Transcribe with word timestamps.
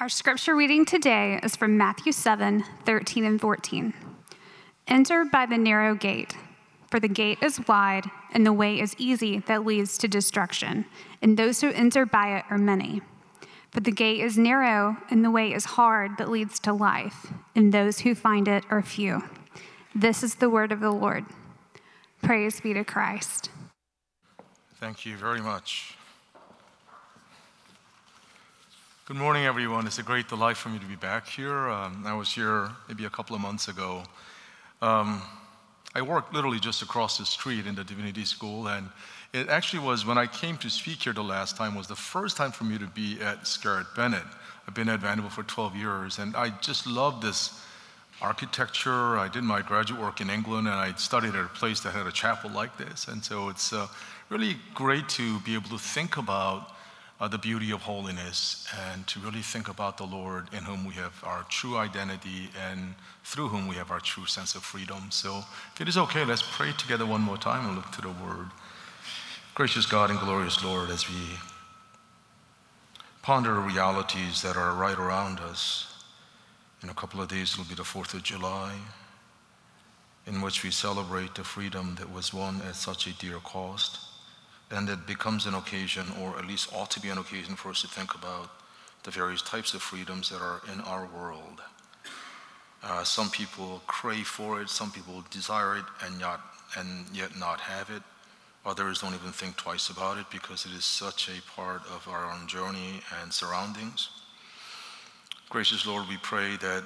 Our 0.00 0.08
scripture 0.08 0.56
reading 0.56 0.84
today 0.84 1.38
is 1.40 1.54
from 1.54 1.78
Matthew 1.78 2.10
7 2.10 2.64
13 2.84 3.24
and 3.24 3.40
14. 3.40 3.94
Enter 4.88 5.24
by 5.24 5.46
the 5.46 5.56
narrow 5.56 5.94
gate, 5.94 6.36
for 6.90 6.98
the 6.98 7.06
gate 7.06 7.38
is 7.40 7.60
wide 7.68 8.04
and 8.32 8.44
the 8.44 8.52
way 8.52 8.80
is 8.80 8.96
easy 8.98 9.38
that 9.46 9.64
leads 9.64 9.96
to 9.98 10.08
destruction, 10.08 10.84
and 11.22 11.36
those 11.36 11.60
who 11.60 11.70
enter 11.70 12.04
by 12.04 12.36
it 12.36 12.44
are 12.50 12.58
many. 12.58 13.02
But 13.70 13.84
the 13.84 13.92
gate 13.92 14.18
is 14.18 14.36
narrow 14.36 14.96
and 15.10 15.24
the 15.24 15.30
way 15.30 15.52
is 15.52 15.64
hard 15.64 16.18
that 16.18 16.28
leads 16.28 16.58
to 16.60 16.72
life, 16.72 17.32
and 17.54 17.72
those 17.72 18.00
who 18.00 18.16
find 18.16 18.48
it 18.48 18.64
are 18.70 18.82
few. 18.82 19.22
This 19.94 20.24
is 20.24 20.34
the 20.34 20.50
word 20.50 20.72
of 20.72 20.80
the 20.80 20.90
Lord. 20.90 21.24
Praise 22.20 22.60
be 22.60 22.74
to 22.74 22.82
Christ. 22.82 23.48
Thank 24.80 25.06
you 25.06 25.16
very 25.16 25.40
much. 25.40 25.96
Good 29.06 29.18
morning, 29.18 29.44
everyone. 29.44 29.86
It's 29.86 29.98
a 29.98 30.02
great 30.02 30.28
delight 30.28 30.56
for 30.56 30.70
me 30.70 30.78
to 30.78 30.86
be 30.86 30.96
back 30.96 31.28
here. 31.28 31.68
Um, 31.68 32.04
I 32.06 32.14
was 32.14 32.32
here 32.32 32.70
maybe 32.88 33.04
a 33.04 33.10
couple 33.10 33.36
of 33.36 33.42
months 33.42 33.68
ago. 33.68 34.02
Um, 34.80 35.20
I 35.94 36.00
worked 36.00 36.32
literally 36.32 36.58
just 36.58 36.80
across 36.80 37.18
the 37.18 37.26
street 37.26 37.66
in 37.66 37.74
the 37.74 37.84
divinity 37.84 38.24
school, 38.24 38.66
and 38.66 38.88
it 39.34 39.50
actually 39.50 39.80
was 39.80 40.06
when 40.06 40.16
I 40.16 40.26
came 40.26 40.56
to 40.56 40.70
speak 40.70 41.02
here 41.02 41.12
the 41.12 41.22
last 41.22 41.54
time 41.54 41.74
was 41.74 41.86
the 41.86 41.94
first 41.94 42.38
time 42.38 42.50
for 42.50 42.64
me 42.64 42.78
to 42.78 42.86
be 42.86 43.20
at 43.20 43.42
Scarritt 43.42 43.94
Bennett. 43.94 44.24
I've 44.66 44.72
been 44.72 44.88
at 44.88 45.00
Vanderbilt 45.00 45.34
for 45.34 45.42
12 45.42 45.76
years, 45.76 46.18
and 46.18 46.34
I 46.34 46.48
just 46.62 46.86
love 46.86 47.20
this 47.20 47.62
architecture. 48.22 49.18
I 49.18 49.28
did 49.28 49.44
my 49.44 49.60
graduate 49.60 50.00
work 50.00 50.22
in 50.22 50.30
England, 50.30 50.66
and 50.66 50.76
I 50.76 50.94
studied 50.94 51.34
at 51.34 51.44
a 51.44 51.48
place 51.48 51.80
that 51.80 51.90
had 51.90 52.06
a 52.06 52.12
chapel 52.12 52.48
like 52.48 52.78
this, 52.78 53.06
and 53.08 53.22
so 53.22 53.50
it's 53.50 53.70
uh, 53.70 53.86
really 54.30 54.56
great 54.72 55.10
to 55.10 55.40
be 55.40 55.52
able 55.52 55.68
to 55.68 55.78
think 55.78 56.16
about 56.16 56.73
uh, 57.20 57.28
the 57.28 57.38
beauty 57.38 57.70
of 57.70 57.82
holiness 57.82 58.66
and 58.90 59.06
to 59.06 59.20
really 59.20 59.40
think 59.40 59.68
about 59.68 59.96
the 59.96 60.04
Lord 60.04 60.48
in 60.52 60.64
whom 60.64 60.84
we 60.84 60.94
have 60.94 61.22
our 61.22 61.44
true 61.48 61.76
identity 61.76 62.50
and 62.68 62.94
through 63.22 63.48
whom 63.48 63.68
we 63.68 63.76
have 63.76 63.90
our 63.90 64.00
true 64.00 64.26
sense 64.26 64.54
of 64.54 64.62
freedom. 64.62 65.10
So, 65.10 65.44
if 65.74 65.80
it 65.80 65.88
is 65.88 65.96
okay, 65.96 66.24
let's 66.24 66.42
pray 66.42 66.72
together 66.72 67.06
one 67.06 67.20
more 67.20 67.38
time 67.38 67.66
and 67.66 67.76
look 67.76 67.90
to 67.92 68.02
the 68.02 68.08
Word. 68.08 68.48
Gracious 69.54 69.86
God 69.86 70.10
and 70.10 70.18
glorious 70.18 70.62
Lord, 70.64 70.90
as 70.90 71.08
we 71.08 71.38
ponder 73.22 73.54
realities 73.54 74.42
that 74.42 74.56
are 74.56 74.74
right 74.74 74.98
around 74.98 75.38
us, 75.38 76.04
in 76.82 76.88
a 76.88 76.94
couple 76.94 77.22
of 77.22 77.28
days 77.28 77.52
it'll 77.52 77.64
be 77.64 77.74
the 77.74 77.82
4th 77.82 78.14
of 78.14 78.24
July, 78.24 78.74
in 80.26 80.40
which 80.40 80.64
we 80.64 80.70
celebrate 80.70 81.36
the 81.36 81.44
freedom 81.44 81.94
that 81.98 82.12
was 82.12 82.34
won 82.34 82.60
at 82.68 82.74
such 82.74 83.06
a 83.06 83.12
dear 83.12 83.38
cost 83.38 84.13
and 84.70 84.88
it 84.88 85.06
becomes 85.06 85.46
an 85.46 85.54
occasion, 85.54 86.06
or 86.20 86.38
at 86.38 86.46
least 86.46 86.72
ought 86.74 86.90
to 86.92 87.00
be 87.00 87.08
an 87.08 87.18
occasion 87.18 87.56
for 87.56 87.70
us 87.70 87.82
to 87.82 87.88
think 87.88 88.14
about 88.14 88.50
the 89.02 89.10
various 89.10 89.42
types 89.42 89.74
of 89.74 89.82
freedoms 89.82 90.30
that 90.30 90.40
are 90.40 90.62
in 90.72 90.80
our 90.80 91.06
world. 91.06 91.60
Uh, 92.82 93.04
some 93.04 93.30
people 93.30 93.82
crave 93.86 94.26
for 94.26 94.60
it, 94.60 94.68
some 94.68 94.90
people 94.90 95.24
desire 95.30 95.76
it 95.76 95.84
and, 96.04 96.18
not, 96.18 96.40
and 96.76 97.06
yet 97.12 97.38
not 97.38 97.60
have 97.60 97.88
it. 97.90 98.02
Others 98.66 99.00
don't 99.00 99.14
even 99.14 99.32
think 99.32 99.56
twice 99.56 99.90
about 99.90 100.18
it 100.18 100.26
because 100.30 100.64
it 100.64 100.72
is 100.72 100.84
such 100.84 101.28
a 101.28 101.42
part 101.50 101.82
of 101.94 102.06
our 102.08 102.30
own 102.30 102.46
journey 102.46 103.00
and 103.20 103.32
surroundings. 103.32 104.08
Gracious 105.50 105.86
Lord, 105.86 106.08
we 106.08 106.16
pray 106.18 106.56
that 106.56 106.82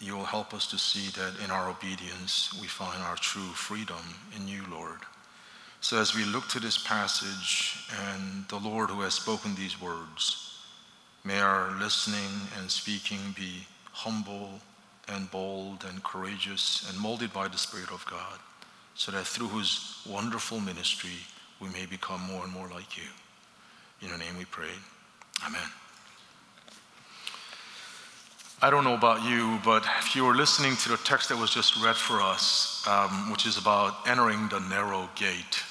you 0.00 0.16
will 0.16 0.24
help 0.24 0.52
us 0.52 0.66
to 0.68 0.78
see 0.78 1.08
that 1.20 1.32
in 1.44 1.50
our 1.50 1.70
obedience 1.70 2.56
we 2.60 2.66
find 2.66 3.00
our 3.02 3.16
true 3.16 3.50
freedom 3.54 4.02
in 4.36 4.46
you, 4.46 4.62
Lord. 4.70 4.98
So, 5.88 6.00
as 6.00 6.16
we 6.16 6.24
look 6.24 6.48
to 6.48 6.58
this 6.58 6.76
passage 6.76 7.78
and 8.10 8.44
the 8.48 8.56
Lord 8.56 8.90
who 8.90 9.02
has 9.02 9.14
spoken 9.14 9.54
these 9.54 9.80
words, 9.80 10.58
may 11.22 11.38
our 11.38 11.70
listening 11.78 12.48
and 12.58 12.68
speaking 12.68 13.20
be 13.36 13.68
humble 13.92 14.50
and 15.06 15.30
bold 15.30 15.84
and 15.88 16.02
courageous 16.02 16.90
and 16.90 16.98
molded 16.98 17.32
by 17.32 17.46
the 17.46 17.56
Spirit 17.56 17.92
of 17.92 18.04
God, 18.10 18.40
so 18.96 19.12
that 19.12 19.28
through 19.28 19.50
His 19.50 20.02
wonderful 20.10 20.58
ministry 20.58 21.20
we 21.60 21.68
may 21.68 21.86
become 21.86 22.20
more 22.22 22.42
and 22.42 22.52
more 22.52 22.68
like 22.68 22.96
you. 22.96 23.08
In 24.02 24.08
your 24.08 24.18
name 24.18 24.36
we 24.36 24.44
pray. 24.44 24.74
Amen. 25.46 25.70
I 28.60 28.70
don't 28.70 28.82
know 28.82 28.94
about 28.94 29.22
you, 29.22 29.60
but 29.64 29.86
if 30.00 30.16
you 30.16 30.24
were 30.24 30.34
listening 30.34 30.74
to 30.78 30.88
the 30.88 30.96
text 30.96 31.28
that 31.28 31.38
was 31.38 31.50
just 31.50 31.80
read 31.80 31.94
for 31.94 32.20
us, 32.20 32.84
um, 32.88 33.30
which 33.30 33.46
is 33.46 33.56
about 33.56 34.08
entering 34.08 34.48
the 34.48 34.58
narrow 34.58 35.08
gate, 35.14 35.62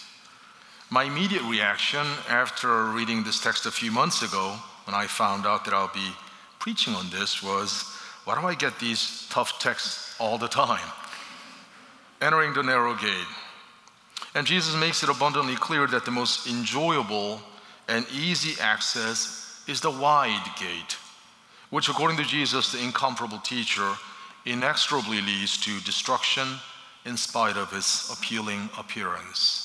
my 0.89 1.05
immediate 1.05 1.43
reaction 1.43 2.05
after 2.29 2.85
reading 2.85 3.23
this 3.23 3.41
text 3.41 3.65
a 3.65 3.71
few 3.71 3.91
months 3.91 4.21
ago, 4.21 4.55
when 4.85 4.93
I 4.93 5.07
found 5.07 5.45
out 5.45 5.65
that 5.65 5.73
I'll 5.73 5.91
be 5.93 6.11
preaching 6.59 6.93
on 6.93 7.09
this, 7.09 7.41
was 7.41 7.83
why 8.25 8.39
do 8.39 8.45
I 8.45 8.55
get 8.55 8.79
these 8.79 9.27
tough 9.29 9.59
texts 9.59 10.15
all 10.19 10.37
the 10.37 10.47
time? 10.47 10.91
Entering 12.21 12.53
the 12.53 12.63
narrow 12.63 12.95
gate. 12.95 13.27
And 14.35 14.45
Jesus 14.45 14.75
makes 14.75 15.01
it 15.01 15.09
abundantly 15.09 15.55
clear 15.55 15.87
that 15.87 16.05
the 16.05 16.11
most 16.11 16.47
enjoyable 16.47 17.41
and 17.87 18.05
easy 18.11 18.59
access 18.61 19.63
is 19.67 19.81
the 19.81 19.91
wide 19.91 20.45
gate, 20.59 20.97
which, 21.69 21.89
according 21.89 22.17
to 22.17 22.23
Jesus, 22.23 22.71
the 22.71 22.83
incomparable 22.83 23.39
teacher, 23.39 23.93
inexorably 24.45 25.21
leads 25.21 25.57
to 25.57 25.79
destruction 25.81 26.47
in 27.05 27.17
spite 27.17 27.57
of 27.57 27.73
its 27.73 28.11
appealing 28.11 28.69
appearance. 28.77 29.64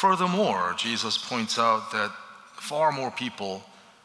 Furthermore, 0.00 0.72
Jesus 0.78 1.18
points 1.18 1.58
out 1.58 1.92
that 1.92 2.10
far 2.54 2.90
more 2.90 3.10
people 3.10 3.62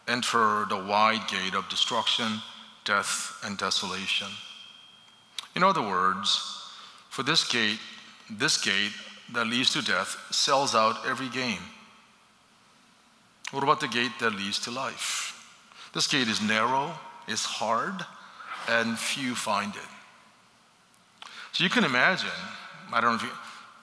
enter 0.10 0.66
the 0.68 0.76
wide 0.76 1.26
gate 1.30 1.56
of 1.56 1.70
destruction, 1.70 2.42
death, 2.84 3.40
and 3.46 3.58
desolation. 3.58 4.28
In 5.56 5.64
other 5.64 5.82
words, 5.82 6.70
for 7.10 7.24
this 7.24 7.48
gate, 7.48 7.80
this 8.30 8.58
gate 8.58 8.92
that 9.32 9.48
leads 9.48 9.72
to 9.72 9.82
death 9.82 10.18
sells 10.32 10.76
out 10.76 10.98
every 11.08 11.30
gain. 11.30 11.60
What 13.52 13.64
about 13.64 13.80
the 13.80 13.88
gate 13.88 14.20
that 14.20 14.36
leads 14.36 14.60
to 14.66 14.72
life? 14.72 15.48
This 15.94 16.08
gate 16.08 16.28
is 16.28 16.42
narrow, 16.42 16.92
is 17.26 17.46
hard, 17.46 18.06
and 18.68 19.00
few 19.00 19.34
find 19.34 19.74
it. 19.74 21.30
So 21.54 21.64
you 21.64 21.70
can 21.70 21.86
imagine, 21.86 22.38
I 22.92 23.00
don't 23.00 23.16
know 23.16 23.30
you, 23.30 23.34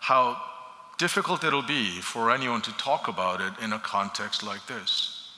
how 0.00 0.51
difficult 0.98 1.44
it'll 1.44 1.62
be 1.62 2.00
for 2.00 2.30
anyone 2.30 2.62
to 2.62 2.72
talk 2.72 3.08
about 3.08 3.41
it 3.41 3.53
in 3.62 3.72
a 3.72 3.78
context 3.78 4.42
like 4.42 4.66
this. 4.66 5.30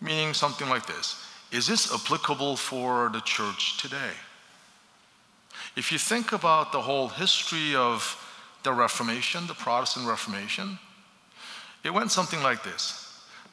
Meaning 0.00 0.34
something 0.34 0.68
like 0.68 0.86
this 0.86 1.26
Is 1.52 1.66
this 1.66 1.92
applicable 1.92 2.56
for 2.56 3.08
the 3.12 3.20
church 3.20 3.78
today? 3.78 4.12
If 5.76 5.92
you 5.92 5.98
think 5.98 6.32
about 6.32 6.72
the 6.72 6.80
whole 6.80 7.08
history 7.08 7.74
of 7.74 8.22
the 8.62 8.72
Reformation, 8.72 9.46
the 9.46 9.54
Protestant 9.54 10.06
Reformation, 10.06 10.78
it 11.84 11.92
went 11.92 12.10
something 12.10 12.42
like 12.42 12.62
this 12.64 13.02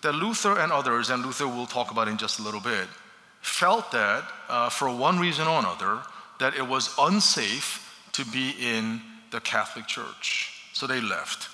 that 0.01 0.13
Luther 0.13 0.59
and 0.59 0.71
others, 0.71 1.09
and 1.09 1.25
Luther 1.25 1.47
we'll 1.47 1.65
talk 1.65 1.91
about 1.91 2.07
in 2.09 2.17
just 2.17 2.39
a 2.39 2.44
little 2.44 2.59
bit, 2.59 2.88
felt 3.41 3.91
that 3.91 4.23
uh, 4.50 4.69
for 4.69 4.94
one 4.94 5.17
reason 5.17 5.47
or 5.47 5.59
another, 5.59 6.01
that 6.39 6.55
it 6.55 6.67
was 6.67 6.94
unsafe 7.00 7.79
to 8.11 8.25
be 8.25 8.53
in 8.59 9.01
the 9.31 9.39
Catholic 9.39 9.88
Church. 9.88 10.52
So 10.73 10.88
they 10.88 11.00
left. 11.00 11.50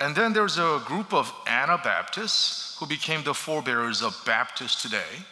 And 0.00 0.14
then 0.14 0.32
there's 0.32 0.58
a 0.58 0.82
group 0.84 1.14
of 1.14 1.32
Anabaptists 1.46 2.76
who 2.78 2.86
became 2.86 3.22
the 3.22 3.32
forebearers 3.32 4.02
of 4.02 4.20
Baptists 4.26 4.82
today, 4.82 5.24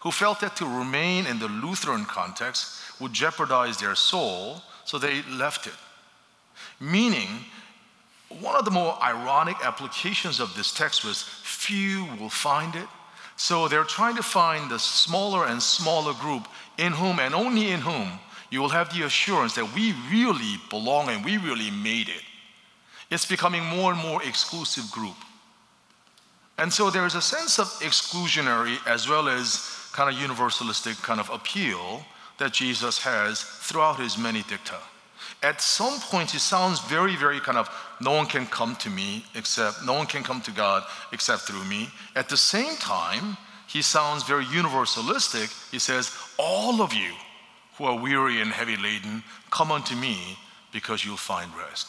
who 0.00 0.10
felt 0.10 0.40
that 0.40 0.56
to 0.56 0.66
remain 0.66 1.26
in 1.26 1.38
the 1.38 1.48
Lutheran 1.48 2.04
context 2.06 3.00
would 3.00 3.12
jeopardize 3.12 3.78
their 3.78 3.94
soul, 3.94 4.62
so 4.84 4.98
they 4.98 5.22
left 5.24 5.66
it. 5.66 5.74
Meaning, 6.80 7.28
one 8.40 8.56
of 8.56 8.64
the 8.64 8.70
more 8.70 8.98
ironic 9.02 9.56
applications 9.62 10.40
of 10.40 10.54
this 10.56 10.72
text 10.72 11.04
was 11.04 11.22
few 11.22 12.06
will 12.18 12.30
find 12.30 12.74
it. 12.74 12.88
So 13.36 13.68
they're 13.68 13.84
trying 13.84 14.16
to 14.16 14.22
find 14.22 14.70
the 14.70 14.78
smaller 14.78 15.46
and 15.46 15.62
smaller 15.62 16.14
group 16.14 16.48
in 16.78 16.92
whom 16.92 17.20
and 17.20 17.34
only 17.34 17.70
in 17.70 17.80
whom 17.80 18.18
you 18.50 18.60
will 18.60 18.70
have 18.70 18.94
the 18.94 19.04
assurance 19.04 19.54
that 19.54 19.74
we 19.74 19.94
really 20.10 20.56
belong 20.70 21.08
and 21.10 21.24
we 21.24 21.36
really 21.36 21.70
made 21.70 22.08
it. 22.08 22.22
It's 23.10 23.26
becoming 23.26 23.64
more 23.64 23.92
and 23.92 24.00
more 24.00 24.22
exclusive 24.22 24.90
group. 24.90 25.16
And 26.58 26.72
so 26.72 26.90
there 26.90 27.06
is 27.06 27.14
a 27.14 27.20
sense 27.20 27.58
of 27.58 27.66
exclusionary 27.80 28.78
as 28.86 29.08
well 29.08 29.28
as 29.28 29.88
kind 29.92 30.14
of 30.14 30.20
universalistic 30.20 31.02
kind 31.02 31.20
of 31.20 31.30
appeal 31.30 32.04
that 32.38 32.52
Jesus 32.52 32.98
has 33.02 33.42
throughout 33.42 33.98
his 33.98 34.18
many 34.18 34.42
dicta. 34.42 34.78
At 35.42 35.60
some 35.60 36.00
point, 36.00 36.34
it 36.34 36.40
sounds 36.40 36.80
very, 36.80 37.16
very 37.16 37.40
kind 37.40 37.58
of 37.58 37.68
no 38.00 38.12
one 38.12 38.26
can 38.26 38.46
come 38.46 38.76
to 38.76 38.90
me 38.90 39.24
except, 39.34 39.84
no 39.84 39.94
one 39.94 40.06
can 40.06 40.22
come 40.22 40.40
to 40.42 40.50
God 40.50 40.84
except 41.12 41.42
through 41.42 41.64
me. 41.64 41.88
At 42.14 42.28
the 42.28 42.36
same 42.36 42.76
time, 42.76 43.36
he 43.66 43.82
sounds 43.82 44.22
very 44.22 44.44
universalistic. 44.44 45.52
He 45.70 45.78
says, 45.78 46.16
All 46.38 46.80
of 46.80 46.94
you 46.94 47.12
who 47.76 47.84
are 47.84 47.98
weary 47.98 48.40
and 48.40 48.50
heavy 48.50 48.76
laden, 48.76 49.22
come 49.50 49.70
unto 49.70 49.94
me 49.94 50.38
because 50.72 51.04
you'll 51.04 51.16
find 51.16 51.50
rest. 51.56 51.88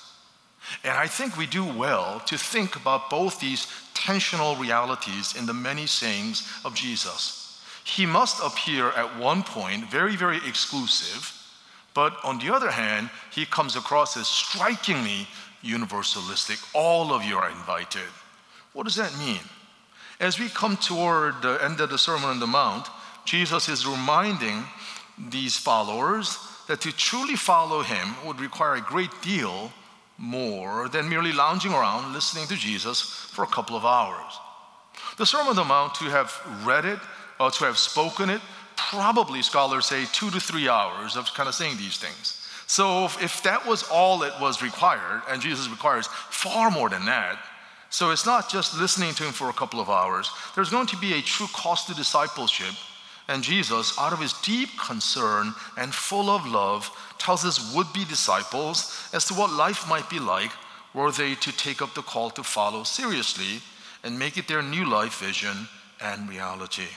And 0.83 0.93
I 0.93 1.07
think 1.07 1.37
we 1.37 1.45
do 1.45 1.65
well 1.65 2.21
to 2.27 2.37
think 2.37 2.75
about 2.75 3.09
both 3.09 3.39
these 3.39 3.67
tensional 3.93 4.59
realities 4.59 5.35
in 5.35 5.45
the 5.45 5.53
many 5.53 5.85
sayings 5.85 6.47
of 6.63 6.75
Jesus. 6.75 7.61
He 7.83 8.05
must 8.05 8.43
appear 8.43 8.89
at 8.89 9.17
one 9.17 9.43
point 9.43 9.89
very, 9.89 10.15
very 10.15 10.37
exclusive, 10.45 11.33
but 11.93 12.17
on 12.23 12.37
the 12.39 12.53
other 12.53 12.69
hand, 12.69 13.09
he 13.31 13.45
comes 13.45 13.75
across 13.75 14.17
as 14.17 14.27
strikingly 14.27 15.27
universalistic. 15.63 16.63
All 16.73 17.13
of 17.13 17.23
you 17.23 17.37
are 17.37 17.49
invited. 17.49 18.09
What 18.73 18.83
does 18.83 18.95
that 18.95 19.17
mean? 19.17 19.39
As 20.19 20.39
we 20.39 20.49
come 20.49 20.77
toward 20.77 21.41
the 21.41 21.63
end 21.63 21.79
of 21.79 21.89
the 21.89 21.97
Sermon 21.97 22.29
on 22.29 22.39
the 22.39 22.47
Mount, 22.47 22.87
Jesus 23.25 23.69
is 23.69 23.85
reminding 23.85 24.63
these 25.29 25.57
followers 25.57 26.37
that 26.67 26.81
to 26.81 26.91
truly 26.91 27.35
follow 27.35 27.81
him 27.81 28.15
would 28.25 28.39
require 28.39 28.75
a 28.75 28.81
great 28.81 29.11
deal 29.21 29.71
more 30.17 30.89
than 30.89 31.09
merely 31.09 31.31
lounging 31.31 31.73
around 31.73 32.13
listening 32.13 32.47
to 32.47 32.55
Jesus 32.55 33.01
for 33.01 33.43
a 33.43 33.47
couple 33.47 33.75
of 33.75 33.85
hours. 33.85 34.39
The 35.17 35.25
Sermon 35.25 35.49
on 35.49 35.55
the 35.55 35.63
Mount, 35.63 35.95
to 35.95 36.05
have 36.05 36.33
read 36.65 36.85
it 36.85 36.99
or 37.39 37.51
to 37.51 37.65
have 37.65 37.77
spoken 37.77 38.29
it, 38.29 38.41
probably 38.75 39.41
scholars 39.41 39.85
say 39.85 40.05
two 40.13 40.29
to 40.31 40.39
three 40.39 40.69
hours 40.69 41.15
of 41.15 41.33
kind 41.33 41.49
of 41.49 41.55
saying 41.55 41.77
these 41.77 41.97
things. 41.97 42.47
So 42.67 43.05
if, 43.05 43.43
that 43.43 43.65
was 43.65 43.83
all 43.83 44.19
that 44.19 44.39
was 44.41 44.61
required, 44.61 45.21
and 45.29 45.41
Jesus 45.41 45.69
requires 45.69 46.07
far 46.07 46.69
more 46.69 46.89
than 46.89 47.05
that, 47.05 47.39
so 47.89 48.11
it's 48.11 48.25
not 48.25 48.49
just 48.49 48.77
listening 48.77 49.13
to 49.15 49.23
him 49.23 49.31
for 49.31 49.49
a 49.49 49.53
couple 49.53 49.79
of 49.79 49.89
hours. 49.89 50.29
There's 50.55 50.69
going 50.69 50.87
to 50.87 50.97
be 50.97 51.13
a 51.13 51.21
true 51.21 51.47
cost 51.53 51.87
to 51.87 51.95
discipleship. 51.95 52.73
And 53.27 53.44
Jesus, 53.44 53.97
out 54.00 54.13
of 54.13 54.21
his 54.21 54.33
deep 54.33 54.69
concern 54.79 55.53
and 55.77 55.94
full 55.94 56.29
of 56.29 56.45
love, 56.45 56.89
tells 57.18 57.44
his 57.44 57.74
would 57.75 57.91
be 57.94 58.06
disciples 58.06 59.09
as 59.13 59.25
to 59.25 59.33
what 59.33 59.51
life 59.51 59.88
might 59.89 60.09
be 60.09 60.19
like 60.19 60.51
were 60.94 61.12
they 61.12 61.35
to 61.35 61.51
take 61.51 61.81
up 61.81 61.94
the 61.94 62.01
call 62.01 62.29
to 62.31 62.44
follow 62.44 62.83
seriously 62.83 63.62
and 64.03 64.18
make 64.18 64.38
it 64.38 64.47
their 64.47 64.62
new 64.62 64.85
life 64.85 65.19
vision 65.19 65.68
and 66.01 66.29
reality. 66.29 66.88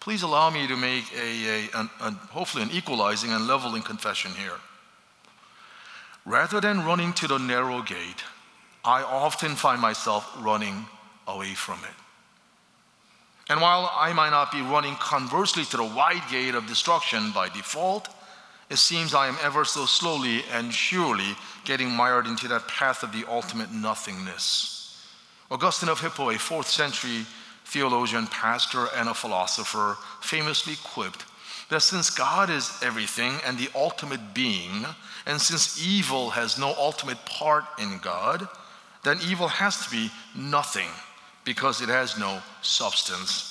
Please 0.00 0.22
allow 0.22 0.50
me 0.50 0.66
to 0.66 0.76
make 0.76 1.04
a, 1.14 1.68
a, 1.74 1.80
a, 2.00 2.10
hopefully 2.30 2.62
an 2.62 2.70
equalizing 2.72 3.32
and 3.32 3.46
leveling 3.46 3.82
confession 3.82 4.30
here. 4.32 4.60
Rather 6.26 6.60
than 6.60 6.84
running 6.84 7.12
to 7.14 7.26
the 7.26 7.38
narrow 7.38 7.82
gate, 7.82 8.22
I 8.84 9.02
often 9.02 9.56
find 9.56 9.80
myself 9.80 10.30
running 10.40 10.86
away 11.26 11.54
from 11.54 11.78
it. 11.84 12.03
And 13.48 13.60
while 13.60 13.90
I 13.94 14.12
might 14.12 14.30
not 14.30 14.50
be 14.50 14.62
running 14.62 14.94
conversely 14.96 15.64
to 15.66 15.76
the 15.76 15.84
wide 15.84 16.22
gate 16.30 16.54
of 16.54 16.66
destruction 16.66 17.30
by 17.32 17.48
default, 17.50 18.08
it 18.70 18.78
seems 18.78 19.14
I 19.14 19.28
am 19.28 19.36
ever 19.42 19.64
so 19.64 19.84
slowly 19.84 20.42
and 20.50 20.72
surely 20.72 21.36
getting 21.64 21.90
mired 21.90 22.26
into 22.26 22.48
that 22.48 22.66
path 22.68 23.02
of 23.02 23.12
the 23.12 23.24
ultimate 23.28 23.70
nothingness. 23.70 25.06
Augustine 25.50 25.90
of 25.90 26.00
Hippo, 26.00 26.30
a 26.30 26.38
fourth 26.38 26.68
century 26.68 27.26
theologian, 27.66 28.26
pastor, 28.26 28.86
and 28.96 29.08
a 29.08 29.14
philosopher, 29.14 29.98
famously 30.20 30.76
quipped 30.82 31.24
that 31.70 31.80
since 31.80 32.10
God 32.10 32.50
is 32.50 32.78
everything 32.82 33.38
and 33.46 33.58
the 33.58 33.70
ultimate 33.74 34.34
being, 34.34 34.84
and 35.26 35.40
since 35.40 35.84
evil 35.84 36.30
has 36.30 36.58
no 36.58 36.74
ultimate 36.78 37.24
part 37.24 37.64
in 37.78 37.98
God, 37.98 38.48
then 39.02 39.18
evil 39.26 39.48
has 39.48 39.84
to 39.84 39.90
be 39.90 40.10
nothing 40.34 40.88
because 41.44 41.80
it 41.80 41.88
has 41.88 42.18
no 42.18 42.40
substance. 42.62 43.50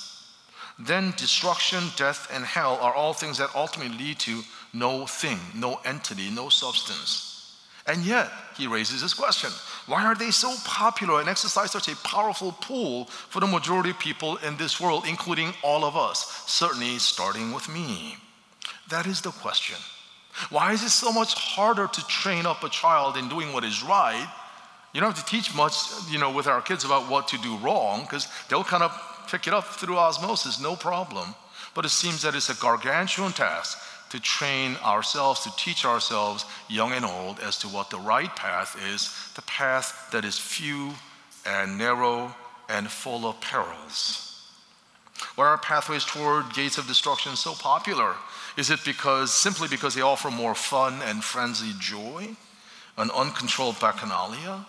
Then 0.78 1.14
destruction, 1.16 1.84
death, 1.96 2.28
and 2.32 2.44
hell 2.44 2.78
are 2.80 2.94
all 2.94 3.12
things 3.12 3.38
that 3.38 3.54
ultimately 3.54 3.96
lead 3.96 4.18
to 4.20 4.42
no 4.72 5.06
thing, 5.06 5.38
no 5.54 5.80
entity, 5.84 6.30
no 6.30 6.48
substance. 6.48 7.30
And 7.86 8.04
yet, 8.04 8.30
he 8.56 8.66
raises 8.66 9.02
this 9.02 9.14
question 9.14 9.50
why 9.86 10.04
are 10.04 10.14
they 10.14 10.30
so 10.30 10.54
popular 10.64 11.20
and 11.20 11.28
exercise 11.28 11.70
such 11.70 11.88
a 11.88 11.96
powerful 11.96 12.52
pull 12.52 13.04
for 13.04 13.40
the 13.40 13.46
majority 13.46 13.90
of 13.90 13.98
people 13.98 14.36
in 14.38 14.56
this 14.56 14.80
world, 14.80 15.04
including 15.06 15.52
all 15.62 15.84
of 15.84 15.96
us, 15.96 16.42
certainly 16.46 16.98
starting 16.98 17.52
with 17.52 17.68
me? 17.68 18.16
That 18.88 19.06
is 19.06 19.20
the 19.20 19.30
question. 19.30 19.76
Why 20.50 20.72
is 20.72 20.82
it 20.82 20.90
so 20.90 21.12
much 21.12 21.34
harder 21.34 21.86
to 21.86 22.06
train 22.06 22.46
up 22.46 22.64
a 22.64 22.68
child 22.70 23.16
in 23.16 23.28
doing 23.28 23.52
what 23.52 23.62
is 23.62 23.84
right 23.84 24.26
you 24.94 25.00
don't 25.00 25.14
have 25.14 25.24
to 25.24 25.30
teach 25.30 25.54
much, 25.54 25.74
you 26.08 26.18
know, 26.18 26.30
with 26.30 26.46
our 26.46 26.62
kids 26.62 26.84
about 26.84 27.10
what 27.10 27.26
to 27.28 27.38
do 27.38 27.56
wrong 27.56 28.02
because 28.02 28.28
they'll 28.48 28.62
kind 28.62 28.84
of 28.84 28.92
pick 29.28 29.48
it 29.48 29.52
up 29.52 29.64
through 29.64 29.98
osmosis, 29.98 30.60
no 30.60 30.76
problem. 30.76 31.34
But 31.74 31.84
it 31.84 31.88
seems 31.88 32.22
that 32.22 32.36
it's 32.36 32.48
a 32.48 32.54
gargantuan 32.54 33.32
task 33.32 33.78
to 34.10 34.20
train 34.20 34.76
ourselves, 34.84 35.40
to 35.40 35.56
teach 35.56 35.84
ourselves, 35.84 36.44
young 36.68 36.92
and 36.92 37.04
old, 37.04 37.40
as 37.40 37.58
to 37.58 37.66
what 37.66 37.90
the 37.90 37.98
right 37.98 38.34
path 38.36 38.80
is, 38.94 39.12
the 39.34 39.42
path 39.42 40.08
that 40.12 40.24
is 40.24 40.38
few 40.38 40.92
and 41.44 41.76
narrow 41.76 42.32
and 42.68 42.88
full 42.88 43.26
of 43.26 43.40
perils. 43.40 44.48
Why 45.34 45.46
are 45.46 45.58
pathways 45.58 46.04
toward 46.04 46.52
gates 46.52 46.78
of 46.78 46.86
destruction 46.86 47.34
so 47.34 47.54
popular? 47.54 48.14
Is 48.56 48.70
it 48.70 48.84
because 48.84 49.32
simply 49.32 49.66
because 49.66 49.96
they 49.96 50.02
offer 50.02 50.30
more 50.30 50.54
fun 50.54 51.00
and 51.02 51.24
frenzied 51.24 51.80
joy, 51.80 52.36
an 52.96 53.10
uncontrolled 53.10 53.76
bacchanalia? 53.76 54.64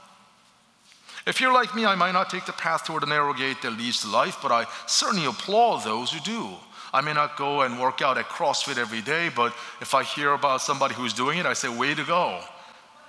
If 1.26 1.42
you're 1.42 1.54
like 1.54 1.74
me, 1.74 1.86
I 1.86 1.96
might 1.96 2.12
not 2.12 2.30
take 2.30 2.46
the 2.46 2.54
path 2.54 2.86
toward 2.86 3.02
the 3.02 3.08
narrow 3.08 3.34
gate 3.34 3.62
that 3.64 3.72
leads 3.72 4.02
to 4.02 4.08
life, 4.08 4.38
but 4.44 4.52
I 4.52 4.68
certainly 4.86 5.26
applaud 5.26 5.84
those 5.84 6.12
who 6.12 6.20
do. 6.20 6.50
I 6.94 7.02
may 7.02 7.14
not 7.14 7.36
go 7.36 7.62
and 7.64 7.80
work 7.80 8.02
out 8.02 8.18
at 8.20 8.30
CrossFit 8.30 8.78
every 8.78 9.02
day, 9.02 9.30
but 9.36 9.52
if 9.82 9.96
I 9.96 10.04
hear 10.04 10.34
about 10.34 10.62
somebody 10.62 10.94
who's 10.94 11.14
doing 11.14 11.40
it, 11.40 11.48
I 11.48 11.54
say, 11.54 11.68
way 11.68 11.96
to 11.96 12.04
go. 12.04 12.42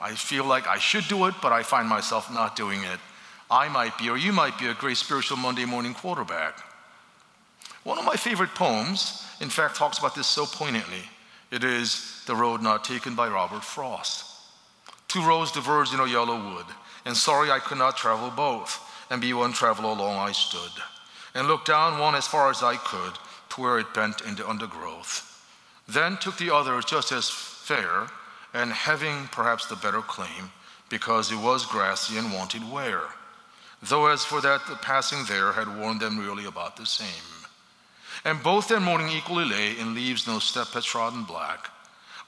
I 0.00 0.14
feel 0.14 0.44
like 0.44 0.66
I 0.66 0.78
should 0.78 1.06
do 1.08 1.26
it, 1.26 1.34
but 1.42 1.52
I 1.52 1.62
find 1.62 1.88
myself 1.88 2.32
not 2.32 2.56
doing 2.56 2.82
it. 2.82 2.98
I 3.50 3.68
might 3.68 3.96
be, 3.98 4.08
or 4.08 4.16
you 4.16 4.32
might 4.32 4.58
be, 4.58 4.66
a 4.66 4.74
great 4.74 4.96
spiritual 4.96 5.36
Monday 5.36 5.66
morning 5.66 5.94
quarterback. 5.94 6.58
One 7.84 7.98
of 7.98 8.04
my 8.04 8.16
favorite 8.16 8.54
poems, 8.54 9.24
in 9.40 9.50
fact, 9.50 9.76
talks 9.76 9.98
about 9.98 10.14
this 10.14 10.26
so 10.26 10.46
poignantly. 10.46 11.04
It 11.50 11.62
is 11.62 12.22
The 12.26 12.34
Road 12.34 12.62
Not 12.62 12.82
Taken 12.82 13.14
by 13.14 13.28
Robert 13.28 13.62
Frost. 13.62 14.24
Two 15.06 15.24
roads 15.24 15.52
diverged 15.52 15.94
in 15.94 16.00
a 16.00 16.06
yellow 16.06 16.54
wood 16.54 16.66
and 17.06 17.16
sorry 17.16 17.50
I 17.50 17.60
could 17.60 17.78
not 17.78 17.96
travel 17.96 18.30
both, 18.30 18.82
and 19.08 19.20
be 19.20 19.32
one 19.32 19.52
traveler 19.52 19.90
along 19.90 20.16
I 20.16 20.32
stood, 20.32 20.72
and 21.34 21.46
looked 21.46 21.68
down 21.68 22.00
one 22.00 22.16
as 22.16 22.26
far 22.26 22.50
as 22.50 22.62
I 22.62 22.76
could 22.76 23.14
to 23.50 23.60
where 23.60 23.78
it 23.78 23.94
bent 23.94 24.22
into 24.22 24.46
undergrowth. 24.46 25.22
Then 25.88 26.18
took 26.18 26.36
the 26.36 26.52
other 26.52 26.80
just 26.80 27.12
as 27.12 27.30
fair, 27.30 28.08
and 28.52 28.72
having 28.72 29.28
perhaps 29.28 29.66
the 29.66 29.76
better 29.76 30.02
claim, 30.02 30.50
because 30.88 31.30
it 31.30 31.36
was 31.36 31.64
grassy 31.64 32.18
and 32.18 32.32
wanted 32.32 32.68
wear. 32.70 33.02
Though 33.82 34.06
as 34.06 34.24
for 34.24 34.40
that, 34.40 34.66
the 34.66 34.74
passing 34.74 35.24
there 35.28 35.52
had 35.52 35.78
worn 35.78 35.98
them 35.98 36.18
really 36.18 36.46
about 36.46 36.76
the 36.76 36.86
same. 36.86 37.06
And 38.24 38.42
both 38.42 38.66
their 38.66 38.80
morning 38.80 39.10
equally 39.10 39.44
lay 39.44 39.78
in 39.78 39.94
leaves 39.94 40.26
no 40.26 40.40
step 40.40 40.68
had 40.68 40.82
trodden 40.82 41.22
black. 41.22 41.70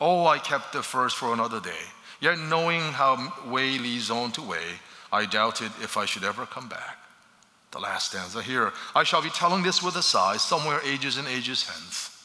Oh, 0.01 0.27
I 0.27 0.39
kept 0.39 0.73
the 0.73 0.83
first 0.83 1.17
for 1.17 1.33
another 1.33 1.61
day 1.61 1.87
Yet 2.21 2.39
knowing 2.39 2.81
how 2.81 3.33
way 3.47 3.79
leads 3.79 4.11
on 4.11 4.33
to 4.33 4.43
way, 4.43 4.81
I 5.13 5.25
doubted 5.25 5.71
if 5.83 5.97
I 5.97 6.05
should 6.05 6.25
ever 6.25 6.47
come 6.47 6.69
back. 6.69 6.99
The 7.71 7.79
last 7.79 8.11
stanza 8.11 8.43
here. 8.43 8.73
I 8.95 9.05
shall 9.05 9.23
be 9.23 9.31
telling 9.31 9.63
this 9.63 9.83
with 9.83 9.97
a 9.97 10.03
sigh, 10.03 10.37
somewhere 10.37 10.81
ages 10.85 11.17
and 11.17 11.29
ages 11.29 11.69
hence. 11.69 12.25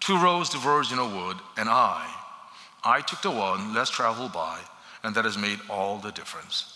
Two 0.00 0.20
roads 0.22 0.50
diverged 0.50 0.92
in 0.92 0.98
a 0.98 1.08
wood, 1.08 1.36
and 1.56 1.68
I, 1.68 2.08
I 2.84 3.00
took 3.00 3.22
the 3.22 3.30
one 3.30 3.74
less 3.74 3.90
traveled 3.90 4.32
by, 4.32 4.60
and 5.02 5.14
that 5.14 5.24
has 5.24 5.36
made 5.36 5.58
all 5.68 5.98
the 5.98 6.12
difference. 6.12 6.75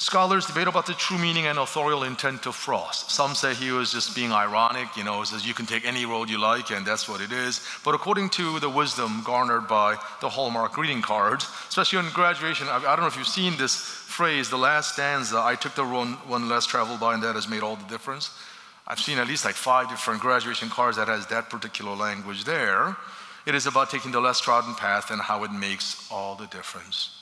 Scholars 0.00 0.46
debate 0.46 0.68
about 0.68 0.86
the 0.86 0.94
true 0.94 1.18
meaning 1.18 1.48
and 1.48 1.58
authorial 1.58 2.04
intent 2.04 2.46
of 2.46 2.54
Frost. 2.54 3.10
Some 3.10 3.34
say 3.34 3.52
he 3.52 3.72
was 3.72 3.90
just 3.90 4.14
being 4.14 4.30
ironic, 4.30 4.96
you 4.96 5.02
know, 5.02 5.24
says 5.24 5.44
you 5.44 5.54
can 5.54 5.66
take 5.66 5.84
any 5.84 6.06
road 6.06 6.30
you 6.30 6.38
like, 6.38 6.70
and 6.70 6.86
that's 6.86 7.08
what 7.08 7.20
it 7.20 7.32
is. 7.32 7.66
But 7.84 7.96
according 7.96 8.30
to 8.30 8.60
the 8.60 8.70
wisdom 8.70 9.24
garnered 9.24 9.66
by 9.66 9.96
the 10.20 10.28
Hallmark 10.28 10.70
greeting 10.70 11.02
cards, 11.02 11.48
especially 11.68 11.98
in 11.98 12.12
graduation, 12.12 12.68
I 12.68 12.80
don't 12.80 13.00
know 13.00 13.08
if 13.08 13.16
you've 13.16 13.26
seen 13.26 13.56
this 13.56 13.74
phrase, 13.74 14.48
the 14.48 14.56
last 14.56 14.92
stanza, 14.92 15.42
I 15.44 15.56
took 15.56 15.74
the 15.74 15.84
one, 15.84 16.12
one 16.28 16.48
less 16.48 16.64
traveled 16.64 17.00
by, 17.00 17.14
and 17.14 17.22
that 17.24 17.34
has 17.34 17.48
made 17.48 17.64
all 17.64 17.74
the 17.74 17.88
difference. 17.88 18.30
I've 18.86 19.00
seen 19.00 19.18
at 19.18 19.26
least 19.26 19.44
like 19.44 19.56
five 19.56 19.88
different 19.88 20.20
graduation 20.20 20.68
cards 20.70 20.96
that 20.96 21.08
has 21.08 21.26
that 21.26 21.50
particular 21.50 21.96
language 21.96 22.44
there. 22.44 22.96
It 23.46 23.56
is 23.56 23.66
about 23.66 23.90
taking 23.90 24.12
the 24.12 24.20
less 24.20 24.40
trodden 24.40 24.76
path 24.76 25.10
and 25.10 25.20
how 25.20 25.42
it 25.42 25.50
makes 25.50 26.08
all 26.08 26.36
the 26.36 26.46
difference. 26.46 27.17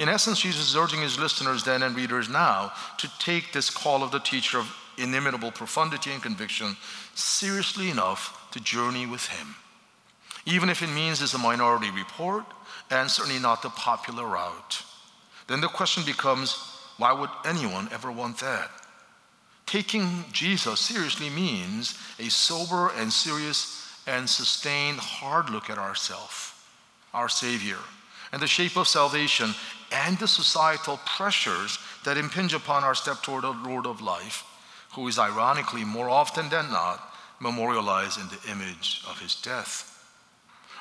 In 0.00 0.08
essence, 0.08 0.40
Jesus 0.40 0.70
is 0.70 0.76
urging 0.76 1.02
his 1.02 1.18
listeners 1.18 1.62
then 1.62 1.82
and 1.82 1.94
readers 1.94 2.30
now 2.30 2.72
to 2.96 3.10
take 3.18 3.52
this 3.52 3.68
call 3.68 4.02
of 4.02 4.10
the 4.10 4.18
teacher 4.18 4.58
of 4.58 4.74
inimitable 4.96 5.52
profundity 5.52 6.10
and 6.10 6.22
conviction 6.22 6.74
seriously 7.14 7.90
enough 7.90 8.48
to 8.52 8.60
journey 8.60 9.04
with 9.04 9.26
him, 9.26 9.54
even 10.46 10.70
if 10.70 10.82
it 10.82 10.86
means 10.86 11.20
it's 11.20 11.34
a 11.34 11.38
minority 11.38 11.90
report 11.90 12.46
and 12.90 13.10
certainly 13.10 13.38
not 13.38 13.60
the 13.60 13.68
popular 13.68 14.26
route. 14.26 14.82
Then 15.48 15.60
the 15.60 15.68
question 15.68 16.02
becomes 16.06 16.56
why 16.96 17.12
would 17.12 17.30
anyone 17.44 17.90
ever 17.92 18.10
want 18.10 18.38
that? 18.38 18.70
Taking 19.66 20.24
Jesus 20.32 20.80
seriously 20.80 21.28
means 21.28 21.98
a 22.18 22.30
sober 22.30 22.90
and 22.96 23.12
serious 23.12 23.86
and 24.06 24.26
sustained 24.26 24.98
hard 24.98 25.50
look 25.50 25.68
at 25.68 25.76
ourself, 25.76 26.66
our 27.12 27.28
Savior, 27.28 27.78
and 28.32 28.40
the 28.40 28.46
shape 28.46 28.78
of 28.78 28.88
salvation 28.88 29.54
and 29.92 30.18
the 30.18 30.28
societal 30.28 30.98
pressures 31.04 31.78
that 32.04 32.16
impinge 32.16 32.54
upon 32.54 32.84
our 32.84 32.94
step 32.94 33.22
toward 33.22 33.44
the 33.44 33.50
Lord 33.50 33.86
of 33.86 34.00
life, 34.00 34.44
who 34.94 35.06
is 35.08 35.18
ironically 35.18 35.84
more 35.84 36.08
often 36.08 36.48
than 36.48 36.70
not 36.70 37.14
memorialized 37.40 38.20
in 38.20 38.28
the 38.28 38.52
image 38.52 39.02
of 39.08 39.18
his 39.18 39.34
death. 39.34 39.86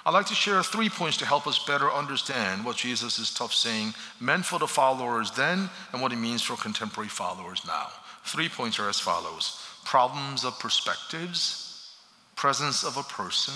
I'd 0.06 0.14
like 0.14 0.28
to 0.28 0.36
share 0.36 0.64
three 0.64 0.90
points 0.90 1.18
to 1.18 1.26
help 1.26 1.46
us 1.46 1.66
better 1.66 1.92
understand 1.92 2.64
what 2.64 2.78
Jesus' 2.78 3.20
is 3.20 3.34
tough 3.34 3.54
saying 3.54 3.94
meant 4.20 4.46
for 4.46 4.58
the 4.58 4.68
followers 4.68 5.32
then 5.32 5.70
and 5.92 6.02
what 6.02 6.14
it 6.14 6.18
means 6.18 6.42
for 6.42 6.56
contemporary 6.56 7.10
followers 7.10 7.62
now. 7.68 7.88
Three 8.26 8.50
points 8.50 8.80
are 8.80 8.90
as 8.90 9.00
follows 9.00 9.60
problems 9.86 10.46
of 10.46 10.60
perspectives, 10.60 11.96
presence 12.36 12.84
of 12.84 12.98
a 12.98 13.04
person, 13.04 13.54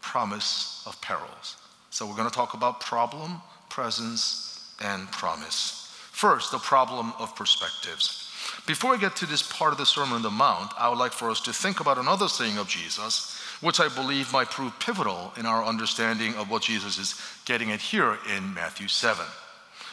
promise 0.00 0.82
of 0.86 1.00
perils. 1.00 1.56
So 1.90 2.06
we're 2.06 2.16
going 2.16 2.28
to 2.28 2.34
talk 2.34 2.54
about 2.54 2.80
problem, 2.80 3.40
presence, 3.68 4.53
and 4.82 5.10
promise. 5.10 5.90
First, 6.12 6.52
the 6.52 6.58
problem 6.58 7.12
of 7.18 7.34
perspectives. 7.36 8.30
Before 8.66 8.94
I 8.94 8.98
get 8.98 9.16
to 9.16 9.26
this 9.26 9.42
part 9.42 9.72
of 9.72 9.78
the 9.78 9.86
Sermon 9.86 10.14
on 10.14 10.22
the 10.22 10.30
Mount, 10.30 10.72
I 10.78 10.88
would 10.88 10.98
like 10.98 11.12
for 11.12 11.30
us 11.30 11.40
to 11.42 11.52
think 11.52 11.80
about 11.80 11.98
another 11.98 12.28
saying 12.28 12.56
of 12.56 12.68
Jesus, 12.68 13.38
which 13.60 13.80
I 13.80 13.88
believe 13.88 14.32
might 14.32 14.50
prove 14.50 14.78
pivotal 14.80 15.32
in 15.36 15.46
our 15.46 15.64
understanding 15.64 16.34
of 16.36 16.50
what 16.50 16.62
Jesus 16.62 16.98
is 16.98 17.20
getting 17.44 17.72
at 17.72 17.80
here 17.80 18.18
in 18.34 18.54
Matthew 18.54 18.88
7. 18.88 19.24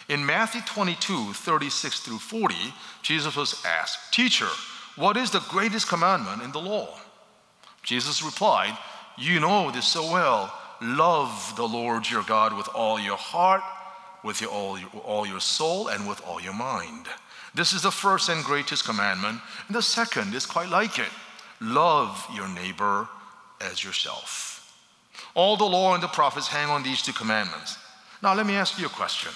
In 0.09 0.25
Matthew 0.25 0.61
22, 0.65 1.33
36 1.33 1.99
through 2.01 2.17
40, 2.17 2.55
Jesus 3.01 3.35
was 3.35 3.63
asked, 3.65 4.13
Teacher, 4.13 4.49
what 4.95 5.17
is 5.17 5.31
the 5.31 5.43
greatest 5.49 5.87
commandment 5.87 6.41
in 6.41 6.51
the 6.51 6.59
law? 6.59 6.99
Jesus 7.83 8.23
replied, 8.23 8.77
You 9.17 9.39
know 9.39 9.71
this 9.71 9.87
so 9.87 10.11
well. 10.11 10.53
Love 10.81 11.53
the 11.55 11.67
Lord 11.67 12.09
your 12.09 12.23
God 12.23 12.57
with 12.57 12.67
all 12.69 12.99
your 12.99 13.17
heart, 13.17 13.61
with 14.23 14.41
your, 14.41 14.49
all, 14.49 14.77
your, 14.77 14.89
all 15.03 15.25
your 15.25 15.39
soul, 15.39 15.87
and 15.87 16.07
with 16.07 16.21
all 16.25 16.41
your 16.41 16.53
mind. 16.53 17.07
This 17.53 17.73
is 17.73 17.81
the 17.81 17.91
first 17.91 18.29
and 18.29 18.43
greatest 18.43 18.85
commandment. 18.85 19.41
And 19.67 19.75
the 19.75 19.81
second 19.81 20.33
is 20.33 20.45
quite 20.45 20.69
like 20.69 20.99
it 20.99 21.09
love 21.59 22.27
your 22.33 22.47
neighbor 22.47 23.07
as 23.59 23.83
yourself. 23.83 24.51
All 25.35 25.55
the 25.55 25.65
law 25.65 25.93
and 25.93 26.01
the 26.01 26.07
prophets 26.07 26.47
hang 26.47 26.69
on 26.69 26.83
these 26.83 27.01
two 27.01 27.13
commandments. 27.13 27.77
Now, 28.23 28.33
let 28.33 28.45
me 28.45 28.55
ask 28.55 28.79
you 28.79 28.87
a 28.87 28.89
question. 28.89 29.31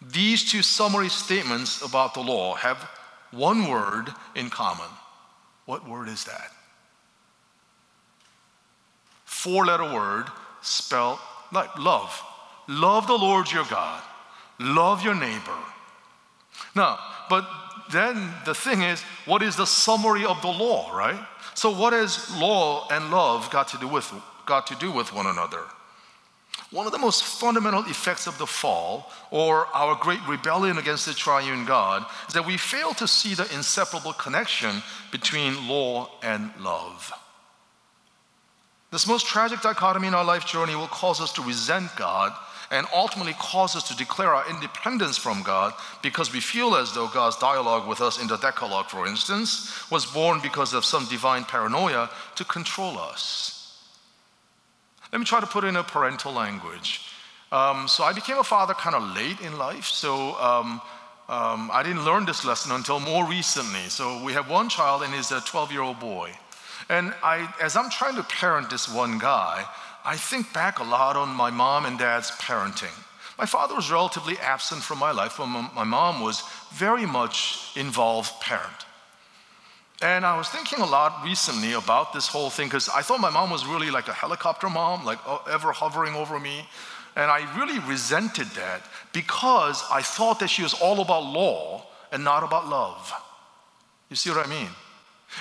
These 0.00 0.50
two 0.50 0.62
summary 0.62 1.08
statements 1.08 1.82
about 1.82 2.14
the 2.14 2.20
law 2.20 2.54
have 2.54 2.88
one 3.30 3.68
word 3.68 4.12
in 4.34 4.50
common. 4.50 4.88
What 5.66 5.88
word 5.88 6.08
is 6.08 6.24
that? 6.24 6.50
Four 9.24 9.66
letter 9.66 9.84
word 9.84 10.26
spelled 10.60 11.18
like 11.52 11.76
love. 11.78 12.22
Love 12.68 13.06
the 13.06 13.16
Lord 13.16 13.50
your 13.50 13.64
God. 13.64 14.02
Love 14.58 15.02
your 15.02 15.14
neighbor. 15.14 15.58
Now, 16.74 16.98
but 17.28 17.48
then 17.90 18.32
the 18.44 18.54
thing 18.54 18.82
is, 18.82 19.02
what 19.26 19.42
is 19.42 19.56
the 19.56 19.66
summary 19.66 20.24
of 20.24 20.40
the 20.42 20.48
law, 20.48 20.96
right? 20.96 21.20
So 21.54 21.70
what 21.70 21.92
has 21.92 22.34
law 22.36 22.88
and 22.90 23.10
love 23.10 23.50
got 23.50 23.68
to 23.68 23.78
do 23.78 23.88
with 23.88 24.12
got 24.46 24.66
to 24.68 24.74
do 24.76 24.90
with 24.90 25.12
one 25.12 25.26
another? 25.26 25.62
One 26.70 26.86
of 26.86 26.92
the 26.92 26.98
most 26.98 27.22
fundamental 27.24 27.84
effects 27.84 28.26
of 28.26 28.38
the 28.38 28.46
fall, 28.46 29.10
or 29.30 29.66
our 29.74 29.94
great 29.96 30.26
rebellion 30.26 30.78
against 30.78 31.04
the 31.04 31.12
triune 31.12 31.66
God, 31.66 32.06
is 32.28 32.34
that 32.34 32.46
we 32.46 32.56
fail 32.56 32.94
to 32.94 33.06
see 33.06 33.34
the 33.34 33.52
inseparable 33.54 34.14
connection 34.14 34.82
between 35.10 35.68
law 35.68 36.10
and 36.22 36.50
love. 36.58 37.12
This 38.90 39.06
most 39.06 39.26
tragic 39.26 39.60
dichotomy 39.60 40.08
in 40.08 40.14
our 40.14 40.24
life 40.24 40.46
journey 40.46 40.74
will 40.74 40.86
cause 40.86 41.20
us 41.20 41.32
to 41.34 41.42
resent 41.42 41.90
God 41.96 42.32
and 42.72 42.86
ultimately 42.94 43.34
cause 43.34 43.76
us 43.76 43.86
to 43.88 43.96
declare 43.96 44.34
our 44.34 44.48
independence 44.48 45.18
from 45.18 45.42
God 45.42 45.74
because 46.02 46.32
we 46.32 46.40
feel 46.40 46.74
as 46.74 46.92
though 46.92 47.06
God's 47.06 47.36
dialogue 47.36 47.86
with 47.86 48.00
us 48.00 48.20
in 48.20 48.26
the 48.26 48.38
Decalogue, 48.38 48.88
for 48.88 49.06
instance, 49.06 49.88
was 49.90 50.06
born 50.06 50.40
because 50.42 50.72
of 50.72 50.84
some 50.84 51.06
divine 51.06 51.44
paranoia 51.44 52.10
to 52.36 52.44
control 52.44 52.98
us. 52.98 53.78
Let 55.12 55.18
me 55.18 55.26
try 55.26 55.40
to 55.40 55.46
put 55.46 55.64
in 55.64 55.76
a 55.76 55.84
parental 55.84 56.32
language. 56.32 57.02
Um, 57.52 57.86
so 57.86 58.02
I 58.02 58.14
became 58.14 58.38
a 58.38 58.44
father 58.44 58.72
kind 58.72 58.96
of 58.96 59.14
late 59.14 59.42
in 59.42 59.58
life, 59.58 59.84
so 59.84 60.34
um, 60.40 60.80
um, 61.28 61.70
I 61.70 61.82
didn't 61.82 62.06
learn 62.06 62.24
this 62.24 62.44
lesson 62.44 62.72
until 62.72 62.98
more 62.98 63.28
recently. 63.28 63.88
So 63.90 64.24
we 64.24 64.32
have 64.32 64.48
one 64.50 64.70
child 64.70 65.02
and 65.02 65.12
he's 65.12 65.30
a 65.30 65.42
12 65.42 65.70
year 65.70 65.82
old 65.82 66.00
boy. 66.00 66.32
And 66.88 67.14
I, 67.22 67.52
as 67.60 67.76
I'm 67.76 67.90
trying 67.90 68.16
to 68.16 68.22
parent 68.22 68.70
this 68.70 68.88
one 68.88 69.18
guy, 69.18 69.64
I 70.04 70.16
think 70.16 70.52
back 70.52 70.78
a 70.78 70.84
lot 70.84 71.16
on 71.16 71.28
my 71.28 71.50
mom 71.50 71.86
and 71.86 71.98
dad's 71.98 72.30
parenting. 72.32 72.96
My 73.38 73.46
father 73.46 73.74
was 73.74 73.90
relatively 73.90 74.38
absent 74.38 74.82
from 74.82 74.98
my 74.98 75.10
life, 75.10 75.36
but 75.38 75.46
my 75.46 75.84
mom 75.84 76.20
was 76.20 76.42
very 76.72 77.06
much 77.06 77.70
involved 77.76 78.40
parent. 78.40 78.86
And 80.02 80.26
I 80.26 80.36
was 80.36 80.48
thinking 80.48 80.80
a 80.80 80.86
lot 80.86 81.22
recently 81.24 81.72
about 81.74 82.12
this 82.12 82.26
whole 82.26 82.50
thing 82.50 82.66
because 82.66 82.88
I 82.88 83.02
thought 83.02 83.20
my 83.20 83.30
mom 83.30 83.50
was 83.50 83.64
really 83.64 83.90
like 83.90 84.08
a 84.08 84.12
helicopter 84.12 84.68
mom, 84.68 85.04
like 85.04 85.20
uh, 85.26 85.38
ever 85.48 85.70
hovering 85.70 86.14
over 86.14 86.40
me. 86.40 86.66
And 87.14 87.30
I 87.30 87.46
really 87.56 87.78
resented 87.78 88.48
that 88.48 88.82
because 89.12 89.84
I 89.90 90.02
thought 90.02 90.40
that 90.40 90.48
she 90.48 90.62
was 90.62 90.74
all 90.74 91.00
about 91.00 91.24
law 91.24 91.86
and 92.10 92.24
not 92.24 92.42
about 92.42 92.68
love. 92.68 93.12
You 94.10 94.16
see 94.16 94.30
what 94.30 94.44
I 94.44 94.50
mean? 94.50 94.68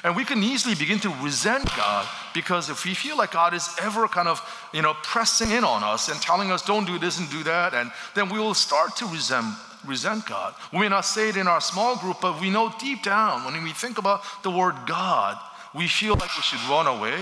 And 0.04 0.16
we 0.16 0.26
can 0.26 0.44
easily 0.44 0.76
begin 0.76 1.00
to 1.00 1.10
resent 1.22 1.66
God 1.76 2.08
because 2.34 2.70
if 2.70 2.86
we 2.86 2.94
feel 2.94 3.18
like 3.18 3.32
God 3.32 3.54
is 3.54 3.70
ever 3.82 4.08
kind 4.08 4.28
of, 4.28 4.42
you 4.74 4.82
know, 4.82 4.94
pressing 5.04 5.52
in 5.52 5.64
on 5.64 5.84
us 5.84 6.10
and 6.10 6.20
telling 6.22 6.52
us 6.52 6.62
don't 6.62 6.86
do 6.86 6.98
this 6.98 7.20
and 7.20 7.30
do 7.30 7.44
that, 7.44 7.74
and 7.74 7.92
then 8.16 8.30
we 8.30 8.40
will 8.40 8.54
start 8.54 8.96
to 8.98 9.06
resent 9.06 9.46
resent 9.86 10.26
God. 10.28 10.54
We 10.72 10.80
may 10.80 10.90
not 10.90 11.06
say 11.06 11.30
it 11.30 11.38
in 11.38 11.48
our 11.48 11.60
small 11.60 11.98
group, 11.98 12.18
but 12.22 12.40
we 12.40 12.50
know 12.50 12.72
deep 12.80 13.04
down 13.04 13.46
when 13.46 13.64
we 13.64 13.72
think 13.72 13.98
about 13.98 14.22
the 14.44 14.52
word 14.52 14.76
God, 14.86 15.40
we 15.74 15.88
feel 15.88 16.14
like 16.14 16.36
we 16.36 16.44
should 16.44 16.62
run 16.70 16.86
away, 16.86 17.18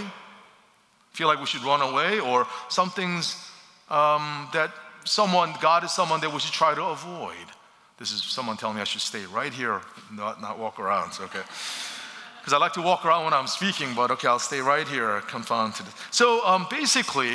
feel 1.14 1.28
like 1.28 1.40
we 1.40 1.46
should 1.46 1.64
run 1.64 1.82
away, 1.82 2.20
or 2.20 2.48
some 2.68 2.90
things 2.90 3.36
um, 3.90 4.50
that 4.54 4.72
someone, 5.06 5.54
God 5.62 5.84
is 5.84 5.92
someone 5.92 6.20
that 6.22 6.34
we 6.34 6.40
should 6.40 6.54
try 6.54 6.76
to 6.76 6.84
avoid. 6.84 7.36
This 7.98 8.12
is 8.12 8.24
someone 8.24 8.58
telling 8.58 8.76
me 8.76 8.82
I 8.82 8.86
should 8.86 9.02
stay 9.02 9.26
right 9.26 9.54
here, 9.54 9.82
not, 10.12 10.42
not 10.42 10.58
walk 10.58 10.80
around. 10.80 11.14
So, 11.14 11.26
okay. 11.26 11.42
Because 12.50 12.62
I 12.64 12.66
like 12.66 12.74
to 12.74 12.82
walk 12.82 13.06
around 13.06 13.26
when 13.26 13.34
I'm 13.36 13.46
speaking, 13.46 13.94
but 13.94 14.10
okay, 14.10 14.28
I'll 14.28 14.40
stay 14.40 14.60
right 14.60 14.88
here, 14.88 15.22
confound 15.28 15.76
to 15.76 15.84
this. 15.84 15.94
So 16.10 16.44
um, 16.48 16.66
basically, 16.72 17.34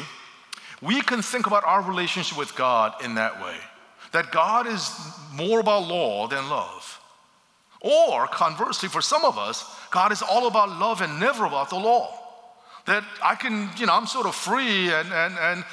we 0.82 1.00
can 1.02 1.22
think 1.22 1.46
about 1.46 1.62
our 1.64 1.82
relationship 1.82 2.36
with 2.36 2.56
God 2.56 2.94
in 3.04 3.14
that 3.14 3.40
way 3.40 3.54
that 4.10 4.32
God 4.32 4.66
is 4.66 4.90
more 5.32 5.60
about 5.60 5.86
law 5.86 6.26
than 6.26 6.48
love. 6.48 7.00
Or 7.80 8.26
conversely, 8.26 8.88
for 8.88 9.00
some 9.00 9.24
of 9.24 9.38
us, 9.38 9.64
God 9.92 10.10
is 10.10 10.20
all 10.20 10.48
about 10.48 10.80
love 10.80 11.00
and 11.00 11.20
never 11.20 11.44
about 11.44 11.70
the 11.70 11.76
law. 11.76 12.12
That 12.86 13.04
I 13.22 13.36
can, 13.36 13.70
you 13.76 13.86
know, 13.86 13.94
I'm 13.94 14.08
sort 14.08 14.26
of 14.26 14.34
free 14.34 14.90
and, 14.90 15.12
and, 15.12 15.38
and 15.38 15.64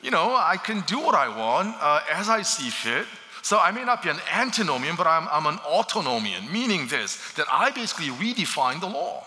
you 0.00 0.10
know, 0.10 0.34
I 0.34 0.56
can 0.56 0.80
do 0.86 1.00
what 1.00 1.14
I 1.14 1.28
want 1.28 1.76
uh, 1.82 2.00
as 2.10 2.30
I 2.30 2.40
see 2.40 2.70
fit. 2.70 3.04
So 3.46 3.60
I 3.60 3.70
may 3.70 3.84
not 3.84 4.02
be 4.02 4.08
an 4.08 4.18
antinomian, 4.32 4.96
but 4.96 5.06
I'm, 5.06 5.28
I'm 5.30 5.46
an 5.46 5.58
autonomian, 5.58 6.50
meaning 6.50 6.88
this, 6.88 7.32
that 7.34 7.46
I 7.48 7.70
basically 7.70 8.08
redefine 8.08 8.80
the 8.80 8.88
law. 8.88 9.24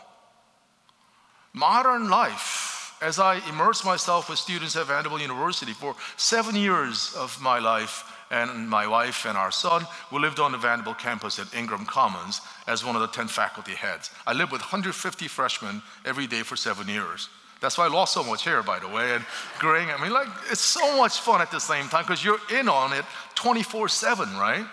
Modern 1.54 2.10
life, 2.10 2.98
as 3.02 3.18
I 3.18 3.40
immerse 3.48 3.86
myself 3.86 4.30
with 4.30 4.38
students 4.38 4.76
at 4.76 4.88
Vanderbilt 4.88 5.22
University 5.22 5.72
for 5.72 5.96
seven 6.18 6.58
years 6.58 7.16
of 7.16 7.42
my 7.42 7.60
life, 7.60 8.04
and 8.30 8.70
my 8.70 8.86
wife 8.86 9.26
and 9.26 9.38
our 9.38 9.52
son, 9.52 9.88
we 10.12 10.20
lived 10.20 10.42
on 10.42 10.52
the 10.52 10.58
Vanderbilt 10.58 11.00
campus 11.00 11.40
at 11.40 11.56
Ingram 11.56 11.86
Commons 11.86 12.42
as 12.68 12.84
one 12.84 12.98
of 12.98 13.02
the 13.02 13.08
10 13.08 13.30
faculty 13.30 13.72
heads. 13.72 14.12
I 14.28 14.34
lived 14.34 14.52
with 14.52 14.60
150 14.60 15.30
freshmen 15.30 15.82
every 16.04 16.28
day 16.28 16.44
for 16.44 16.58
seven 16.58 16.90
years. 16.90 17.30
That's 17.62 17.78
why 17.78 17.86
I 17.86 17.90
lost 17.90 18.14
so 18.14 18.24
much 18.24 18.46
hair, 18.46 18.64
by 18.64 18.80
the 18.80 18.88
way, 18.88 19.16
and 19.16 19.26
graying. 19.60 19.90
I 19.90 20.02
mean, 20.02 20.14
like, 20.14 20.28
it's 20.50 20.62
so 20.62 20.98
much 20.98 21.20
fun 21.20 21.42
at 21.42 21.52
the 21.52 21.60
same 21.60 21.90
time 21.90 22.04
because 22.04 22.24
you're 22.24 22.40
in 22.58 22.70
on 22.70 22.94
it 22.94 23.04
24 23.36 23.90
7, 23.90 24.38
right? 24.38 24.66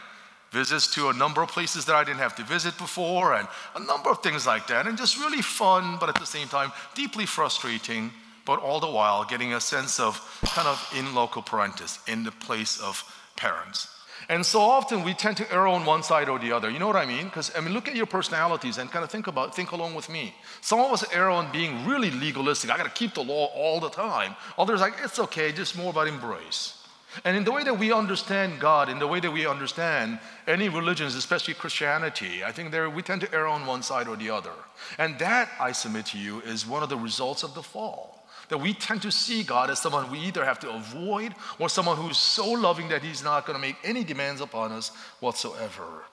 Visits 0.52 0.94
to 0.94 1.08
a 1.08 1.12
number 1.12 1.42
of 1.42 1.48
places 1.48 1.84
that 1.86 1.96
I 1.96 2.04
didn't 2.04 2.20
have 2.20 2.36
to 2.36 2.44
visit 2.44 2.78
before, 2.78 3.34
and 3.34 3.48
a 3.74 3.80
number 3.84 4.10
of 4.10 4.22
things 4.22 4.46
like 4.46 4.68
that. 4.68 4.86
And 4.86 4.96
just 4.96 5.18
really 5.18 5.42
fun, 5.42 5.96
but 5.98 6.08
at 6.08 6.14
the 6.14 6.26
same 6.26 6.46
time, 6.46 6.70
deeply 6.94 7.26
frustrating, 7.26 8.12
but 8.44 8.60
all 8.60 8.78
the 8.78 8.86
while 8.86 9.24
getting 9.24 9.54
a 9.54 9.60
sense 9.60 9.98
of 9.98 10.20
kind 10.44 10.68
of 10.68 10.80
in 10.96 11.14
loco 11.14 11.40
parentis, 11.40 11.98
in 12.08 12.22
the 12.22 12.30
place 12.30 12.80
of 12.80 13.02
parents. 13.34 13.88
And 14.28 14.44
so 14.44 14.60
often 14.60 15.04
we 15.04 15.14
tend 15.14 15.36
to 15.36 15.52
err 15.52 15.66
on 15.66 15.84
one 15.84 16.02
side 16.02 16.28
or 16.28 16.38
the 16.38 16.52
other. 16.52 16.70
You 16.70 16.78
know 16.78 16.86
what 16.86 16.96
I 16.96 17.06
mean? 17.06 17.24
Because 17.24 17.50
I 17.56 17.60
mean, 17.60 17.74
look 17.74 17.88
at 17.88 17.94
your 17.94 18.06
personalities 18.06 18.78
and 18.78 18.90
kind 18.90 19.04
of 19.04 19.10
think 19.10 19.26
about, 19.26 19.54
think 19.54 19.72
along 19.72 19.94
with 19.94 20.08
me. 20.08 20.34
Some 20.60 20.80
of 20.80 20.92
us 20.92 21.04
err 21.12 21.30
on 21.30 21.52
being 21.52 21.86
really 21.86 22.10
legalistic. 22.10 22.70
I 22.70 22.76
got 22.76 22.84
to 22.84 22.90
keep 22.90 23.14
the 23.14 23.24
law 23.24 23.46
all 23.54 23.80
the 23.80 23.90
time. 23.90 24.34
Others 24.58 24.80
like 24.80 24.94
it's 25.02 25.18
okay, 25.18 25.52
just 25.52 25.76
more 25.76 25.90
about 25.90 26.08
embrace. 26.08 26.82
And 27.24 27.36
in 27.36 27.44
the 27.44 27.52
way 27.52 27.64
that 27.64 27.78
we 27.78 27.92
understand 27.92 28.60
God, 28.60 28.88
in 28.88 28.98
the 28.98 29.06
way 29.06 29.20
that 29.20 29.30
we 29.30 29.46
understand 29.46 30.18
any 30.46 30.68
religions, 30.68 31.14
especially 31.14 31.54
Christianity, 31.54 32.44
I 32.44 32.52
think 32.52 32.70
there 32.70 32.90
we 32.90 33.02
tend 33.02 33.22
to 33.22 33.34
err 33.34 33.46
on 33.46 33.64
one 33.66 33.82
side 33.82 34.08
or 34.08 34.16
the 34.16 34.30
other. 34.30 34.52
And 34.98 35.18
that, 35.18 35.48
I 35.58 35.72
submit 35.72 36.06
to 36.06 36.18
you, 36.18 36.40
is 36.42 36.66
one 36.66 36.82
of 36.82 36.88
the 36.88 36.98
results 36.98 37.42
of 37.42 37.54
the 37.54 37.62
fall 37.62 38.16
that 38.48 38.58
we 38.58 38.72
tend 38.72 39.02
to 39.02 39.10
see 39.10 39.42
God 39.42 39.70
as 39.70 39.80
someone 39.80 40.10
we 40.10 40.20
either 40.20 40.44
have 40.44 40.60
to 40.60 40.70
avoid 40.70 41.34
or 41.58 41.68
someone 41.68 41.96
who's 41.96 42.18
so 42.18 42.48
loving 42.52 42.88
that 42.88 43.02
he's 43.02 43.24
not 43.24 43.46
going 43.46 43.56
to 43.56 43.60
make 43.60 43.76
any 43.82 44.04
demands 44.04 44.40
upon 44.40 44.72
us 44.72 44.90
whatsoever. 45.20 46.04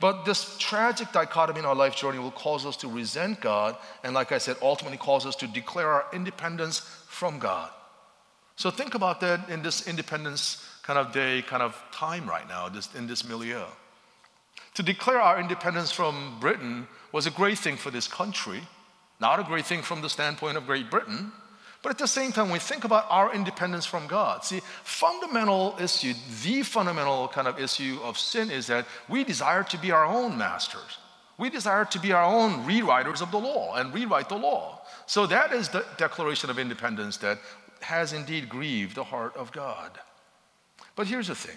But 0.00 0.24
this 0.24 0.56
tragic 0.58 1.10
dichotomy 1.12 1.58
in 1.60 1.64
our 1.64 1.74
life 1.74 1.96
journey 1.96 2.18
will 2.18 2.30
cause 2.30 2.64
us 2.64 2.76
to 2.78 2.88
resent 2.88 3.40
God, 3.40 3.76
and 4.04 4.14
like 4.14 4.30
I 4.30 4.38
said, 4.38 4.56
ultimately 4.62 4.98
cause 4.98 5.26
us 5.26 5.34
to 5.36 5.46
declare 5.48 5.88
our 5.88 6.06
independence 6.12 6.80
from 7.08 7.38
God. 7.38 7.70
So 8.54 8.70
think 8.70 8.94
about 8.94 9.20
that 9.20 9.48
in 9.48 9.62
this 9.62 9.88
independence 9.88 10.64
kind 10.82 10.98
of 10.98 11.12
day, 11.12 11.42
kind 11.42 11.62
of 11.62 11.80
time 11.92 12.28
right 12.28 12.48
now, 12.48 12.68
this, 12.68 12.94
in 12.94 13.06
this 13.06 13.28
milieu. 13.28 13.64
To 14.74 14.82
declare 14.82 15.20
our 15.20 15.40
independence 15.40 15.90
from 15.90 16.38
Britain 16.40 16.86
was 17.12 17.26
a 17.26 17.30
great 17.30 17.58
thing 17.58 17.76
for 17.76 17.90
this 17.90 18.06
country, 18.06 18.60
not 19.20 19.40
a 19.40 19.44
great 19.44 19.66
thing 19.66 19.82
from 19.82 20.02
the 20.02 20.08
standpoint 20.08 20.56
of 20.56 20.66
Great 20.66 20.90
Britain. 20.90 21.32
But 21.88 21.94
at 21.94 22.00
the 22.00 22.06
same 22.06 22.32
time, 22.32 22.50
we 22.50 22.58
think 22.58 22.84
about 22.84 23.06
our 23.08 23.34
independence 23.34 23.86
from 23.86 24.08
God. 24.08 24.44
See, 24.44 24.60
fundamental 24.84 25.74
issue, 25.80 26.12
the 26.42 26.62
fundamental 26.62 27.28
kind 27.28 27.48
of 27.48 27.58
issue 27.58 27.98
of 28.04 28.18
sin 28.18 28.50
is 28.50 28.66
that 28.66 28.84
we 29.08 29.24
desire 29.24 29.62
to 29.62 29.78
be 29.78 29.90
our 29.90 30.04
own 30.04 30.36
masters. 30.36 30.98
We 31.38 31.48
desire 31.48 31.86
to 31.86 31.98
be 31.98 32.12
our 32.12 32.22
own 32.22 32.66
rewriters 32.66 33.22
of 33.22 33.30
the 33.30 33.38
law 33.38 33.76
and 33.76 33.94
rewrite 33.94 34.28
the 34.28 34.36
law. 34.36 34.82
So 35.06 35.26
that 35.28 35.50
is 35.54 35.70
the 35.70 35.82
declaration 35.96 36.50
of 36.50 36.58
independence 36.58 37.16
that 37.16 37.38
has 37.80 38.12
indeed 38.12 38.50
grieved 38.50 38.94
the 38.94 39.04
heart 39.04 39.34
of 39.34 39.50
God. 39.50 39.92
But 40.94 41.06
here's 41.06 41.28
the 41.28 41.34
thing 41.34 41.56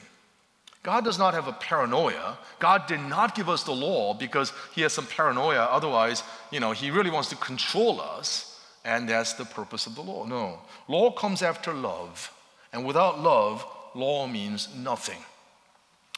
God 0.81 1.03
does 1.03 1.19
not 1.19 1.33
have 1.33 1.49
a 1.49 1.51
paranoia. 1.51 2.37
God 2.59 2.87
did 2.87 3.01
not 3.01 3.35
give 3.35 3.49
us 3.49 3.63
the 3.63 3.73
law 3.73 4.13
because 4.13 4.53
he 4.73 4.81
has 4.83 4.93
some 4.93 5.07
paranoia. 5.07 5.63
Otherwise, 5.63 6.23
you 6.51 6.61
know, 6.61 6.71
he 6.71 6.89
really 6.89 7.11
wants 7.11 7.27
to 7.31 7.35
control 7.35 7.99
us. 7.99 8.50
And 8.83 9.07
that's 9.07 9.33
the 9.33 9.45
purpose 9.45 9.85
of 9.85 9.95
the 9.95 10.01
law. 10.01 10.25
No. 10.25 10.59
Law 10.87 11.11
comes 11.11 11.41
after 11.41 11.73
love. 11.73 12.31
And 12.73 12.85
without 12.85 13.21
love, 13.21 13.65
law 13.93 14.27
means 14.27 14.69
nothing. 14.75 15.19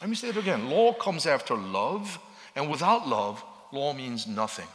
Let 0.00 0.08
me 0.08 0.16
say 0.16 0.28
it 0.28 0.36
again. 0.36 0.70
Law 0.70 0.92
comes 0.94 1.26
after 1.26 1.54
love. 1.54 2.18
And 2.56 2.70
without 2.70 3.06
love, 3.06 3.44
law 3.72 3.92
means 3.92 4.26
nothing. 4.26 4.68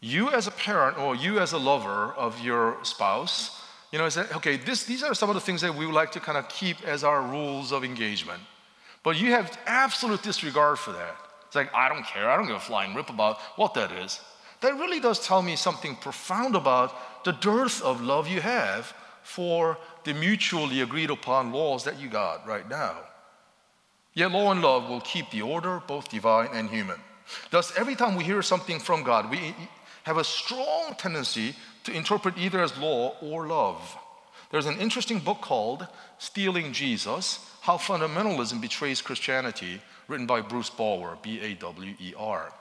You 0.00 0.30
as 0.30 0.46
a 0.46 0.50
parent 0.50 0.98
or 0.98 1.14
you 1.14 1.38
as 1.38 1.52
a 1.52 1.58
lover 1.58 2.12
of 2.12 2.40
your 2.40 2.78
spouse, 2.82 3.62
you 3.92 3.98
know, 3.98 4.08
say, 4.08 4.24
okay, 4.34 4.56
this, 4.56 4.84
these 4.84 5.02
are 5.02 5.14
some 5.14 5.28
of 5.28 5.34
the 5.34 5.40
things 5.40 5.60
that 5.60 5.74
we 5.74 5.84
would 5.84 5.94
like 5.94 6.12
to 6.12 6.20
kind 6.20 6.38
of 6.38 6.48
keep 6.48 6.82
as 6.84 7.04
our 7.04 7.22
rules 7.22 7.72
of 7.72 7.84
engagement. 7.84 8.40
But 9.02 9.20
you 9.20 9.32
have 9.32 9.58
absolute 9.66 10.22
disregard 10.22 10.78
for 10.78 10.92
that. 10.92 11.16
It's 11.46 11.56
like, 11.56 11.72
I 11.74 11.88
don't 11.88 12.04
care. 12.06 12.30
I 12.30 12.36
don't 12.36 12.46
give 12.46 12.56
a 12.56 12.60
flying 12.60 12.94
rip 12.94 13.10
about 13.10 13.38
what 13.56 13.74
that 13.74 13.92
is 13.92 14.20
that 14.62 14.74
really 14.74 15.00
does 15.00 15.24
tell 15.24 15.42
me 15.42 15.56
something 15.56 15.96
profound 15.96 16.56
about 16.56 17.24
the 17.24 17.32
dearth 17.32 17.82
of 17.82 18.00
love 18.00 18.28
you 18.28 18.40
have 18.40 18.94
for 19.22 19.78
the 20.04 20.14
mutually 20.14 20.80
agreed 20.80 21.10
upon 21.10 21.52
laws 21.52 21.84
that 21.84 22.00
you 22.00 22.08
got 22.08 22.46
right 22.46 22.68
now. 22.68 22.96
Yet 24.14 24.32
law 24.32 24.50
and 24.50 24.60
love 24.60 24.88
will 24.88 25.00
keep 25.00 25.30
the 25.30 25.42
order, 25.42 25.80
both 25.86 26.08
divine 26.08 26.48
and 26.52 26.68
human. 26.68 26.98
Thus, 27.50 27.72
every 27.78 27.94
time 27.94 28.16
we 28.16 28.24
hear 28.24 28.42
something 28.42 28.78
from 28.78 29.04
God, 29.04 29.30
we 29.30 29.54
have 30.04 30.18
a 30.18 30.24
strong 30.24 30.94
tendency 30.98 31.54
to 31.84 31.92
interpret 31.92 32.36
either 32.36 32.62
as 32.62 32.76
law 32.78 33.16
or 33.20 33.46
love. 33.46 33.96
There's 34.50 34.66
an 34.66 34.78
interesting 34.78 35.18
book 35.18 35.40
called 35.40 35.86
Stealing 36.18 36.72
Jesus 36.72 37.38
How 37.62 37.78
Fundamentalism 37.78 38.60
Betrays 38.60 39.02
Christianity, 39.02 39.80
written 40.08 40.26
by 40.26 40.42
Bruce 40.42 40.68
Bawer, 40.68 41.16
B 41.22 41.40
A 41.40 41.54
W 41.54 41.94
E 41.98 42.12
R. 42.16 42.52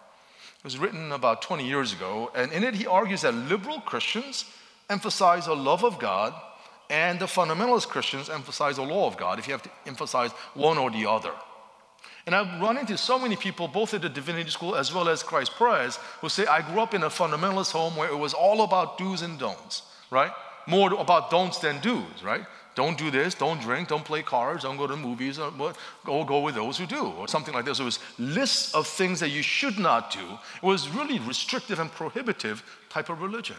It 0.62 0.66
was 0.66 0.78
written 0.78 1.12
about 1.12 1.42
20 1.42 1.68
years 1.68 1.92
ago, 1.92 2.32
and 2.36 2.52
in 2.52 2.64
it 2.64 2.76
he 2.76 2.86
argues 2.86 3.22
that 3.22 3.34
liberal 3.34 3.82
Christians 3.82 4.46
emphasize 4.92 5.48
a 5.48 5.56
love 5.56 5.84
of 5.84 5.98
God, 5.98 6.36
and 6.88 7.20
the 7.20 7.26
fundamentalist 7.26 7.88
Christians 7.88 8.30
emphasize 8.30 8.78
a 8.78 8.84
law 8.84 9.08
of 9.08 9.18
God, 9.18 9.40
if 9.40 9.48
you 9.48 9.54
have 9.54 9.64
to 9.64 9.72
emphasize 9.88 10.30
one 10.54 10.78
or 10.78 10.92
the 10.92 11.10
other. 11.10 11.32
And 12.28 12.36
I've 12.36 12.62
run 12.62 12.78
into 12.78 12.96
so 12.96 13.18
many 13.18 13.36
people, 13.36 13.68
both 13.68 13.96
at 13.96 14.04
the 14.04 14.10
divinity 14.10 14.52
school 14.52 14.76
as 14.76 14.94
well 14.94 15.10
as 15.10 15.24
Christ 15.24 15.56
Pres, 15.56 15.96
who 16.20 16.30
say, 16.30 16.46
I 16.46 16.62
grew 16.62 16.80
up 16.80 16.94
in 16.94 17.02
a 17.02 17.10
fundamentalist 17.10 17.72
home 17.72 17.96
where 17.96 18.12
it 18.12 18.16
was 18.16 18.36
all 18.36 18.62
about 18.62 19.00
do's 19.00 19.24
and 19.24 19.40
don'ts, 19.40 19.82
right? 20.12 20.32
More 20.68 20.94
about 20.94 21.32
don'ts 21.32 21.58
than 21.58 21.80
do's, 21.80 22.24
right? 22.24 22.46
Don't 22.74 22.98
do 22.98 23.12
this, 23.12 23.36
don't 23.36 23.60
drink, 23.60 23.90
don't 23.90 24.06
play 24.06 24.22
cards, 24.22 24.64
don't 24.64 24.78
go 24.78 24.88
to 24.88 24.96
movies, 24.96 25.40
uh, 25.40 25.52
or 25.60 25.74
go, 26.06 26.24
go 26.24 26.40
with 26.40 26.56
those 26.56 26.78
who 26.78 26.86
do, 26.86 27.06
or 27.06 27.28
something 27.28 27.54
like 27.54 27.66
this. 27.66 27.80
It 27.80 27.84
was 27.84 28.00
lists 28.18 28.74
of 28.74 28.88
things 28.88 29.20
that 29.20 29.30
you 29.30 29.42
should 29.42 29.78
not 29.78 30.12
do. 30.12 30.38
It 30.56 30.66
was 30.66 30.88
really 30.88 31.20
restrictive 31.20 31.80
and 31.80 31.92
prohibitive 31.92 32.64
type 32.90 33.10
of 33.10 33.22
religion. 33.22 33.58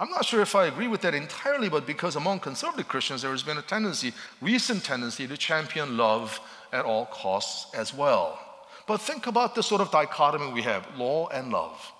I'm 0.00 0.10
not 0.10 0.24
sure 0.24 0.40
if 0.40 0.54
I 0.54 0.66
agree 0.66 0.88
with 0.88 1.00
that 1.02 1.14
entirely, 1.14 1.68
but 1.68 1.86
because 1.86 2.16
among 2.16 2.40
conservative 2.40 2.88
Christians 2.88 3.22
there 3.22 3.32
has 3.32 3.42
been 3.42 3.58
a 3.58 3.62
tendency, 3.62 4.12
recent 4.40 4.84
tendency, 4.84 5.26
to 5.26 5.36
champion 5.36 5.96
love 5.96 6.40
at 6.72 6.84
all 6.84 7.06
costs 7.06 7.74
as 7.74 7.94
well. 7.94 8.38
But 8.86 9.00
think 9.00 9.26
about 9.26 9.54
the 9.54 9.62
sort 9.62 9.80
of 9.80 9.90
dichotomy 9.90 10.52
we 10.52 10.62
have 10.62 10.86
law 10.96 11.28
and 11.28 11.52
love. 11.52 11.92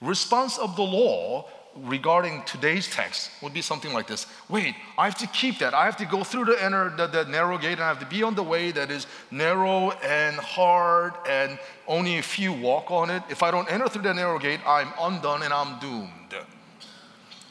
Response 0.00 0.58
of 0.58 0.76
the 0.76 0.82
law 0.82 1.48
regarding 1.76 2.42
today's 2.42 2.88
text 2.88 3.30
would 3.42 3.54
be 3.54 3.62
something 3.62 3.92
like 3.92 4.06
this 4.06 4.26
Wait, 4.48 4.74
I 4.98 5.04
have 5.04 5.18
to 5.18 5.26
keep 5.28 5.58
that. 5.58 5.74
I 5.74 5.84
have 5.84 5.96
to 5.98 6.04
go 6.04 6.24
through 6.24 6.46
the, 6.46 6.64
inner, 6.64 6.94
the, 6.96 7.06
the 7.06 7.24
narrow 7.24 7.58
gate 7.58 7.72
and 7.72 7.82
I 7.82 7.88
have 7.88 8.00
to 8.00 8.06
be 8.06 8.22
on 8.22 8.34
the 8.34 8.42
way 8.42 8.70
that 8.72 8.90
is 8.90 9.06
narrow 9.30 9.90
and 9.90 10.36
hard 10.36 11.14
and 11.28 11.58
only 11.86 12.18
a 12.18 12.22
few 12.22 12.52
walk 12.52 12.90
on 12.90 13.10
it. 13.10 13.22
If 13.30 13.42
I 13.42 13.50
don't 13.50 13.70
enter 13.70 13.88
through 13.88 14.02
the 14.02 14.14
narrow 14.14 14.38
gate, 14.38 14.60
I'm 14.66 14.92
undone 14.98 15.42
and 15.42 15.52
I'm 15.52 15.78
doomed. 15.78 16.10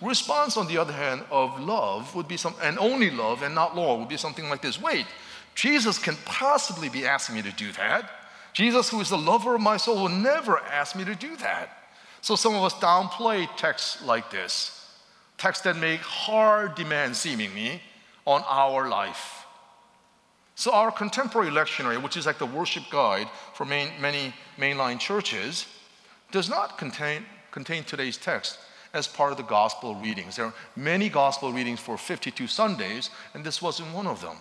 Response, 0.02 0.58
on 0.58 0.68
the 0.68 0.80
other 0.80 0.94
hand, 0.94 1.24
of 1.30 1.60
love 1.60 2.16
would 2.16 2.28
be 2.28 2.36
some, 2.36 2.56
and 2.64 2.80
only 2.80 3.12
love 3.12 3.44
and 3.44 3.54
not 3.54 3.76
law 3.76 4.00
would 4.00 4.10
be 4.10 4.18
something 4.18 4.50
like 4.50 4.62
this 4.62 4.82
Wait, 4.82 5.06
Jesus 5.54 6.00
can 6.00 6.16
possibly 6.26 6.90
be 6.90 7.06
asking 7.06 7.36
me 7.36 7.44
to 7.44 7.52
do 7.52 7.72
that. 7.74 8.10
Jesus, 8.54 8.90
who 8.90 9.00
is 9.00 9.10
the 9.10 9.18
lover 9.18 9.56
of 9.56 9.62
my 9.62 9.78
soul, 9.78 10.02
will 10.02 10.10
never 10.10 10.58
ask 10.60 10.96
me 10.96 11.06
to 11.06 11.16
do 11.16 11.36
that. 11.38 11.81
So 12.22 12.36
some 12.36 12.56
of 12.56 12.64
us 12.64 12.74
downplay 12.76 13.48
texts 13.58 14.04
like 14.04 14.30
this, 14.30 14.88
texts 15.38 15.64
that 15.64 15.76
make 15.76 16.02
hard 16.02 16.76
demands 16.76 17.20
seemingly 17.20 17.82
on 18.26 18.44
our 18.48 18.88
life. 18.88 19.46
So 20.56 20.72
our 20.72 20.92
contemporary 20.92 21.50
lectionary, 21.50 22.02
which 22.02 22.16
is 22.16 22.28
like 22.28 22.38
the 22.38 22.46
worship 22.46 22.84
guide 22.92 23.28
for 23.56 23.66
main, 23.66 23.90
many 24.00 24.34
mainline 24.58 25.00
churches, 25.00 25.66
does 26.32 26.50
not 26.50 26.78
contain, 26.78 27.26
contain 27.50 27.84
today's 27.84 28.18
text 28.18 28.60
as 28.94 29.08
part 29.08 29.32
of 29.32 29.38
the 29.38 29.44
gospel 29.44 29.96
readings. 29.96 30.36
There 30.36 30.46
are 30.46 30.54
many 30.76 31.10
gospel 31.10 31.52
readings 31.52 31.80
for 31.80 31.98
52 31.98 32.46
Sundays, 32.46 33.10
and 33.34 33.44
this 33.44 33.62
wasn't 33.62 33.94
one 33.94 34.06
of 34.06 34.22
them. 34.22 34.38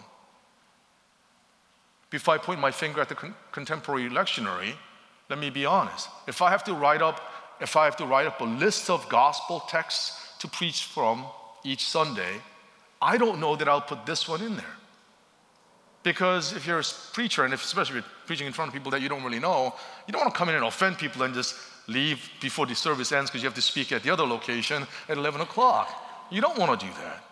Before 2.10 2.34
I 2.34 2.38
point 2.38 2.60
my 2.60 2.72
finger 2.72 3.00
at 3.00 3.08
the 3.08 3.14
con- 3.14 3.34
contemporary 3.52 4.10
lectionary, 4.10 4.74
let 5.28 5.38
me 5.38 5.48
be 5.48 5.64
honest. 5.64 6.08
If 6.26 6.42
I 6.42 6.50
have 6.50 6.64
to 6.64 6.74
write 6.74 7.00
up 7.00 7.20
if 7.60 7.76
I 7.76 7.84
have 7.84 7.96
to 7.96 8.06
write 8.06 8.26
up 8.26 8.40
a 8.40 8.44
list 8.44 8.90
of 8.90 9.08
gospel 9.08 9.60
texts 9.68 10.38
to 10.38 10.48
preach 10.48 10.84
from 10.84 11.24
each 11.64 11.86
Sunday, 11.86 12.40
I 13.02 13.16
don't 13.16 13.40
know 13.40 13.56
that 13.56 13.68
I'll 13.68 13.80
put 13.80 14.06
this 14.06 14.28
one 14.28 14.42
in 14.42 14.56
there. 14.56 14.76
Because 16.02 16.54
if 16.54 16.66
you're 16.66 16.80
a 16.80 16.84
preacher, 17.12 17.44
and 17.44 17.52
if, 17.52 17.62
especially 17.62 17.98
if 17.98 18.04
you're 18.04 18.12
preaching 18.26 18.46
in 18.46 18.52
front 18.52 18.68
of 18.68 18.74
people 18.74 18.90
that 18.92 19.02
you 19.02 19.08
don't 19.08 19.22
really 19.22 19.38
know, 19.38 19.74
you 20.06 20.12
don't 20.12 20.22
want 20.22 20.32
to 20.32 20.38
come 20.38 20.48
in 20.48 20.54
and 20.54 20.64
offend 20.64 20.96
people 20.96 21.22
and 21.22 21.34
just 21.34 21.56
leave 21.88 22.30
before 22.40 22.66
the 22.66 22.74
service 22.74 23.12
ends 23.12 23.30
because 23.30 23.42
you 23.42 23.48
have 23.48 23.54
to 23.54 23.62
speak 23.62 23.92
at 23.92 24.02
the 24.02 24.10
other 24.10 24.24
location 24.24 24.86
at 25.08 25.18
11 25.18 25.42
o'clock. 25.42 25.90
You 26.30 26.40
don't 26.40 26.58
want 26.58 26.78
to 26.78 26.86
do 26.86 26.92
that. 27.02 27.24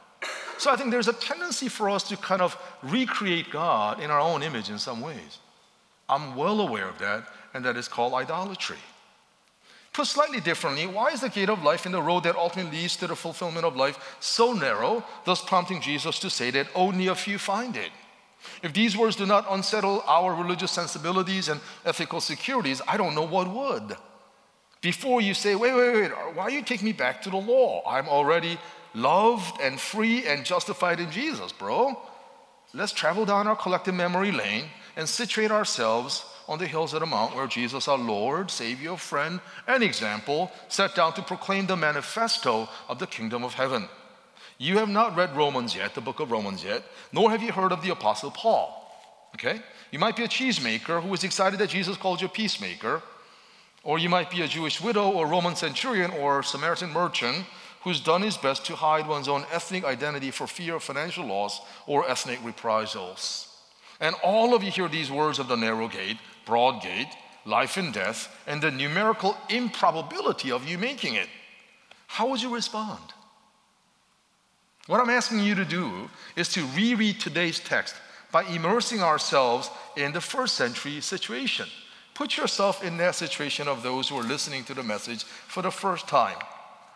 So 0.58 0.70
I 0.70 0.76
think 0.76 0.90
there's 0.90 1.08
a 1.08 1.12
tendency 1.14 1.68
for 1.68 1.88
us 1.88 2.02
to 2.08 2.16
kind 2.16 2.42
of 2.42 2.60
recreate 2.82 3.50
God 3.50 4.00
in 4.00 4.10
our 4.10 4.20
own 4.20 4.42
image 4.42 4.70
in 4.70 4.78
some 4.78 5.00
ways. 5.00 5.38
I'm 6.08 6.34
well 6.34 6.60
aware 6.60 6.88
of 6.88 6.98
that, 6.98 7.28
and 7.54 7.64
that 7.64 7.76
is 7.76 7.86
called 7.86 8.12
idolatry. 8.14 8.78
Put 9.98 10.06
slightly 10.06 10.38
differently, 10.38 10.86
why 10.86 11.08
is 11.08 11.22
the 11.22 11.28
gate 11.28 11.48
of 11.48 11.64
life 11.64 11.84
in 11.84 11.90
the 11.90 12.00
road 12.00 12.22
that 12.22 12.36
ultimately 12.36 12.82
leads 12.82 12.94
to 12.98 13.08
the 13.08 13.16
fulfillment 13.16 13.66
of 13.66 13.74
life 13.74 14.16
so 14.20 14.52
narrow, 14.52 15.02
thus 15.24 15.42
prompting 15.42 15.80
Jesus 15.80 16.20
to 16.20 16.30
say 16.30 16.52
that 16.52 16.68
only 16.76 17.08
a 17.08 17.16
few 17.16 17.36
find 17.36 17.76
it? 17.76 17.90
If 18.62 18.72
these 18.72 18.96
words 18.96 19.16
do 19.16 19.26
not 19.26 19.46
unsettle 19.50 20.04
our 20.06 20.36
religious 20.36 20.70
sensibilities 20.70 21.48
and 21.48 21.60
ethical 21.84 22.20
securities, 22.20 22.80
I 22.86 22.96
don't 22.96 23.16
know 23.16 23.26
what 23.26 23.48
would. 23.48 23.96
Before 24.82 25.20
you 25.20 25.34
say, 25.34 25.56
wait, 25.56 25.74
wait, 25.74 25.92
wait, 25.92 26.12
why 26.32 26.44
are 26.44 26.50
you 26.50 26.62
take 26.62 26.84
me 26.84 26.92
back 26.92 27.20
to 27.22 27.30
the 27.30 27.36
law? 27.36 27.82
I'm 27.84 28.08
already 28.08 28.56
loved 28.94 29.60
and 29.60 29.80
free 29.80 30.28
and 30.28 30.44
justified 30.44 31.00
in 31.00 31.10
Jesus, 31.10 31.50
bro. 31.50 32.00
Let's 32.72 32.92
travel 32.92 33.24
down 33.24 33.48
our 33.48 33.56
collective 33.56 33.96
memory 33.96 34.30
lane 34.30 34.66
and 34.94 35.08
situate 35.08 35.50
ourselves 35.50 36.24
on 36.48 36.58
the 36.58 36.66
hills 36.66 36.94
of 36.94 37.00
the 37.00 37.06
mount 37.06 37.36
where 37.36 37.46
Jesus, 37.46 37.86
our 37.86 37.98
Lord, 37.98 38.50
Savior, 38.50 38.96
friend, 38.96 39.40
and 39.66 39.82
example, 39.82 40.50
sat 40.68 40.94
down 40.94 41.12
to 41.14 41.22
proclaim 41.22 41.66
the 41.66 41.76
manifesto 41.76 42.68
of 42.88 42.98
the 42.98 43.06
kingdom 43.06 43.44
of 43.44 43.54
heaven. 43.54 43.88
You 44.56 44.78
have 44.78 44.88
not 44.88 45.14
read 45.14 45.36
Romans 45.36 45.76
yet, 45.76 45.94
the 45.94 46.00
book 46.00 46.18
of 46.18 46.30
Romans 46.30 46.64
yet, 46.64 46.82
nor 47.12 47.30
have 47.30 47.42
you 47.42 47.52
heard 47.52 47.70
of 47.70 47.82
the 47.82 47.90
Apostle 47.90 48.30
Paul. 48.30 48.74
Okay? 49.34 49.60
You 49.92 49.98
might 49.98 50.16
be 50.16 50.24
a 50.24 50.28
cheesemaker 50.28 51.02
who 51.02 51.12
is 51.14 51.22
excited 51.22 51.60
that 51.60 51.70
Jesus 51.70 51.96
called 51.96 52.20
you 52.20 52.26
a 52.26 52.30
peacemaker, 52.30 53.02
or 53.84 53.98
you 53.98 54.08
might 54.08 54.30
be 54.30 54.42
a 54.42 54.48
Jewish 54.48 54.80
widow 54.80 55.10
or 55.10 55.26
Roman 55.26 55.54
centurion 55.54 56.10
or 56.10 56.42
Samaritan 56.42 56.90
merchant 56.90 57.46
who's 57.82 58.00
done 58.00 58.22
his 58.22 58.36
best 58.36 58.66
to 58.66 58.74
hide 58.74 59.06
one's 59.06 59.28
own 59.28 59.44
ethnic 59.52 59.84
identity 59.84 60.30
for 60.30 60.46
fear 60.46 60.74
of 60.74 60.82
financial 60.82 61.24
loss 61.24 61.60
or 61.86 62.08
ethnic 62.10 62.38
reprisals. 62.44 63.48
And 64.00 64.14
all 64.22 64.54
of 64.54 64.62
you 64.62 64.70
hear 64.70 64.88
these 64.88 65.10
words 65.10 65.38
of 65.38 65.48
the 65.48 65.56
narrow 65.56 65.88
gate 65.88 66.18
broad 66.48 66.82
gate, 66.82 67.14
life 67.44 67.76
and 67.76 67.92
death, 67.92 68.34
and 68.46 68.62
the 68.62 68.70
numerical 68.70 69.36
improbability 69.50 70.50
of 70.50 70.66
you 70.66 70.78
making 70.78 71.14
it, 71.14 71.28
how 72.06 72.26
would 72.28 72.42
you 72.42 72.52
respond? 72.52 73.12
What 74.86 75.00
I'm 75.00 75.10
asking 75.10 75.40
you 75.40 75.54
to 75.56 75.66
do 75.66 76.08
is 76.34 76.48
to 76.54 76.64
reread 76.74 77.20
today's 77.20 77.60
text 77.60 77.94
by 78.32 78.44
immersing 78.44 79.02
ourselves 79.02 79.70
in 79.94 80.12
the 80.12 80.22
first 80.22 80.54
century 80.54 81.02
situation. 81.02 81.68
Put 82.14 82.38
yourself 82.38 82.82
in 82.82 82.96
that 82.96 83.14
situation 83.14 83.68
of 83.68 83.82
those 83.82 84.08
who 84.08 84.16
are 84.16 84.24
listening 84.24 84.64
to 84.64 84.74
the 84.74 84.82
message 84.82 85.24
for 85.24 85.62
the 85.62 85.70
first 85.70 86.08
time. 86.08 86.38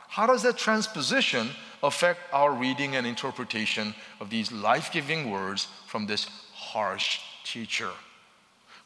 How 0.09 0.27
does 0.27 0.43
that 0.45 0.57
transposition 0.57 1.51
affect 1.83 2.21
our 2.33 2.53
reading 2.53 2.97
and 2.97 3.07
interpretation 3.07 3.95
of 4.19 4.31
these 4.31 4.51
life 4.51 4.91
giving 4.93 5.31
words 5.31 5.69
from 5.87 6.07
this 6.07 6.27
harsh 6.55 7.21
teacher? 7.45 7.91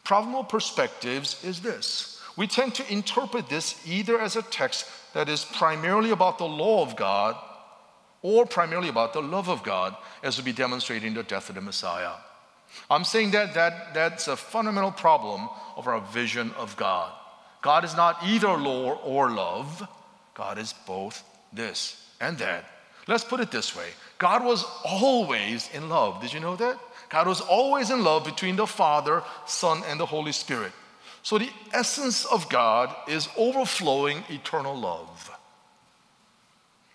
Problem 0.06 0.36
of 0.36 0.48
perspectives 0.48 1.42
is 1.42 1.58
this 1.58 2.20
we 2.36 2.46
tend 2.46 2.76
to 2.76 2.92
interpret 2.92 3.48
this 3.48 3.74
either 3.84 4.20
as 4.20 4.36
a 4.36 4.42
text 4.42 4.86
that 5.14 5.28
is 5.28 5.44
primarily 5.44 6.10
about 6.10 6.38
the 6.38 6.44
law 6.44 6.80
of 6.82 6.94
God 6.94 7.34
or 8.22 8.46
primarily 8.46 8.88
about 8.88 9.12
the 9.14 9.20
love 9.20 9.48
of 9.48 9.64
God, 9.64 9.96
as 10.22 10.36
will 10.36 10.44
be 10.44 10.52
demonstrated 10.52 11.08
in 11.08 11.14
the 11.14 11.24
death 11.24 11.48
of 11.48 11.56
the 11.56 11.60
Messiah. 11.60 12.12
I'm 12.88 13.02
saying 13.02 13.32
that, 13.32 13.54
that 13.54 13.94
that's 13.94 14.28
a 14.28 14.36
fundamental 14.36 14.92
problem 14.92 15.48
of 15.74 15.88
our 15.88 16.00
vision 16.00 16.52
of 16.52 16.76
God. 16.76 17.12
God 17.60 17.84
is 17.84 17.96
not 17.96 18.22
either 18.22 18.52
law 18.56 19.00
or 19.02 19.32
love, 19.32 19.88
God 20.34 20.56
is 20.58 20.72
both 20.86 21.24
this 21.52 22.00
and 22.20 22.38
that. 22.38 22.64
Let's 23.08 23.24
put 23.24 23.40
it 23.40 23.50
this 23.50 23.74
way 23.74 23.88
God 24.18 24.44
was 24.44 24.64
always 24.84 25.68
in 25.74 25.88
love. 25.88 26.20
Did 26.22 26.32
you 26.32 26.38
know 26.38 26.54
that? 26.54 26.78
God 27.08 27.26
was 27.26 27.40
always 27.40 27.90
in 27.90 28.02
love 28.02 28.24
between 28.24 28.56
the 28.56 28.66
Father, 28.66 29.22
Son, 29.46 29.82
and 29.88 29.98
the 29.98 30.06
Holy 30.06 30.32
Spirit. 30.32 30.72
So 31.22 31.38
the 31.38 31.50
essence 31.72 32.24
of 32.24 32.48
God 32.48 32.94
is 33.08 33.28
overflowing 33.36 34.24
eternal 34.28 34.76
love. 34.76 35.30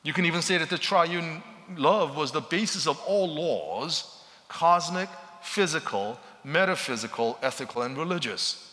You 0.04 0.14
can 0.14 0.26
even 0.26 0.42
say 0.42 0.58
that 0.58 0.70
the 0.70 0.78
triune 0.78 1.44
love 1.76 2.16
was 2.18 2.32
the 2.32 2.42
basis 2.42 2.88
of 2.88 3.00
all 3.06 3.28
laws 3.28 4.18
cosmic, 4.48 5.10
physical, 5.42 6.20
metaphysical, 6.44 7.38
ethical, 7.42 7.84
and 7.84 7.98
religious. 7.98 8.72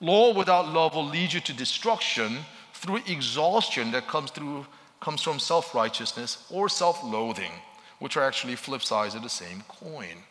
Law 0.00 0.34
without 0.34 0.68
love 0.68 0.94
will 0.94 1.06
lead 1.06 1.32
you 1.32 1.40
to 1.40 1.52
destruction 1.54 2.38
through 2.74 3.00
exhaustion 3.06 3.90
that 3.92 4.06
comes, 4.06 4.30
through, 4.30 4.66
comes 5.00 5.22
from 5.22 5.38
self 5.38 5.74
righteousness 5.74 6.46
or 6.50 6.68
self 6.68 7.02
loathing, 7.02 7.52
which 7.98 8.16
are 8.16 8.24
actually 8.24 8.56
flip 8.56 8.82
sides 8.82 9.14
of 9.14 9.22
the 9.22 9.28
same 9.28 9.62
coin. 9.68 10.24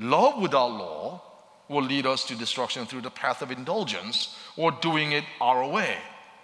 Love 0.00 0.40
without 0.40 0.70
law 0.70 1.22
will 1.68 1.82
lead 1.82 2.06
us 2.06 2.24
to 2.24 2.34
destruction 2.34 2.86
through 2.86 3.02
the 3.02 3.10
path 3.10 3.42
of 3.42 3.50
indulgence 3.50 4.34
or 4.56 4.72
doing 4.72 5.12
it 5.12 5.24
our 5.40 5.68
way. 5.68 5.96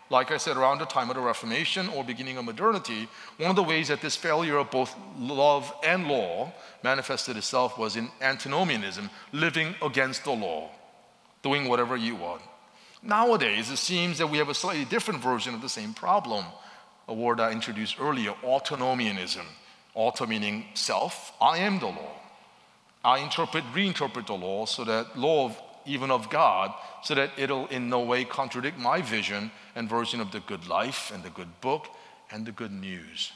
Like 0.08 0.30
I 0.30 0.36
said, 0.36 0.56
around 0.56 0.78
the 0.78 0.84
time 0.84 1.10
of 1.10 1.16
the 1.16 1.22
Reformation 1.22 1.88
or 1.88 2.04
beginning 2.04 2.36
of 2.36 2.44
modernity, 2.44 3.08
one 3.38 3.50
of 3.50 3.56
the 3.56 3.62
ways 3.62 3.88
that 3.88 4.00
this 4.00 4.14
failure 4.14 4.58
of 4.58 4.70
both 4.70 4.94
love 5.18 5.72
and 5.82 6.06
law 6.06 6.52
manifested 6.84 7.36
itself 7.36 7.76
was 7.76 7.96
in 7.96 8.10
antinomianism, 8.20 9.10
living 9.32 9.74
against 9.82 10.22
the 10.22 10.30
law, 10.30 10.70
doing 11.42 11.66
whatever 11.66 11.96
you 11.96 12.14
want. 12.14 12.42
Nowadays, 13.02 13.70
it 13.70 13.78
seems 13.78 14.18
that 14.18 14.28
we 14.28 14.38
have 14.38 14.48
a 14.48 14.54
slightly 14.54 14.84
different 14.84 15.20
version 15.20 15.54
of 15.54 15.62
the 15.62 15.68
same 15.68 15.92
problem, 15.92 16.44
a 17.08 17.14
word 17.14 17.40
I 17.40 17.50
introduced 17.50 17.98
earlier, 17.98 18.32
autonomianism. 18.44 19.44
Auto 19.94 20.26
meaning 20.26 20.66
self, 20.74 21.32
I 21.40 21.58
am 21.58 21.80
the 21.80 21.86
law. 21.86 22.25
I 23.06 23.18
interpret, 23.18 23.62
reinterpret 23.72 24.26
the 24.26 24.34
law 24.34 24.66
so 24.66 24.82
that 24.82 25.16
law 25.16 25.46
of, 25.46 25.62
even 25.86 26.10
of 26.10 26.28
God, 26.28 26.74
so 27.04 27.14
that 27.14 27.30
it'll 27.38 27.68
in 27.68 27.88
no 27.88 28.00
way 28.00 28.24
contradict 28.24 28.76
my 28.78 29.00
vision 29.00 29.52
and 29.76 29.88
version 29.88 30.20
of 30.20 30.32
the 30.32 30.40
good 30.40 30.66
life 30.66 31.12
and 31.14 31.22
the 31.22 31.30
good 31.30 31.60
book 31.60 31.86
and 32.32 32.44
the 32.44 32.50
good 32.50 32.72
news. 32.72 33.30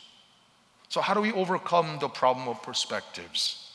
So, 0.88 1.00
how 1.00 1.14
do 1.14 1.20
we 1.20 1.30
overcome 1.30 1.98
the 2.00 2.08
problem 2.08 2.48
of 2.48 2.60
perspectives? 2.64 3.70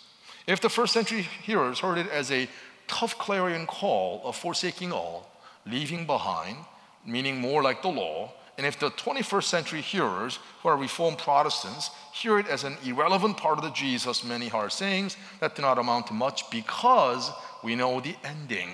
If 0.45 0.59
the 0.59 0.69
first 0.69 0.91
century 0.91 1.21
hearers 1.21 1.79
heard 1.79 1.97
it 1.97 2.09
as 2.09 2.29
a 2.29 2.49
tough 2.87 3.17
clarion 3.17 3.65
call 3.65 4.21
of 4.25 4.35
forsaking 4.35 4.91
all, 4.91 5.29
leaving 5.65 6.05
behind, 6.05 6.57
meaning 7.05 7.39
more 7.39 7.63
like 7.63 7.81
the 7.81 7.87
law, 7.87 8.33
and 8.57 8.65
if 8.65 8.79
the 8.79 8.89
21st 8.91 9.43
century 9.43 9.81
hearers, 9.81 10.39
who 10.61 10.69
are 10.69 10.77
Reformed 10.77 11.17
Protestants, 11.17 11.91
hear 12.13 12.39
it 12.39 12.47
as 12.47 12.63
an 12.63 12.77
irrelevant 12.85 13.37
part 13.37 13.57
of 13.57 13.63
the 13.63 13.71
Jesus' 13.71 14.23
many 14.23 14.47
hard 14.47 14.71
sayings 14.71 15.17
that 15.41 15.55
do 15.55 15.61
not 15.61 15.77
amount 15.77 16.07
to 16.07 16.13
much 16.13 16.49
because 16.49 17.31
we 17.63 17.75
know 17.75 17.99
the 17.99 18.15
ending, 18.23 18.69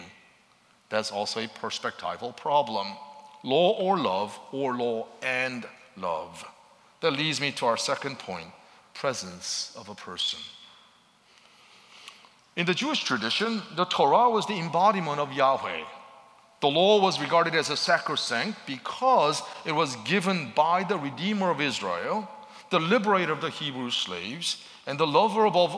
that's 0.89 1.11
also 1.11 1.39
a 1.39 1.47
perspectival 1.47 2.35
problem. 2.35 2.87
Law 3.43 3.71
or 3.71 3.97
love, 3.97 4.37
or 4.51 4.75
law 4.75 5.07
and 5.23 5.65
love. 5.97 6.45
That 6.99 7.13
leads 7.13 7.41
me 7.41 7.51
to 7.53 7.65
our 7.65 7.77
second 7.77 8.19
point 8.19 8.47
presence 8.93 9.73
of 9.75 9.89
a 9.89 9.95
person. 9.95 10.39
In 12.55 12.65
the 12.65 12.73
Jewish 12.73 13.03
tradition, 13.03 13.61
the 13.75 13.85
Torah 13.85 14.29
was 14.29 14.45
the 14.45 14.59
embodiment 14.59 15.19
of 15.19 15.31
Yahweh. 15.31 15.83
The 16.61 16.67
law 16.67 17.01
was 17.01 17.19
regarded 17.19 17.55
as 17.55 17.69
a 17.69 17.77
sacrosanct 17.77 18.59
because 18.67 19.41
it 19.65 19.71
was 19.71 19.95
given 20.05 20.51
by 20.55 20.83
the 20.83 20.97
Redeemer 20.97 21.49
of 21.49 21.59
Israel, 21.59 22.29
the 22.69 22.79
liberator 22.79 23.33
of 23.33 23.41
the 23.41 23.49
Hebrew 23.49 23.89
slaves, 23.89 24.63
and 24.85 24.99
the 24.99 25.07
lover 25.07 25.45
above, 25.45 25.71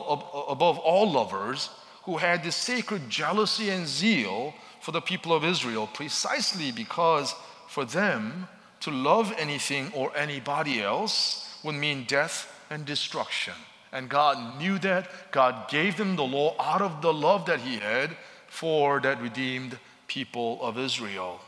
above 0.48 0.78
all 0.78 1.10
lovers, 1.10 1.70
who 2.04 2.18
had 2.18 2.44
this 2.44 2.56
sacred 2.56 3.08
jealousy 3.08 3.70
and 3.70 3.86
zeal 3.86 4.54
for 4.80 4.92
the 4.92 5.00
people 5.00 5.32
of 5.32 5.42
Israel 5.44 5.88
precisely 5.92 6.70
because 6.70 7.34
for 7.66 7.86
them 7.86 8.46
to 8.80 8.90
love 8.90 9.32
anything 9.38 9.90
or 9.94 10.14
anybody 10.14 10.82
else 10.82 11.58
would 11.62 11.74
mean 11.74 12.04
death 12.04 12.52
and 12.68 12.84
destruction. 12.84 13.54
And 13.90 14.10
God 14.10 14.58
knew 14.58 14.78
that. 14.80 15.08
God 15.30 15.70
gave 15.70 15.96
them 15.96 16.16
the 16.16 16.24
law 16.24 16.54
out 16.60 16.82
of 16.82 17.00
the 17.00 17.12
love 17.12 17.46
that 17.46 17.60
He 17.60 17.76
had 17.76 18.14
for 18.48 19.00
that 19.00 19.22
redeemed 19.22 19.78
people 20.06 20.58
of 20.62 20.78
Israel. 20.78 21.40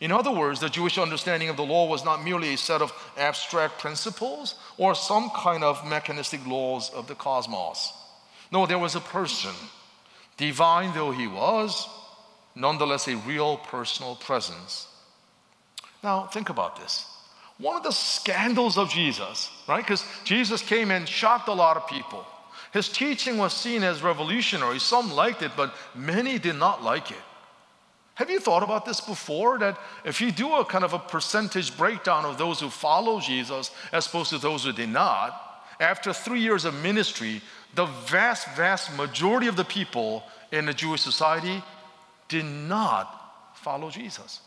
In 0.00 0.12
other 0.12 0.30
words, 0.30 0.60
the 0.60 0.68
Jewish 0.68 0.98
understanding 0.98 1.48
of 1.48 1.56
the 1.56 1.64
law 1.64 1.86
was 1.88 2.04
not 2.04 2.24
merely 2.24 2.54
a 2.54 2.58
set 2.58 2.82
of 2.82 2.92
abstract 3.16 3.78
principles 3.78 4.54
or 4.78 4.94
some 4.94 5.30
kind 5.30 5.64
of 5.64 5.86
mechanistic 5.86 6.46
laws 6.46 6.90
of 6.90 7.08
the 7.08 7.14
cosmos. 7.14 7.92
No, 8.52 8.66
there 8.66 8.78
was 8.78 8.94
a 8.94 9.00
person, 9.00 9.54
divine 10.36 10.94
though 10.94 11.10
he 11.10 11.26
was, 11.26 11.88
nonetheless 12.54 13.08
a 13.08 13.16
real 13.16 13.56
personal 13.56 14.14
presence. 14.16 14.86
Now, 16.02 16.26
think 16.26 16.48
about 16.48 16.76
this. 16.76 17.06
One 17.58 17.76
of 17.76 17.82
the 17.82 17.92
scandals 17.92 18.76
of 18.76 18.90
Jesus, 18.90 19.50
right? 19.68 19.84
Because 19.84 20.04
Jesus 20.24 20.62
came 20.62 20.90
and 20.90 21.08
shocked 21.08 21.48
a 21.48 21.52
lot 21.52 21.76
of 21.76 21.86
people. 21.86 22.26
His 22.72 22.88
teaching 22.88 23.38
was 23.38 23.52
seen 23.52 23.82
as 23.82 24.02
revolutionary. 24.02 24.78
Some 24.78 25.12
liked 25.12 25.42
it, 25.42 25.52
but 25.56 25.74
many 25.94 26.38
did 26.38 26.56
not 26.56 26.82
like 26.82 27.10
it. 27.10 27.18
Have 28.22 28.30
you 28.30 28.38
thought 28.38 28.62
about 28.62 28.84
this 28.84 29.00
before? 29.00 29.58
That 29.58 29.76
if 30.04 30.20
you 30.20 30.30
do 30.30 30.52
a 30.52 30.64
kind 30.64 30.84
of 30.84 30.92
a 30.92 30.98
percentage 31.00 31.76
breakdown 31.76 32.24
of 32.24 32.38
those 32.38 32.60
who 32.60 32.70
follow 32.70 33.18
Jesus 33.18 33.72
as 33.90 34.06
opposed 34.06 34.30
to 34.30 34.38
those 34.38 34.62
who 34.62 34.72
did 34.72 34.90
not, 34.90 35.66
after 35.80 36.12
three 36.12 36.38
years 36.38 36.64
of 36.64 36.80
ministry, 36.84 37.42
the 37.74 37.86
vast, 38.06 38.46
vast 38.54 38.96
majority 38.96 39.48
of 39.48 39.56
the 39.56 39.64
people 39.64 40.22
in 40.52 40.66
the 40.66 40.72
Jewish 40.72 41.00
society 41.00 41.64
did 42.28 42.44
not 42.44 43.56
follow 43.56 43.90
Jesus. 43.90 44.40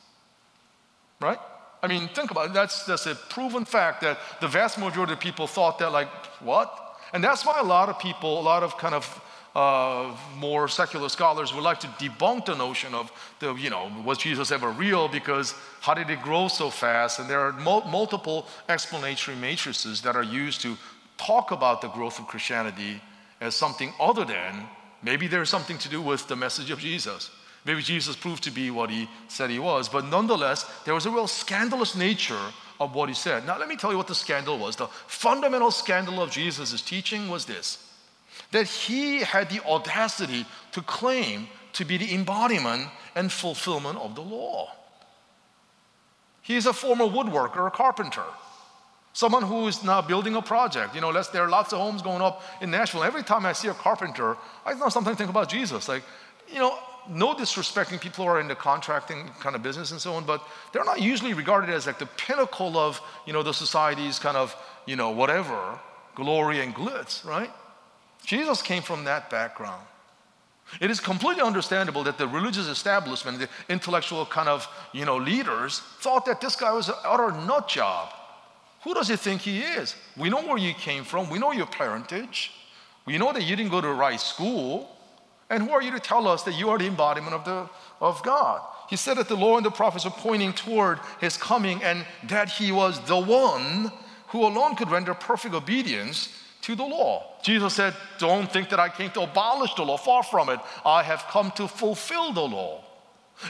Right? 1.19 1.39
I 1.83 1.87
mean, 1.87 2.07
think 2.07 2.31
about 2.31 2.51
it. 2.51 2.53
That's, 2.53 2.85
that's 2.85 3.07
a 3.07 3.15
proven 3.15 3.65
fact 3.65 3.99
that 4.03 4.19
the 4.39 4.47
vast 4.47 4.77
majority 4.77 5.11
of 5.11 5.19
people 5.19 5.47
thought 5.47 5.79
that, 5.79 5.91
like, 5.91 6.07
what? 6.39 6.97
And 7.11 7.21
that's 7.21 7.45
why 7.45 7.59
a 7.59 7.65
lot 7.65 7.89
of 7.89 7.99
people, 7.99 8.39
a 8.39 8.41
lot 8.41 8.63
of 8.63 8.77
kind 8.77 8.95
of 8.95 9.21
uh, 9.55 10.13
more 10.37 10.67
secular 10.67 11.07
scholars 11.07 11.53
would 11.53 11.63
like 11.63 11.79
to 11.79 11.87
debunk 11.87 12.45
the 12.45 12.55
notion 12.55 12.93
of 12.93 13.11
the, 13.39 13.53
you 13.53 13.69
know, 13.69 13.89
was 14.03 14.17
Jesus 14.17 14.51
ever 14.51 14.69
real? 14.69 15.07
Because 15.07 15.53
how 15.79 15.93
did 15.93 16.09
it 16.09 16.21
grow 16.21 16.49
so 16.49 16.69
fast? 16.69 17.19
And 17.19 17.29
there 17.29 17.39
are 17.39 17.53
mul- 17.53 17.85
multiple 17.85 18.47
explanatory 18.67 19.37
matrices 19.37 20.01
that 20.01 20.15
are 20.15 20.23
used 20.23 20.59
to 20.61 20.77
talk 21.17 21.51
about 21.51 21.81
the 21.81 21.87
growth 21.87 22.19
of 22.19 22.27
Christianity 22.27 23.01
as 23.39 23.55
something 23.55 23.93
other 23.97 24.25
than 24.25 24.67
maybe 25.01 25.27
there's 25.27 25.49
something 25.49 25.77
to 25.77 25.89
do 25.89 26.01
with 26.01 26.27
the 26.27 26.35
message 26.35 26.69
of 26.69 26.79
Jesus. 26.79 27.31
Maybe 27.63 27.81
Jesus 27.81 28.15
proved 28.15 28.43
to 28.43 28.51
be 28.51 28.71
what 28.71 28.89
he 28.89 29.09
said 29.29 29.49
he 29.49 29.59
was, 29.59 29.87
but 29.87 30.05
nonetheless, 30.05 30.69
there 30.83 30.93
was 30.93 31.05
a 31.05 31.09
real 31.09 31.27
scandalous 31.27 31.95
nature 31.95 32.51
of 32.79 32.93
what 32.93 33.07
he 33.07 33.15
said. 33.15 33.45
Now, 33.47 33.57
let 33.57 33.69
me 33.69 33.77
tell 33.77 33.91
you 33.91 33.97
what 33.97 34.07
the 34.07 34.15
scandal 34.15 34.59
was. 34.59 34.75
The 34.75 34.87
fundamental 35.07 35.71
scandal 35.71 36.21
of 36.21 36.29
Jesus' 36.29 36.81
teaching 36.81 37.29
was 37.29 37.45
this 37.45 37.84
that 38.51 38.67
he 38.67 39.19
had 39.19 39.49
the 39.49 39.63
audacity 39.65 40.45
to 40.71 40.81
claim 40.81 41.47
to 41.73 41.85
be 41.85 41.97
the 41.97 42.13
embodiment 42.13 42.87
and 43.15 43.31
fulfillment 43.31 43.97
of 43.99 44.15
the 44.15 44.21
law. 44.21 44.71
He's 46.41 46.65
a 46.65 46.73
former 46.73 47.05
woodworker, 47.05 47.67
a 47.67 47.71
carpenter, 47.71 48.23
someone 49.13 49.43
who 49.43 49.67
is 49.67 49.83
now 49.83 50.01
building 50.01 50.35
a 50.35 50.41
project. 50.41 50.93
You 50.93 51.01
know, 51.01 51.11
there 51.11 51.43
are 51.43 51.49
lots 51.49 51.73
of 51.73 51.79
homes 51.79 52.01
going 52.01 52.21
up 52.21 52.43
in 52.61 52.71
Nashville. 52.71 53.03
Every 53.03 53.23
time 53.23 53.45
I 53.45 53.53
see 53.53 53.67
a 53.67 53.73
carpenter, 53.73 54.37
I 54.65 54.77
sometimes 54.89 55.17
think 55.17 55.29
about 55.29 55.49
Jesus. 55.49 55.87
Like, 55.89 56.03
you 56.47 56.59
know, 56.59 56.77
no 57.09 57.33
disrespecting 57.33 57.99
people 57.99 58.25
who 58.25 58.31
are 58.31 58.39
in 58.39 58.47
the 58.47 58.55
contracting 58.55 59.29
kind 59.39 59.55
of 59.55 59.63
business 59.63 59.91
and 59.91 59.99
so 59.99 60.13
on, 60.13 60.25
but 60.25 60.45
they're 60.71 60.83
not 60.83 61.01
usually 61.01 61.33
regarded 61.33 61.69
as 61.69 61.87
like 61.87 61.99
the 61.99 62.05
pinnacle 62.05 62.77
of, 62.77 63.01
you 63.25 63.33
know, 63.33 63.43
the 63.43 63.53
society's 63.53 64.19
kind 64.19 64.37
of, 64.37 64.55
you 64.85 64.95
know, 64.95 65.09
whatever, 65.11 65.79
glory 66.13 66.61
and 66.61 66.73
glitz, 66.75 67.25
right? 67.25 67.51
Jesus 68.25 68.61
came 68.61 68.81
from 68.81 69.03
that 69.05 69.29
background. 69.29 69.85
It 70.81 70.89
is 70.89 70.99
completely 70.99 71.43
understandable 71.43 72.03
that 72.03 72.17
the 72.17 72.27
religious 72.27 72.67
establishment, 72.67 73.39
the 73.39 73.49
intellectual 73.69 74.25
kind 74.25 74.49
of, 74.49 74.67
you 74.93 75.05
know, 75.05 75.17
leaders 75.17 75.79
thought 75.99 76.25
that 76.25 76.41
this 76.41 76.55
guy 76.55 76.73
was 76.73 76.89
an 76.89 76.95
utter 77.03 77.31
nut 77.31 77.67
job. 77.67 78.09
Who 78.83 78.93
does 78.93 79.07
he 79.07 79.15
think 79.15 79.41
he 79.41 79.61
is? 79.61 79.95
We 80.17 80.29
know 80.29 80.41
where 80.41 80.57
you 80.57 80.73
came 80.73 81.03
from. 81.03 81.29
We 81.29 81.39
know 81.39 81.51
your 81.51 81.67
parentage. 81.67 82.51
We 83.05 83.17
know 83.17 83.31
that 83.31 83.43
you 83.43 83.55
didn't 83.55 83.71
go 83.71 83.81
to 83.81 83.87
the 83.87 83.93
right 83.93 84.19
school. 84.19 84.89
And 85.49 85.63
who 85.63 85.71
are 85.71 85.81
you 85.81 85.91
to 85.91 85.99
tell 85.99 86.27
us 86.27 86.43
that 86.43 86.55
you 86.55 86.69
are 86.69 86.77
the 86.77 86.87
embodiment 86.87 87.35
of, 87.35 87.45
the, 87.45 87.69
of 88.01 88.21
God? 88.23 88.61
He 88.89 88.95
said 88.95 89.17
that 89.17 89.27
the 89.27 89.35
law 89.35 89.57
and 89.57 89.65
the 89.65 89.71
prophets 89.71 90.05
are 90.05 90.11
pointing 90.11 90.53
toward 90.53 90.99
his 91.19 91.37
coming 91.37 91.83
and 91.83 92.05
that 92.23 92.49
he 92.49 92.71
was 92.71 92.99
the 93.01 93.19
one 93.19 93.91
who 94.27 94.45
alone 94.45 94.75
could 94.75 94.89
render 94.89 95.13
perfect 95.13 95.53
obedience 95.53 96.29
to 96.65 96.75
the 96.75 96.83
law. 96.83 97.23
Jesus 97.43 97.75
said, 97.75 97.93
Don't 98.17 98.51
think 98.51 98.69
that 98.69 98.79
I 98.79 98.89
came 98.89 99.11
to 99.11 99.21
abolish 99.21 99.73
the 99.75 99.83
law. 99.83 99.97
Far 99.97 100.23
from 100.23 100.49
it. 100.49 100.59
I 100.83 101.03
have 101.03 101.25
come 101.29 101.51
to 101.51 101.67
fulfill 101.67 102.33
the 102.33 102.41
law. 102.41 102.83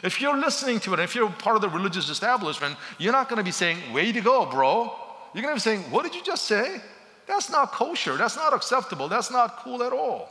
If 0.04 0.20
you're 0.20 0.38
listening 0.38 0.80
to 0.82 0.94
it, 0.94 1.00
if 1.00 1.16
you're 1.16 1.30
part 1.30 1.56
of 1.56 1.62
the 1.62 1.70
religious 1.70 2.10
establishment, 2.10 2.76
you're 2.98 3.14
not 3.14 3.30
going 3.30 3.38
to 3.38 3.44
be 3.44 3.52
saying, 3.52 3.94
Way 3.94 4.12
to 4.12 4.22
go, 4.22 4.46
bro. 4.46 4.92
You're 5.34 5.44
going 5.44 5.54
to 5.54 5.62
be 5.62 5.62
saying, 5.62 5.82
What 5.92 6.04
did 6.04 6.14
you 6.14 6.24
just 6.24 6.44
say? 6.46 6.82
That's 7.26 7.50
not 7.50 7.72
kosher. 7.72 8.18
That's 8.18 8.36
not 8.36 8.54
acceptable. 8.54 9.08
That's 9.08 9.32
not 9.32 9.60
cool 9.60 9.82
at 9.82 9.94
all. 9.94 10.30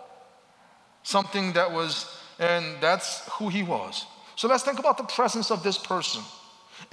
Something 1.03 1.55
that 1.55 1.73
was, 1.73 2.07
and 2.39 2.77
that's 2.81 3.27
who 3.31 3.49
he 3.49 3.63
was. 3.63 4.07
So 4.37 4.47
let's 4.47 4.63
think 4.63 4.79
about 4.79 4.99
the 4.99 5.05
presence 5.05 5.51
of 5.51 5.63
this 5.63 5.79
person. 5.79 6.23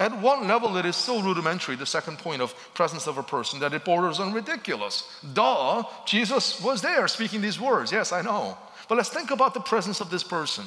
At 0.00 0.20
one 0.20 0.48
level, 0.48 0.76
it 0.76 0.86
is 0.86 0.96
so 0.96 1.20
rudimentary, 1.20 1.76
the 1.76 1.86
second 1.86 2.18
point 2.18 2.42
of 2.42 2.54
presence 2.74 3.06
of 3.06 3.18
a 3.18 3.22
person, 3.22 3.60
that 3.60 3.72
it 3.72 3.84
borders 3.84 4.20
on 4.20 4.32
ridiculous. 4.32 5.08
Duh, 5.32 5.84
Jesus 6.06 6.60
was 6.60 6.82
there 6.82 7.06
speaking 7.08 7.40
these 7.40 7.60
words. 7.60 7.92
Yes, 7.92 8.12
I 8.12 8.22
know. 8.22 8.56
But 8.88 8.96
let's 8.96 9.10
think 9.10 9.30
about 9.30 9.54
the 9.54 9.60
presence 9.60 10.00
of 10.00 10.10
this 10.10 10.22
person. 10.22 10.64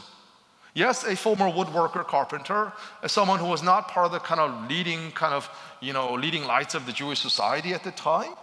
Yes, 0.74 1.06
a 1.06 1.16
former 1.16 1.50
woodworker, 1.50 2.06
carpenter, 2.06 2.74
uh, 3.02 3.08
someone 3.08 3.40
who 3.40 3.46
was 3.46 3.64
not 3.64 3.88
part 3.88 4.08
of 4.08 4.12
the 4.12 4.20
kind 4.20 4.42
of 4.42 4.70
leading, 4.70 5.12
kind 5.12 5.34
of, 5.34 5.50
you 5.80 5.94
know, 5.94 6.14
leading 6.14 6.44
lights 6.44 6.76
of 6.76 6.86
the 6.86 6.92
Jewish 6.92 7.20
society 7.22 7.74
at 7.74 7.84
the 7.84 7.92
time. 7.92 8.34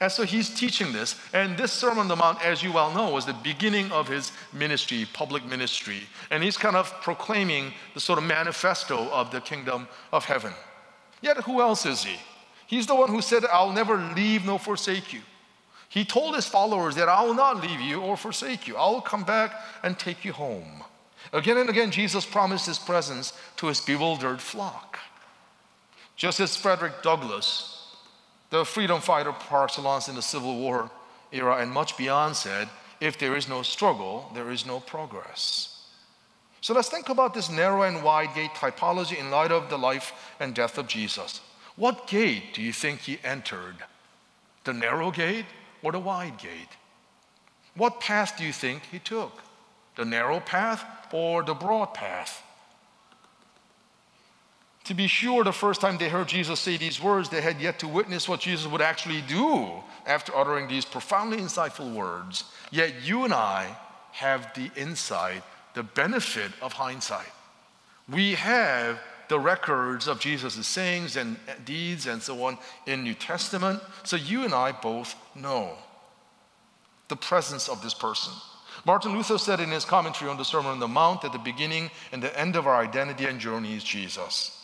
And 0.00 0.12
so 0.12 0.24
he's 0.24 0.50
teaching 0.50 0.92
this. 0.92 1.18
And 1.32 1.56
this 1.56 1.72
Sermon 1.72 1.98
on 2.00 2.08
the 2.08 2.16
Mount, 2.16 2.44
as 2.44 2.62
you 2.62 2.72
well 2.72 2.92
know, 2.92 3.10
was 3.12 3.24
the 3.24 3.32
beginning 3.32 3.90
of 3.92 4.08
his 4.08 4.30
ministry, 4.52 5.06
public 5.12 5.44
ministry. 5.46 6.02
And 6.30 6.42
he's 6.42 6.58
kind 6.58 6.76
of 6.76 6.92
proclaiming 7.00 7.72
the 7.94 8.00
sort 8.00 8.18
of 8.18 8.24
manifesto 8.24 9.08
of 9.10 9.30
the 9.30 9.40
kingdom 9.40 9.88
of 10.12 10.26
heaven. 10.26 10.52
Yet, 11.22 11.38
who 11.38 11.62
else 11.62 11.86
is 11.86 12.04
he? 12.04 12.16
He's 12.66 12.86
the 12.86 12.94
one 12.94 13.08
who 13.08 13.22
said, 13.22 13.44
I'll 13.46 13.72
never 13.72 13.96
leave 14.14 14.44
nor 14.44 14.58
forsake 14.58 15.12
you. 15.12 15.20
He 15.88 16.04
told 16.04 16.34
his 16.34 16.46
followers 16.46 16.96
that 16.96 17.08
I 17.08 17.24
will 17.24 17.34
not 17.34 17.62
leave 17.62 17.80
you 17.80 18.00
or 18.00 18.16
forsake 18.16 18.68
you. 18.68 18.76
I 18.76 18.90
will 18.90 19.00
come 19.00 19.24
back 19.24 19.54
and 19.82 19.98
take 19.98 20.24
you 20.24 20.32
home. 20.32 20.84
Again 21.32 21.56
and 21.56 21.70
again, 21.70 21.90
Jesus 21.90 22.26
promised 22.26 22.66
his 22.66 22.78
presence 22.78 23.32
to 23.56 23.68
his 23.68 23.80
bewildered 23.80 24.40
flock. 24.40 24.98
Just 26.16 26.40
as 26.40 26.56
Frederick 26.56 27.02
Douglass, 27.02 27.75
the 28.50 28.64
freedom 28.64 29.00
fighter 29.00 29.32
par 29.32 29.64
excellence 29.64 30.08
in 30.08 30.14
the 30.14 30.22
Civil 30.22 30.58
War 30.58 30.90
era 31.32 31.56
and 31.56 31.70
much 31.70 31.96
beyond, 31.96 32.36
said, 32.36 32.68
if 33.00 33.18
there 33.18 33.36
is 33.36 33.48
no 33.48 33.62
struggle, 33.62 34.30
there 34.34 34.50
is 34.50 34.64
no 34.64 34.80
progress. 34.80 35.72
So 36.60 36.74
let's 36.74 36.88
think 36.88 37.08
about 37.08 37.34
this 37.34 37.50
narrow 37.50 37.82
and 37.82 38.02
wide 38.02 38.34
gate 38.34 38.52
typology 38.52 39.18
in 39.18 39.30
light 39.30 39.52
of 39.52 39.68
the 39.68 39.78
life 39.78 40.12
and 40.40 40.54
death 40.54 40.78
of 40.78 40.88
Jesus. 40.88 41.40
What 41.76 42.06
gate 42.06 42.54
do 42.54 42.62
you 42.62 42.72
think 42.72 43.00
he 43.00 43.18
entered? 43.22 43.76
The 44.64 44.72
narrow 44.72 45.10
gate 45.10 45.46
or 45.82 45.92
the 45.92 45.98
wide 45.98 46.38
gate? 46.38 46.70
What 47.74 48.00
path 48.00 48.36
do 48.38 48.44
you 48.44 48.52
think 48.52 48.82
he 48.90 48.98
took? 48.98 49.42
The 49.96 50.04
narrow 50.04 50.40
path 50.40 50.84
or 51.12 51.42
the 51.42 51.54
broad 51.54 51.92
path. 51.94 52.42
To 54.86 54.94
be 54.94 55.08
sure, 55.08 55.42
the 55.42 55.52
first 55.52 55.80
time 55.80 55.98
they 55.98 56.08
heard 56.08 56.28
Jesus 56.28 56.60
say 56.60 56.76
these 56.76 57.02
words, 57.02 57.28
they 57.28 57.40
had 57.40 57.60
yet 57.60 57.80
to 57.80 57.88
witness 57.88 58.28
what 58.28 58.38
Jesus 58.38 58.68
would 58.68 58.80
actually 58.80 59.20
do 59.22 59.68
after 60.06 60.34
uttering 60.36 60.68
these 60.68 60.84
profoundly 60.84 61.38
insightful 61.38 61.92
words. 61.92 62.44
Yet 62.70 63.02
you 63.02 63.24
and 63.24 63.34
I 63.34 63.76
have 64.12 64.54
the 64.54 64.70
insight, 64.76 65.42
the 65.74 65.82
benefit 65.82 66.52
of 66.62 66.72
hindsight. 66.72 67.32
We 68.08 68.34
have 68.34 69.00
the 69.28 69.40
records 69.40 70.06
of 70.06 70.20
Jesus' 70.20 70.64
sayings 70.68 71.16
and 71.16 71.36
deeds 71.64 72.06
and 72.06 72.22
so 72.22 72.44
on 72.44 72.56
in 72.86 73.02
New 73.02 73.14
Testament. 73.14 73.82
So 74.04 74.14
you 74.14 74.44
and 74.44 74.54
I 74.54 74.70
both 74.70 75.16
know 75.34 75.76
the 77.08 77.16
presence 77.16 77.68
of 77.68 77.82
this 77.82 77.94
person. 77.94 78.32
Martin 78.84 79.16
Luther 79.16 79.36
said 79.36 79.58
in 79.58 79.70
his 79.70 79.84
commentary 79.84 80.30
on 80.30 80.36
the 80.36 80.44
Sermon 80.44 80.70
on 80.70 80.78
the 80.78 80.86
Mount 80.86 81.22
that 81.22 81.32
the 81.32 81.38
beginning 81.38 81.90
and 82.12 82.22
the 82.22 82.38
end 82.38 82.54
of 82.54 82.68
our 82.68 82.80
identity 82.80 83.24
and 83.24 83.40
journey 83.40 83.74
is 83.74 83.82
Jesus. 83.82 84.55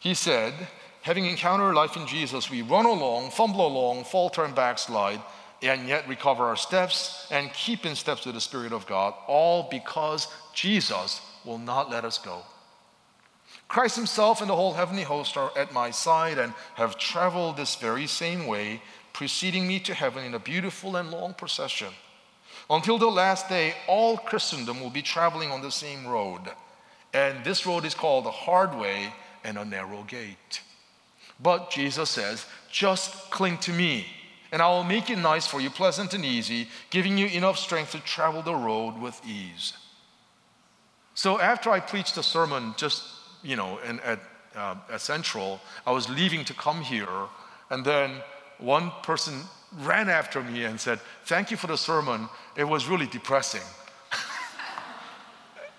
He 0.00 0.14
said, 0.14 0.54
having 1.02 1.26
encountered 1.26 1.74
life 1.74 1.96
in 1.96 2.06
Jesus, 2.06 2.50
we 2.50 2.62
run 2.62 2.86
along, 2.86 3.30
fumble 3.30 3.66
along, 3.66 4.04
falter 4.04 4.44
and 4.44 4.54
backslide, 4.54 5.20
and 5.62 5.88
yet 5.88 6.08
recover 6.08 6.44
our 6.44 6.56
steps 6.56 7.26
and 7.30 7.52
keep 7.52 7.86
in 7.86 7.94
steps 7.94 8.26
with 8.26 8.34
the 8.34 8.40
Spirit 8.40 8.72
of 8.72 8.86
God, 8.86 9.14
all 9.26 9.68
because 9.70 10.28
Jesus 10.54 11.20
will 11.44 11.58
not 11.58 11.90
let 11.90 12.04
us 12.04 12.18
go. 12.18 12.42
Christ 13.68 13.96
Himself 13.96 14.40
and 14.40 14.50
the 14.50 14.56
whole 14.56 14.74
heavenly 14.74 15.02
host 15.02 15.36
are 15.36 15.50
at 15.56 15.72
my 15.72 15.90
side 15.90 16.38
and 16.38 16.52
have 16.74 16.98
traveled 16.98 17.56
this 17.56 17.76
very 17.76 18.06
same 18.06 18.46
way, 18.46 18.82
preceding 19.12 19.66
me 19.66 19.80
to 19.80 19.94
heaven 19.94 20.24
in 20.24 20.34
a 20.34 20.38
beautiful 20.38 20.96
and 20.96 21.10
long 21.10 21.34
procession. 21.34 21.92
Until 22.68 22.98
the 22.98 23.06
last 23.06 23.48
day, 23.48 23.74
all 23.88 24.16
Christendom 24.16 24.80
will 24.80 24.90
be 24.90 25.02
traveling 25.02 25.50
on 25.50 25.62
the 25.62 25.70
same 25.70 26.06
road. 26.06 26.40
And 27.12 27.44
this 27.44 27.64
road 27.64 27.84
is 27.84 27.94
called 27.94 28.24
the 28.24 28.30
hard 28.30 28.76
way 28.76 29.12
and 29.46 29.56
a 29.56 29.64
narrow 29.64 30.02
gate. 30.02 30.60
But 31.40 31.70
Jesus 31.70 32.10
says, 32.10 32.44
just 32.70 33.30
cling 33.30 33.58
to 33.58 33.72
me, 33.72 34.06
and 34.52 34.60
I 34.60 34.68
will 34.68 34.84
make 34.84 35.08
it 35.08 35.18
nice 35.18 35.46
for 35.46 35.60
you, 35.60 35.70
pleasant 35.70 36.12
and 36.14 36.24
easy, 36.24 36.68
giving 36.90 37.16
you 37.16 37.26
enough 37.26 37.58
strength 37.58 37.92
to 37.92 38.00
travel 38.00 38.42
the 38.42 38.54
road 38.54 39.00
with 39.00 39.20
ease. 39.26 39.72
So 41.14 41.40
after 41.40 41.70
I 41.70 41.80
preached 41.80 42.14
the 42.14 42.22
sermon, 42.22 42.74
just, 42.76 43.04
you 43.42 43.56
know, 43.56 43.78
in, 43.88 44.00
at, 44.00 44.20
uh, 44.54 44.76
at 44.90 45.00
Central, 45.00 45.60
I 45.86 45.92
was 45.92 46.08
leaving 46.08 46.44
to 46.44 46.54
come 46.54 46.80
here, 46.82 47.28
and 47.70 47.84
then 47.84 48.22
one 48.58 48.90
person 49.02 49.40
ran 49.80 50.08
after 50.08 50.42
me 50.42 50.64
and 50.64 50.80
said, 50.80 51.00
Thank 51.24 51.50
you 51.50 51.56
for 51.56 51.66
the 51.66 51.76
sermon. 51.76 52.28
It 52.56 52.64
was 52.64 52.86
really 52.86 53.06
depressing. 53.06 53.66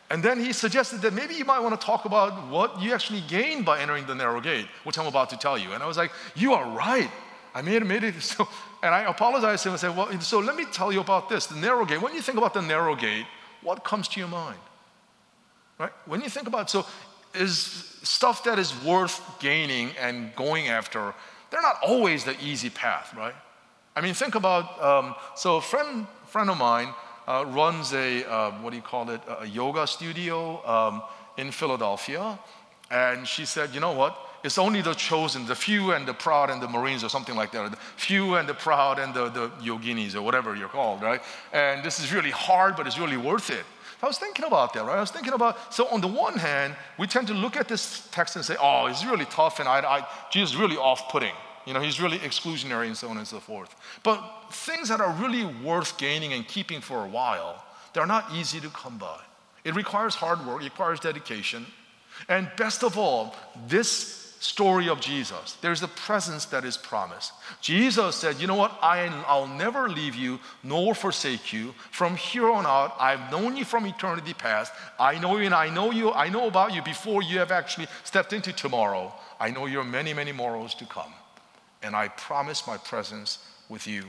And 0.09 0.23
then 0.23 0.43
he 0.43 0.53
suggested 0.53 1.01
that 1.01 1.13
maybe 1.13 1.35
you 1.35 1.43
might 1.43 1.59
want 1.59 1.79
to 1.79 1.85
talk 1.85 2.05
about 2.05 2.47
what 2.47 2.81
you 2.81 2.93
actually 2.93 3.21
gained 3.27 3.65
by 3.65 3.79
entering 3.79 4.05
the 4.05 4.15
narrow 4.15 4.39
gate, 4.39 4.67
which 4.83 4.97
I'm 4.97 5.05
about 5.05 5.29
to 5.31 5.37
tell 5.37 5.57
you. 5.57 5.73
And 5.73 5.83
I 5.83 5.87
was 5.87 5.97
like, 5.97 6.11
You 6.35 6.53
are 6.53 6.69
right. 6.69 7.09
I 7.53 7.61
made, 7.61 7.85
made 7.85 8.03
it. 8.03 8.15
So, 8.21 8.47
and 8.83 8.93
I 8.93 9.01
apologized 9.03 9.63
to 9.63 9.69
him 9.69 9.73
and 9.73 9.79
said, 9.81 9.97
Well, 9.97 10.19
so 10.21 10.39
let 10.39 10.55
me 10.55 10.65
tell 10.71 10.93
you 10.93 11.01
about 11.01 11.27
this 11.27 11.47
the 11.47 11.59
narrow 11.59 11.85
gate. 11.85 12.01
When 12.01 12.13
you 12.13 12.21
think 12.21 12.37
about 12.37 12.53
the 12.53 12.61
narrow 12.61 12.95
gate, 12.95 13.25
what 13.61 13.83
comes 13.83 14.07
to 14.09 14.19
your 14.19 14.29
mind? 14.29 14.59
Right? 15.77 15.91
When 16.05 16.21
you 16.21 16.29
think 16.29 16.47
about 16.47 16.69
so 16.69 16.85
is 17.35 17.59
stuff 18.03 18.45
that 18.45 18.57
is 18.57 18.73
worth 18.83 19.21
gaining 19.39 19.91
and 19.99 20.33
going 20.35 20.69
after, 20.69 21.13
they're 21.49 21.61
not 21.61 21.77
always 21.83 22.23
the 22.23 22.35
easy 22.41 22.69
path, 22.69 23.13
right? 23.15 23.35
I 23.95 24.01
mean, 24.01 24.13
think 24.13 24.35
about 24.35 24.81
um, 24.81 25.15
so 25.35 25.57
a 25.57 25.61
friend, 25.61 26.07
friend 26.27 26.49
of 26.49 26.57
mine 26.57 26.93
uh, 27.27 27.45
runs 27.47 27.93
a, 27.93 28.25
uh, 28.25 28.51
what 28.61 28.71
do 28.71 28.75
you 28.75 28.81
call 28.81 29.09
it, 29.09 29.21
a 29.39 29.45
yoga 29.45 29.85
studio 29.85 30.65
um, 30.65 31.01
in 31.37 31.51
Philadelphia. 31.51 32.39
And 32.89 33.27
she 33.27 33.45
said, 33.45 33.73
you 33.73 33.79
know 33.79 33.91
what? 33.91 34.17
It's 34.43 34.57
only 34.57 34.81
the 34.81 34.93
chosen, 34.93 35.45
the 35.45 35.55
few 35.55 35.91
and 35.91 36.07
the 36.07 36.13
proud 36.13 36.49
and 36.49 36.61
the 36.61 36.67
Marines 36.67 37.03
or 37.03 37.09
something 37.09 37.35
like 37.35 37.51
that. 37.51 37.71
The 37.71 37.77
few 37.97 38.35
and 38.35 38.47
the 38.47 38.53
proud 38.53 38.97
and 38.99 39.13
the, 39.13 39.29
the 39.29 39.49
yoginis 39.61 40.15
or 40.15 40.21
whatever 40.21 40.55
you're 40.55 40.69
called, 40.69 41.01
right? 41.01 41.21
And 41.51 41.83
this 41.83 41.99
is 41.99 42.13
really 42.13 42.31
hard, 42.31 42.75
but 42.77 42.87
it's 42.87 42.97
really 42.97 43.17
worth 43.17 43.49
it. 43.49 43.65
I 44.01 44.05
was 44.05 44.19
thinking 44.19 44.45
about 44.45 44.73
that, 44.73 44.85
right? 44.85 44.97
I 44.97 45.01
was 45.01 45.11
thinking 45.11 45.33
about, 45.33 45.73
so 45.73 45.87
on 45.87 46.01
the 46.01 46.07
one 46.07 46.37
hand, 46.37 46.75
we 46.99 47.07
tend 47.07 47.27
to 47.27 47.33
look 47.33 47.57
at 47.57 47.67
this 47.67 48.07
text 48.11 48.35
and 48.35 48.45
say, 48.45 48.55
oh, 48.61 48.85
it's 48.85 49.03
really 49.03 49.25
tough 49.25 49.59
and 49.59 49.67
I, 49.67 49.79
I, 49.79 50.07
Jesus 50.31 50.51
is 50.51 50.55
really 50.55 50.77
off 50.77 51.09
putting. 51.09 51.33
You 51.67 51.73
know, 51.73 51.81
he's 51.81 51.99
really 51.99 52.17
exclusionary 52.19 52.87
and 52.87 52.95
so 52.95 53.09
on 53.09 53.17
and 53.17 53.27
so 53.27 53.41
forth. 53.41 53.75
But 54.01 54.23
things 54.51 54.87
that 54.87 55.01
are 55.01 55.11
really 55.21 55.43
worth 55.43 55.97
gaining 55.97 56.31
and 56.31 56.47
keeping 56.47 56.79
for 56.79 57.03
a 57.03 57.07
while, 57.09 57.61
they're 57.93 58.05
not 58.05 58.33
easy 58.33 58.61
to 58.61 58.69
come 58.69 58.97
by. 58.97 59.19
It 59.65 59.75
requires 59.75 60.15
hard 60.15 60.45
work, 60.47 60.61
it 60.61 60.63
requires 60.63 61.01
dedication. 61.01 61.65
And 62.29 62.49
best 62.55 62.85
of 62.85 62.97
all, 62.97 63.35
this 63.67 64.37
story 64.39 64.87
of 64.87 65.01
Jesus, 65.01 65.57
there's 65.61 65.83
a 65.83 65.89
presence 65.89 66.45
that 66.45 66.63
is 66.63 66.77
promised. 66.77 67.33
Jesus 67.59 68.15
said, 68.15 68.39
You 68.39 68.47
know 68.47 68.55
what? 68.55 68.71
I, 68.81 69.07
I'll 69.27 69.45
never 69.45 69.89
leave 69.89 70.15
you 70.15 70.39
nor 70.63 70.95
forsake 70.95 71.51
you. 71.51 71.75
From 71.91 72.15
here 72.15 72.49
on 72.49 72.65
out, 72.65 72.95
I've 72.97 73.29
known 73.29 73.57
you 73.57 73.65
from 73.65 73.85
eternity 73.85 74.33
past. 74.33 74.71
I 74.97 75.19
know 75.19 75.35
you 75.35 75.43
and 75.43 75.53
I 75.53 75.69
know 75.69 75.91
you. 75.91 76.13
I 76.13 76.29
know 76.29 76.47
about 76.47 76.73
you 76.73 76.81
before 76.81 77.21
you 77.23 77.39
have 77.39 77.51
actually 77.51 77.87
stepped 78.05 78.31
into 78.31 78.53
tomorrow. 78.53 79.13
I 79.37 79.51
know 79.51 79.65
your 79.65 79.83
many, 79.83 80.13
many 80.13 80.31
morrows 80.31 80.73
to 80.75 80.85
come. 80.85 81.11
And 81.83 81.95
I 81.95 82.07
promise 82.07 82.67
my 82.67 82.77
presence 82.77 83.39
with 83.69 83.87
you. 83.87 84.05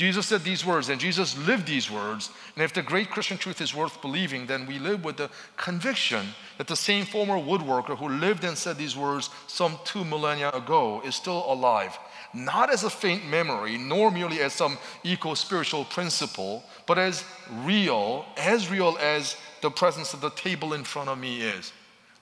Jesus 0.00 0.28
said 0.28 0.42
these 0.44 0.64
words, 0.64 0.88
and 0.88 0.98
Jesus 0.98 1.36
lived 1.46 1.66
these 1.66 1.90
words. 1.90 2.30
And 2.54 2.64
if 2.64 2.72
the 2.72 2.80
great 2.80 3.10
Christian 3.10 3.36
truth 3.36 3.60
is 3.60 3.74
worth 3.74 4.00
believing, 4.00 4.46
then 4.46 4.66
we 4.66 4.78
live 4.78 5.04
with 5.04 5.18
the 5.18 5.28
conviction 5.58 6.28
that 6.56 6.68
the 6.68 6.76
same 6.76 7.04
former 7.04 7.34
woodworker 7.34 7.98
who 7.98 8.08
lived 8.08 8.44
and 8.44 8.56
said 8.56 8.78
these 8.78 8.96
words 8.96 9.28
some 9.46 9.78
two 9.84 10.04
millennia 10.04 10.50
ago 10.52 11.02
is 11.04 11.16
still 11.16 11.44
alive, 11.52 11.98
not 12.32 12.72
as 12.72 12.84
a 12.84 12.88
faint 12.88 13.26
memory, 13.26 13.76
nor 13.76 14.10
merely 14.10 14.40
as 14.40 14.54
some 14.54 14.78
eco 15.04 15.34
spiritual 15.34 15.84
principle, 15.84 16.64
but 16.86 16.96
as 16.96 17.24
real, 17.62 18.24
as 18.38 18.70
real 18.70 18.96
as 19.00 19.36
the 19.60 19.70
presence 19.70 20.14
of 20.14 20.22
the 20.22 20.30
table 20.30 20.72
in 20.72 20.82
front 20.82 21.10
of 21.10 21.18
me 21.18 21.42
is. 21.42 21.72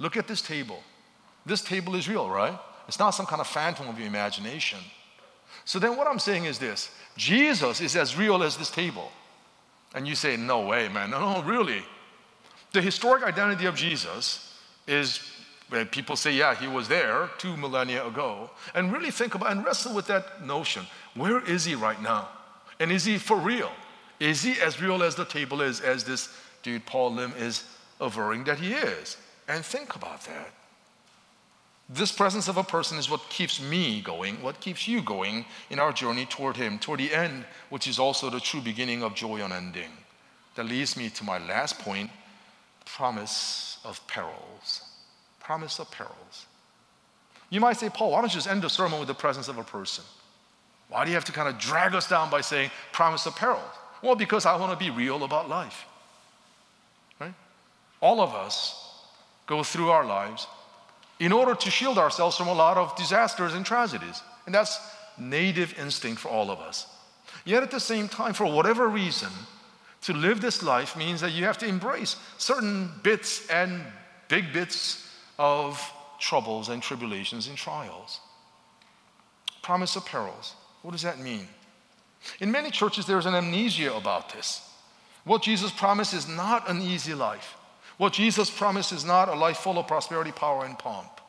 Look 0.00 0.16
at 0.16 0.26
this 0.26 0.42
table. 0.42 0.82
This 1.46 1.62
table 1.62 1.94
is 1.94 2.08
real, 2.08 2.28
right? 2.28 2.58
It's 2.88 2.98
not 2.98 3.10
some 3.10 3.26
kind 3.26 3.40
of 3.40 3.46
phantom 3.46 3.88
of 3.88 3.98
your 3.98 4.08
imagination. 4.08 4.78
So 5.64 5.78
then, 5.78 5.96
what 5.96 6.06
I'm 6.06 6.18
saying 6.18 6.46
is 6.46 6.58
this 6.58 6.90
Jesus 7.16 7.80
is 7.80 7.94
as 7.94 8.16
real 8.16 8.42
as 8.42 8.56
this 8.56 8.70
table. 8.70 9.12
And 9.94 10.06
you 10.06 10.14
say, 10.14 10.36
no 10.36 10.66
way, 10.66 10.88
man. 10.88 11.10
No, 11.10 11.40
no, 11.40 11.42
really. 11.42 11.82
The 12.72 12.82
historic 12.82 13.22
identity 13.22 13.66
of 13.66 13.74
Jesus 13.74 14.54
is 14.86 15.20
people 15.90 16.16
say, 16.16 16.32
yeah, 16.32 16.54
he 16.54 16.66
was 16.66 16.88
there 16.88 17.30
two 17.38 17.56
millennia 17.56 18.06
ago. 18.06 18.50
And 18.74 18.92
really 18.92 19.10
think 19.10 19.34
about 19.34 19.50
and 19.50 19.64
wrestle 19.64 19.94
with 19.94 20.06
that 20.06 20.44
notion. 20.44 20.84
Where 21.14 21.44
is 21.44 21.64
he 21.64 21.74
right 21.74 22.00
now? 22.02 22.28
And 22.80 22.92
is 22.92 23.04
he 23.04 23.18
for 23.18 23.36
real? 23.38 23.70
Is 24.20 24.42
he 24.42 24.60
as 24.60 24.80
real 24.80 25.02
as 25.02 25.14
the 25.14 25.24
table 25.24 25.60
is, 25.60 25.80
as 25.80 26.04
this 26.04 26.34
dude 26.62 26.84
Paul 26.86 27.14
Lim 27.14 27.32
is 27.38 27.64
averring 28.00 28.44
that 28.44 28.58
he 28.58 28.72
is? 28.72 29.16
And 29.48 29.64
think 29.64 29.96
about 29.96 30.22
that. 30.22 30.52
This 31.88 32.12
presence 32.12 32.48
of 32.48 32.58
a 32.58 32.62
person 32.62 32.98
is 32.98 33.08
what 33.08 33.30
keeps 33.30 33.62
me 33.62 34.02
going, 34.02 34.42
what 34.42 34.60
keeps 34.60 34.86
you 34.86 35.00
going 35.00 35.46
in 35.70 35.78
our 35.78 35.92
journey 35.92 36.26
toward 36.26 36.56
Him, 36.56 36.78
toward 36.78 37.00
the 37.00 37.14
end, 37.14 37.44
which 37.70 37.86
is 37.86 37.98
also 37.98 38.28
the 38.28 38.40
true 38.40 38.60
beginning 38.60 39.02
of 39.02 39.14
joy 39.14 39.42
unending. 39.42 39.90
That 40.54 40.66
leads 40.66 40.96
me 40.96 41.08
to 41.10 41.24
my 41.24 41.38
last 41.38 41.78
point 41.78 42.10
promise 42.84 43.78
of 43.84 44.06
perils. 44.06 44.82
Promise 45.40 45.78
of 45.78 45.90
perils. 45.90 46.46
You 47.48 47.60
might 47.60 47.78
say, 47.78 47.88
Paul, 47.88 48.10
why 48.10 48.20
don't 48.20 48.30
you 48.30 48.34
just 48.34 48.48
end 48.48 48.62
the 48.62 48.68
sermon 48.68 48.98
with 48.98 49.08
the 49.08 49.14
presence 49.14 49.48
of 49.48 49.56
a 49.56 49.64
person? 49.64 50.04
Why 50.88 51.04
do 51.04 51.10
you 51.10 51.14
have 51.14 51.24
to 51.26 51.32
kind 51.32 51.48
of 51.48 51.58
drag 51.58 51.94
us 51.94 52.08
down 52.08 52.30
by 52.30 52.42
saying 52.42 52.70
promise 52.92 53.24
of 53.24 53.34
perils? 53.36 53.62
Well, 54.02 54.14
because 54.14 54.44
I 54.44 54.56
want 54.56 54.78
to 54.78 54.84
be 54.84 54.90
real 54.90 55.24
about 55.24 55.48
life. 55.48 55.84
Right? 57.18 57.34
All 58.00 58.20
of 58.20 58.34
us 58.34 58.94
go 59.46 59.62
through 59.62 59.90
our 59.90 60.04
lives 60.04 60.46
in 61.20 61.32
order 61.32 61.54
to 61.54 61.70
shield 61.70 61.98
ourselves 61.98 62.36
from 62.36 62.48
a 62.48 62.52
lot 62.52 62.76
of 62.76 62.94
disasters 62.96 63.54
and 63.54 63.66
tragedies. 63.66 64.22
And 64.46 64.54
that's 64.54 64.78
native 65.18 65.78
instinct 65.78 66.20
for 66.20 66.28
all 66.28 66.50
of 66.50 66.60
us. 66.60 66.86
Yet 67.44 67.62
at 67.62 67.70
the 67.70 67.80
same 67.80 68.08
time, 68.08 68.34
for 68.34 68.46
whatever 68.46 68.88
reason, 68.88 69.30
to 70.02 70.12
live 70.12 70.40
this 70.40 70.62
life 70.62 70.96
means 70.96 71.20
that 71.20 71.32
you 71.32 71.44
have 71.44 71.58
to 71.58 71.66
embrace 71.66 72.16
certain 72.38 72.90
bits 73.02 73.48
and 73.48 73.82
big 74.28 74.52
bits 74.52 75.08
of 75.38 75.80
troubles 76.20 76.68
and 76.68 76.82
tribulations 76.82 77.48
and 77.48 77.56
trials. 77.56 78.20
Promise 79.62 79.96
of 79.96 80.06
perils. 80.06 80.54
What 80.82 80.92
does 80.92 81.02
that 81.02 81.18
mean? 81.18 81.48
In 82.40 82.50
many 82.50 82.70
churches, 82.70 83.06
there's 83.06 83.26
an 83.26 83.34
amnesia 83.34 83.94
about 83.94 84.32
this. 84.32 84.62
What 85.24 85.42
Jesus 85.42 85.70
promised 85.70 86.14
is 86.14 86.28
not 86.28 86.68
an 86.70 86.80
easy 86.80 87.14
life. 87.14 87.57
What 87.98 88.12
Jesus 88.12 88.48
promised 88.48 88.92
is 88.92 89.04
not 89.04 89.28
a 89.28 89.34
life 89.34 89.58
full 89.58 89.78
of 89.78 89.86
prosperity, 89.86 90.32
power, 90.32 90.64
and 90.64 90.78
pomp. 90.78 91.20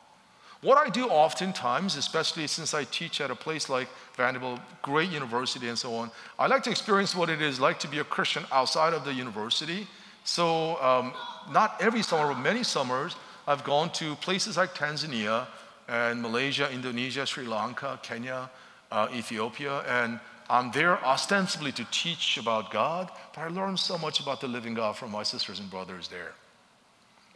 What 0.61 0.77
I 0.77 0.89
do 0.89 1.07
oftentimes, 1.07 1.95
especially 1.95 2.45
since 2.45 2.73
I 2.73 2.83
teach 2.83 3.21
at 3.21 3.31
a 3.31 3.35
place 3.35 3.69
like 3.69 3.87
Vanderbilt, 4.15 4.59
great 4.81 5.09
university, 5.09 5.69
and 5.69 5.77
so 5.77 5.95
on, 5.95 6.11
I 6.37 6.47
like 6.47 6.63
to 6.63 6.69
experience 6.69 7.15
what 7.15 7.29
it 7.29 7.41
is 7.41 7.59
like 7.59 7.79
to 7.79 7.87
be 7.87 7.99
a 7.99 8.03
Christian 8.03 8.43
outside 8.51 8.93
of 8.93 9.03
the 9.03 9.13
university. 9.13 9.87
So, 10.25 10.81
um, 10.81 11.13
not 11.51 11.81
every 11.81 12.03
summer, 12.03 12.33
but 12.33 12.39
many 12.39 12.63
summers, 12.63 13.15
I've 13.47 13.63
gone 13.63 13.89
to 13.93 14.15
places 14.15 14.57
like 14.57 14.75
Tanzania 14.75 15.47
and 15.87 16.21
Malaysia, 16.21 16.69
Indonesia, 16.71 17.25
Sri 17.25 17.47
Lanka, 17.47 17.97
Kenya, 18.03 18.49
uh, 18.91 19.07
Ethiopia, 19.13 19.79
and 19.87 20.19
I'm 20.49 20.71
there 20.71 21.03
ostensibly 21.05 21.71
to 21.71 21.85
teach 21.89 22.37
about 22.37 22.69
God, 22.69 23.09
but 23.33 23.41
I 23.41 23.47
learned 23.47 23.79
so 23.79 23.97
much 23.97 24.19
about 24.19 24.41
the 24.41 24.47
living 24.47 24.73
God 24.73 24.97
from 24.97 25.11
my 25.11 25.23
sisters 25.23 25.59
and 25.59 25.69
brothers 25.69 26.09
there. 26.09 26.33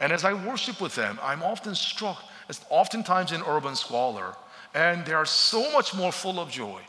And 0.04 0.12
as 0.12 0.22
I 0.22 0.34
worship 0.34 0.82
with 0.82 0.94
them, 0.96 1.18
I'm 1.22 1.42
often 1.42 1.74
struck, 1.74 2.22
as 2.50 2.60
oftentimes 2.68 3.32
in 3.32 3.40
urban 3.40 3.74
squalor, 3.74 4.36
and 4.74 5.02
they 5.06 5.14
are 5.14 5.24
so 5.24 5.72
much 5.72 5.94
more 5.94 6.12
full 6.12 6.38
of 6.38 6.50
joy. 6.50 6.82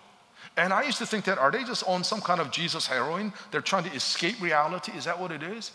And 0.57 0.73
I 0.73 0.83
used 0.83 0.97
to 0.97 1.05
think 1.05 1.23
that 1.23 1.37
are 1.37 1.49
they 1.49 1.63
just 1.63 1.87
on 1.87 2.03
some 2.03 2.19
kind 2.19 2.41
of 2.41 2.51
Jesus 2.51 2.87
heroin? 2.87 3.31
They're 3.51 3.61
trying 3.61 3.85
to 3.85 3.93
escape 3.93 4.41
reality. 4.41 4.91
Is 4.97 5.05
that 5.05 5.17
what 5.17 5.31
it 5.31 5.43
is? 5.43 5.71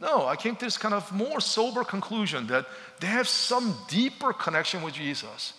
No, 0.00 0.26
I 0.26 0.34
came 0.34 0.56
to 0.56 0.64
this 0.64 0.76
kind 0.76 0.94
of 0.94 1.12
more 1.12 1.40
sober 1.40 1.84
conclusion 1.84 2.48
that 2.48 2.66
they 2.98 3.06
have 3.06 3.28
some 3.28 3.76
deeper 3.86 4.32
connection 4.32 4.82
with 4.82 4.94
Jesus 4.94 5.52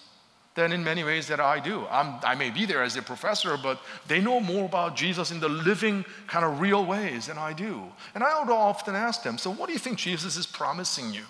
than 0.55 0.71
in 0.71 0.83
many 0.83 1.03
ways 1.03 1.27
that 1.27 1.39
I 1.39 1.59
do. 1.59 1.85
I'm, 1.91 2.15
i 2.23 2.33
may 2.33 2.49
be 2.49 2.65
there 2.65 2.81
as 2.81 2.95
a 2.95 3.01
professor, 3.01 3.57
but 3.57 3.79
they 4.07 4.21
know 4.21 4.39
more 4.39 4.65
about 4.65 4.95
Jesus 4.95 5.29
in 5.29 5.41
the 5.41 5.49
living, 5.49 6.05
kind 6.27 6.45
of 6.45 6.61
real 6.61 6.85
ways 6.85 7.27
than 7.27 7.37
I 7.37 7.53
do. 7.53 7.83
And 8.15 8.23
I 8.23 8.39
would 8.39 8.51
often 8.51 8.95
ask 8.95 9.21
them, 9.21 9.37
So, 9.37 9.51
what 9.51 9.67
do 9.67 9.73
you 9.73 9.79
think 9.79 9.97
Jesus 9.97 10.37
is 10.37 10.45
promising 10.45 11.13
you? 11.13 11.23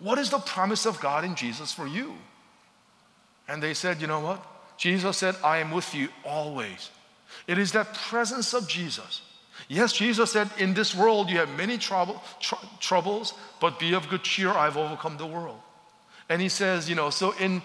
What 0.00 0.18
is 0.18 0.30
the 0.30 0.38
promise 0.38 0.84
of 0.84 1.00
God 1.00 1.24
in 1.24 1.36
Jesus 1.36 1.72
for 1.72 1.86
you? 1.86 2.14
And 3.46 3.62
they 3.62 3.74
said, 3.74 4.00
You 4.00 4.08
know 4.08 4.20
what? 4.20 4.44
Jesus 4.76 5.16
said, 5.16 5.36
I 5.44 5.58
am 5.58 5.70
with 5.70 5.94
you 5.94 6.08
always. 6.24 6.90
It 7.46 7.58
is 7.58 7.72
that 7.72 7.94
presence 7.94 8.52
of 8.52 8.68
Jesus. 8.68 9.22
Yes, 9.68 9.92
Jesus 9.92 10.32
said, 10.32 10.50
In 10.58 10.74
this 10.74 10.94
world 10.94 11.30
you 11.30 11.38
have 11.38 11.50
many 11.56 11.78
trouble, 11.78 12.20
tr- 12.40 12.56
troubles, 12.80 13.34
but 13.60 13.78
be 13.78 13.94
of 13.94 14.08
good 14.08 14.24
cheer, 14.24 14.50
I've 14.50 14.76
overcome 14.76 15.18
the 15.18 15.26
world. 15.26 15.60
And 16.30 16.40
he 16.40 16.48
says, 16.48 16.88
you 16.88 16.94
know, 16.94 17.10
so 17.10 17.32
in 17.40 17.60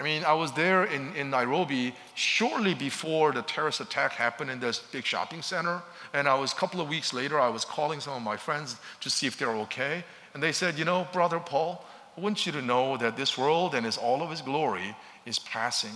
I 0.00 0.02
mean, 0.02 0.24
I 0.24 0.32
was 0.32 0.50
there 0.52 0.84
in, 0.84 1.14
in 1.14 1.28
Nairobi 1.28 1.94
shortly 2.14 2.72
before 2.72 3.32
the 3.32 3.42
terrorist 3.42 3.80
attack 3.80 4.12
happened 4.12 4.50
in 4.50 4.58
this 4.58 4.78
big 4.78 5.04
shopping 5.04 5.42
center. 5.42 5.82
And 6.14 6.26
I 6.26 6.34
was 6.34 6.54
a 6.54 6.56
couple 6.56 6.80
of 6.80 6.88
weeks 6.88 7.12
later, 7.12 7.38
I 7.38 7.50
was 7.50 7.66
calling 7.66 8.00
some 8.00 8.14
of 8.14 8.22
my 8.22 8.38
friends 8.38 8.76
to 9.00 9.10
see 9.10 9.26
if 9.26 9.36
they're 9.36 9.56
okay. 9.56 10.02
And 10.32 10.42
they 10.42 10.52
said, 10.52 10.78
You 10.78 10.86
know, 10.86 11.06
Brother 11.12 11.38
Paul, 11.38 11.84
I 12.16 12.20
want 12.22 12.46
you 12.46 12.52
to 12.52 12.62
know 12.62 12.96
that 12.96 13.18
this 13.18 13.36
world 13.36 13.74
and 13.74 13.86
its, 13.86 13.98
all 13.98 14.22
of 14.22 14.32
its 14.32 14.40
glory 14.40 14.96
is 15.26 15.38
passing. 15.38 15.92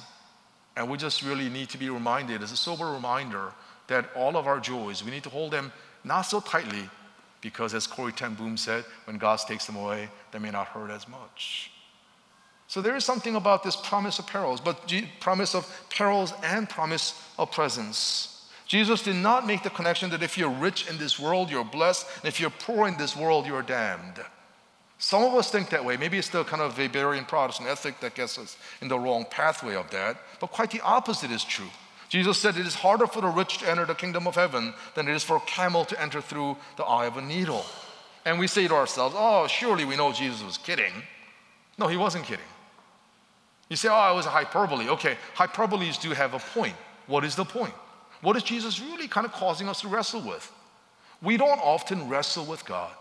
And 0.77 0.91
we 0.91 0.99
just 0.99 1.23
really 1.23 1.49
need 1.49 1.71
to 1.71 1.79
be 1.79 1.89
reminded, 1.89 2.43
as 2.43 2.53
a 2.53 2.57
sober 2.57 2.87
reminder, 2.87 3.53
that 3.87 4.11
all 4.15 4.37
of 4.37 4.47
our 4.47 4.61
joys, 4.61 5.03
we 5.03 5.13
need 5.13 5.23
to 5.23 5.31
hold 5.31 5.53
them 5.53 5.73
not 6.05 6.23
so 6.23 6.41
tightly, 6.41 6.91
because 7.41 7.73
as 7.73 7.87
Corrie 7.87 8.13
ten 8.13 8.35
Boom 8.35 8.59
said, 8.59 8.85
when 9.05 9.17
God 9.17 9.39
takes 9.39 9.65
them 9.65 9.77
away, 9.77 10.11
they 10.31 10.39
may 10.39 10.51
not 10.51 10.67
hurt 10.69 10.91
as 10.91 11.09
much. 11.09 11.71
So 12.67 12.81
there 12.81 12.97
is 12.97 13.05
something 13.05 13.37
about 13.37 13.63
this 13.63 13.77
promise 13.77 14.19
of 14.19 14.27
perils, 14.27 14.61
but 14.61 14.93
promise 15.21 15.55
of 15.55 15.87
perils 15.91 16.33
and 16.43 16.69
promise 16.69 17.21
of 17.39 17.51
presence. 17.53 18.51
Jesus 18.67 19.03
did 19.03 19.17
not 19.17 19.47
make 19.47 19.63
the 19.63 19.71
connection 19.71 20.11
that 20.11 20.23
if 20.23 20.39
you're 20.39 20.49
rich 20.49 20.89
in 20.89 20.99
this 20.99 21.21
world, 21.21 21.51
you're 21.51 21.65
blessed, 21.65 22.07
and 22.17 22.25
if 22.29 22.41
you're 22.41 22.51
poor 22.51 22.89
in 22.89 22.97
this 22.97 23.15
world, 23.15 23.47
you're 23.47 23.63
damned. 23.63 24.21
Some 24.99 25.23
of 25.23 25.35
us 25.35 25.51
think 25.51 25.69
that 25.71 25.85
way. 25.85 25.99
Maybe 25.99 26.17
it's 26.17 26.31
the 26.31 26.45
kind 26.45 26.63
of 26.63 26.77
Weberian 26.77 27.29
Protestant 27.29 27.69
ethic 27.69 28.01
that 28.01 28.15
gets 28.15 28.39
us 28.39 28.57
in 28.81 28.89
the 28.89 28.99
wrong 28.99 29.27
pathway 29.31 29.75
of 29.75 29.91
that. 29.91 30.17
But 30.41 30.51
quite 30.51 30.71
the 30.71 30.81
opposite 30.81 31.31
is 31.31 31.45
true. 31.45 31.69
Jesus 32.09 32.39
said 32.39 32.57
it 32.57 32.67
is 32.67 32.75
harder 32.75 33.07
for 33.07 33.21
the 33.21 33.29
rich 33.29 33.59
to 33.59 33.71
enter 33.71 33.85
the 33.85 33.95
kingdom 33.95 34.27
of 34.27 34.35
heaven 34.35 34.73
than 34.95 35.09
it 35.09 35.15
is 35.15 35.23
for 35.23 35.37
a 35.37 35.41
camel 35.41 35.85
to 35.85 36.01
enter 36.01 36.21
through 36.21 36.57
the 36.77 36.85
eye 36.85 37.07
of 37.07 37.17
a 37.17 37.23
needle. 37.23 37.67
And 38.25 38.39
we 38.39 38.47
say 38.47 38.67
to 38.67 38.75
ourselves, 38.75 39.15
oh, 39.19 39.47
surely 39.47 39.85
we 39.85 39.97
know 39.97 40.13
Jesus 40.13 40.43
was 40.43 40.57
kidding. 40.57 40.93
No, 41.77 41.89
he 41.89 41.97
wasn't 41.97 42.25
kidding. 42.25 42.45
You 43.75 43.77
say, 43.77 43.89
oh, 43.91 44.13
it 44.13 44.15
was 44.15 44.27
a 44.27 44.31
hyperbole. 44.31 44.89
Okay, 44.89 45.17
hyperboles 45.35 46.01
do 46.01 46.11
have 46.11 46.33
a 46.33 46.39
point. 46.39 46.77
What 47.09 47.25
is 47.25 47.35
the 47.35 47.45
point? 47.45 47.75
What 48.21 48.37
is 48.37 48.45
Jesus 48.45 48.81
really 48.81 49.09
kind 49.09 49.27
of 49.27 49.33
causing 49.33 49.69
us 49.69 49.81
to 49.81 49.89
wrestle 49.89 50.21
with? 50.21 50.49
We 51.21 51.37
don't 51.37 51.59
often 51.59 52.09
wrestle 52.09 52.45
with 52.45 52.65
God. 52.65 52.93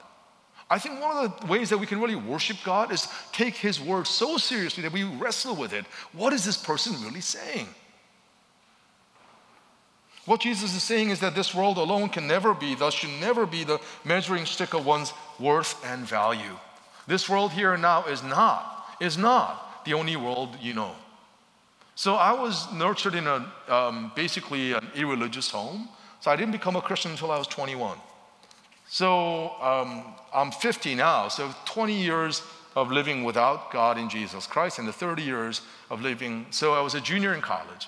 I 0.71 0.79
think 0.79 0.99
one 0.99 1.15
of 1.15 1.39
the 1.41 1.45
ways 1.45 1.69
that 1.69 1.77
we 1.77 1.85
can 1.85 2.01
really 2.01 2.15
worship 2.15 2.57
God 2.65 2.91
is 2.91 3.07
take 3.31 3.55
His 3.55 3.79
word 3.79 4.07
so 4.07 4.37
seriously 4.37 4.81
that 4.81 4.91
we 4.91 5.03
wrestle 5.03 5.55
with 5.55 5.73
it. 5.73 5.85
What 6.11 6.33
is 6.33 6.43
this 6.43 6.57
person 6.57 6.99
really 7.03 7.21
saying? 7.21 7.67
What 10.25 10.41
Jesus 10.41 10.75
is 10.75 10.81
saying 10.81 11.11
is 11.11 11.19
that 11.19 11.35
this 11.35 11.53
world 11.53 11.77
alone 11.77 12.09
can 12.09 12.25
never 12.25 12.55
be, 12.55 12.73
thus 12.73 12.95
should 12.95 13.21
never 13.21 13.45
be 13.45 13.63
the 13.63 13.79
measuring 14.03 14.47
stick 14.47 14.73
of 14.73 14.87
one's 14.87 15.13
worth 15.39 15.79
and 15.85 16.03
value. 16.03 16.57
This 17.05 17.29
world 17.29 17.51
here 17.51 17.73
and 17.73 17.83
now 17.83 18.05
is 18.05 18.23
not, 18.23 18.87
is 18.99 19.19
not 19.19 19.62
the 19.85 19.93
only 19.93 20.15
world 20.15 20.57
you 20.61 20.73
know. 20.73 20.95
So 21.95 22.15
I 22.15 22.33
was 22.33 22.71
nurtured 22.73 23.15
in 23.15 23.27
a 23.27 23.45
um, 23.67 24.11
basically 24.15 24.73
an 24.73 24.87
irreligious 24.95 25.51
home. 25.51 25.89
So 26.21 26.31
I 26.31 26.35
didn't 26.35 26.53
become 26.53 26.75
a 26.75 26.81
Christian 26.81 27.11
until 27.11 27.31
I 27.31 27.37
was 27.37 27.47
21. 27.47 27.97
So 28.87 29.51
um, 29.61 30.03
I'm 30.33 30.51
50 30.51 30.95
now. 30.95 31.27
So 31.27 31.53
20 31.65 31.93
years 31.93 32.41
of 32.75 32.91
living 32.91 33.23
without 33.23 33.71
God 33.71 33.97
in 33.97 34.09
Jesus 34.09 34.47
Christ, 34.47 34.79
and 34.79 34.87
the 34.87 34.93
30 34.93 35.21
years 35.21 35.61
of 35.89 36.01
living. 36.01 36.45
So 36.49 36.73
I 36.73 36.81
was 36.81 36.95
a 36.95 37.01
junior 37.01 37.33
in 37.33 37.41
college. 37.41 37.87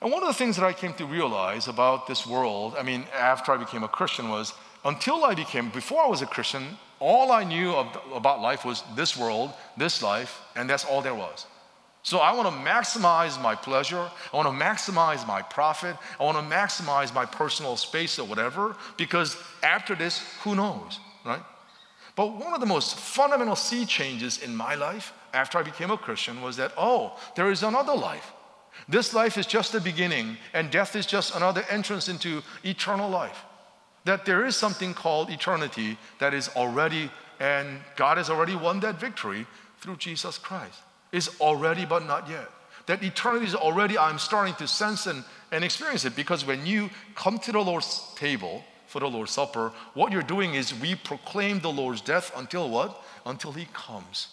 And 0.00 0.10
one 0.10 0.22
of 0.22 0.28
the 0.28 0.34
things 0.34 0.56
that 0.56 0.64
I 0.64 0.72
came 0.72 0.94
to 0.94 1.06
realize 1.06 1.68
about 1.68 2.06
this 2.06 2.26
world, 2.26 2.74
I 2.78 2.82
mean, 2.82 3.04
after 3.14 3.52
I 3.52 3.56
became 3.56 3.84
a 3.84 3.88
Christian, 3.88 4.28
was 4.28 4.52
until 4.84 5.24
I 5.24 5.34
became, 5.34 5.70
before 5.70 6.02
I 6.02 6.08
was 6.08 6.22
a 6.22 6.26
Christian, 6.26 6.76
all 6.98 7.32
I 7.32 7.44
knew 7.44 7.72
of, 7.72 7.86
about 8.14 8.40
life 8.40 8.64
was 8.64 8.82
this 8.94 9.16
world, 9.16 9.52
this 9.76 10.02
life, 10.02 10.40
and 10.56 10.68
that's 10.68 10.84
all 10.84 11.02
there 11.02 11.14
was. 11.14 11.46
So 12.04 12.18
I 12.18 12.32
want 12.32 12.48
to 12.48 12.70
maximize 12.70 13.40
my 13.40 13.54
pleasure. 13.54 14.10
I 14.32 14.36
want 14.36 14.48
to 14.48 14.64
maximize 14.64 15.26
my 15.26 15.40
profit. 15.42 15.96
I 16.18 16.24
want 16.24 16.36
to 16.36 16.54
maximize 16.54 17.14
my 17.14 17.24
personal 17.24 17.76
space 17.76 18.18
or 18.18 18.26
whatever, 18.26 18.76
because 18.96 19.36
after 19.62 19.94
this, 19.94 20.18
who 20.42 20.54
knows, 20.56 20.98
right? 21.24 21.42
But 22.16 22.34
one 22.34 22.52
of 22.52 22.60
the 22.60 22.66
most 22.66 22.98
fundamental 22.98 23.56
sea 23.56 23.86
changes 23.86 24.42
in 24.42 24.54
my 24.54 24.74
life 24.74 25.12
after 25.32 25.58
I 25.58 25.62
became 25.62 25.90
a 25.90 25.96
Christian 25.96 26.42
was 26.42 26.56
that, 26.56 26.72
oh, 26.76 27.18
there 27.36 27.50
is 27.50 27.62
another 27.62 27.94
life. 27.94 28.32
This 28.88 29.14
life 29.14 29.38
is 29.38 29.46
just 29.46 29.72
the 29.72 29.80
beginning, 29.80 30.36
and 30.52 30.70
death 30.70 30.96
is 30.96 31.06
just 31.06 31.34
another 31.36 31.64
entrance 31.70 32.08
into 32.08 32.42
eternal 32.64 33.08
life. 33.08 33.44
That 34.04 34.24
there 34.24 34.44
is 34.44 34.56
something 34.56 34.94
called 34.94 35.30
eternity 35.30 35.96
that 36.18 36.34
is 36.34 36.48
already, 36.56 37.10
and 37.38 37.80
God 37.96 38.18
has 38.18 38.30
already 38.30 38.56
won 38.56 38.80
that 38.80 39.00
victory 39.00 39.46
through 39.80 39.96
Jesus 39.96 40.38
Christ. 40.38 40.80
Is 41.12 41.30
already, 41.40 41.84
but 41.84 42.06
not 42.06 42.28
yet. 42.28 42.48
That 42.86 43.02
eternity 43.02 43.46
is 43.46 43.54
already, 43.54 43.98
I'm 43.98 44.18
starting 44.18 44.54
to 44.54 44.66
sense 44.66 45.06
and, 45.06 45.24
and 45.52 45.62
experience 45.62 46.04
it 46.04 46.16
because 46.16 46.44
when 46.44 46.66
you 46.66 46.90
come 47.14 47.38
to 47.40 47.52
the 47.52 47.60
Lord's 47.60 48.02
table 48.16 48.64
for 48.86 48.98
the 49.00 49.08
Lord's 49.08 49.30
Supper, 49.30 49.72
what 49.94 50.10
you're 50.10 50.22
doing 50.22 50.54
is 50.54 50.78
we 50.80 50.94
proclaim 50.94 51.60
the 51.60 51.70
Lord's 51.70 52.00
death 52.00 52.32
until 52.36 52.68
what? 52.68 53.02
Until 53.24 53.52
He 53.52 53.66
comes. 53.72 54.28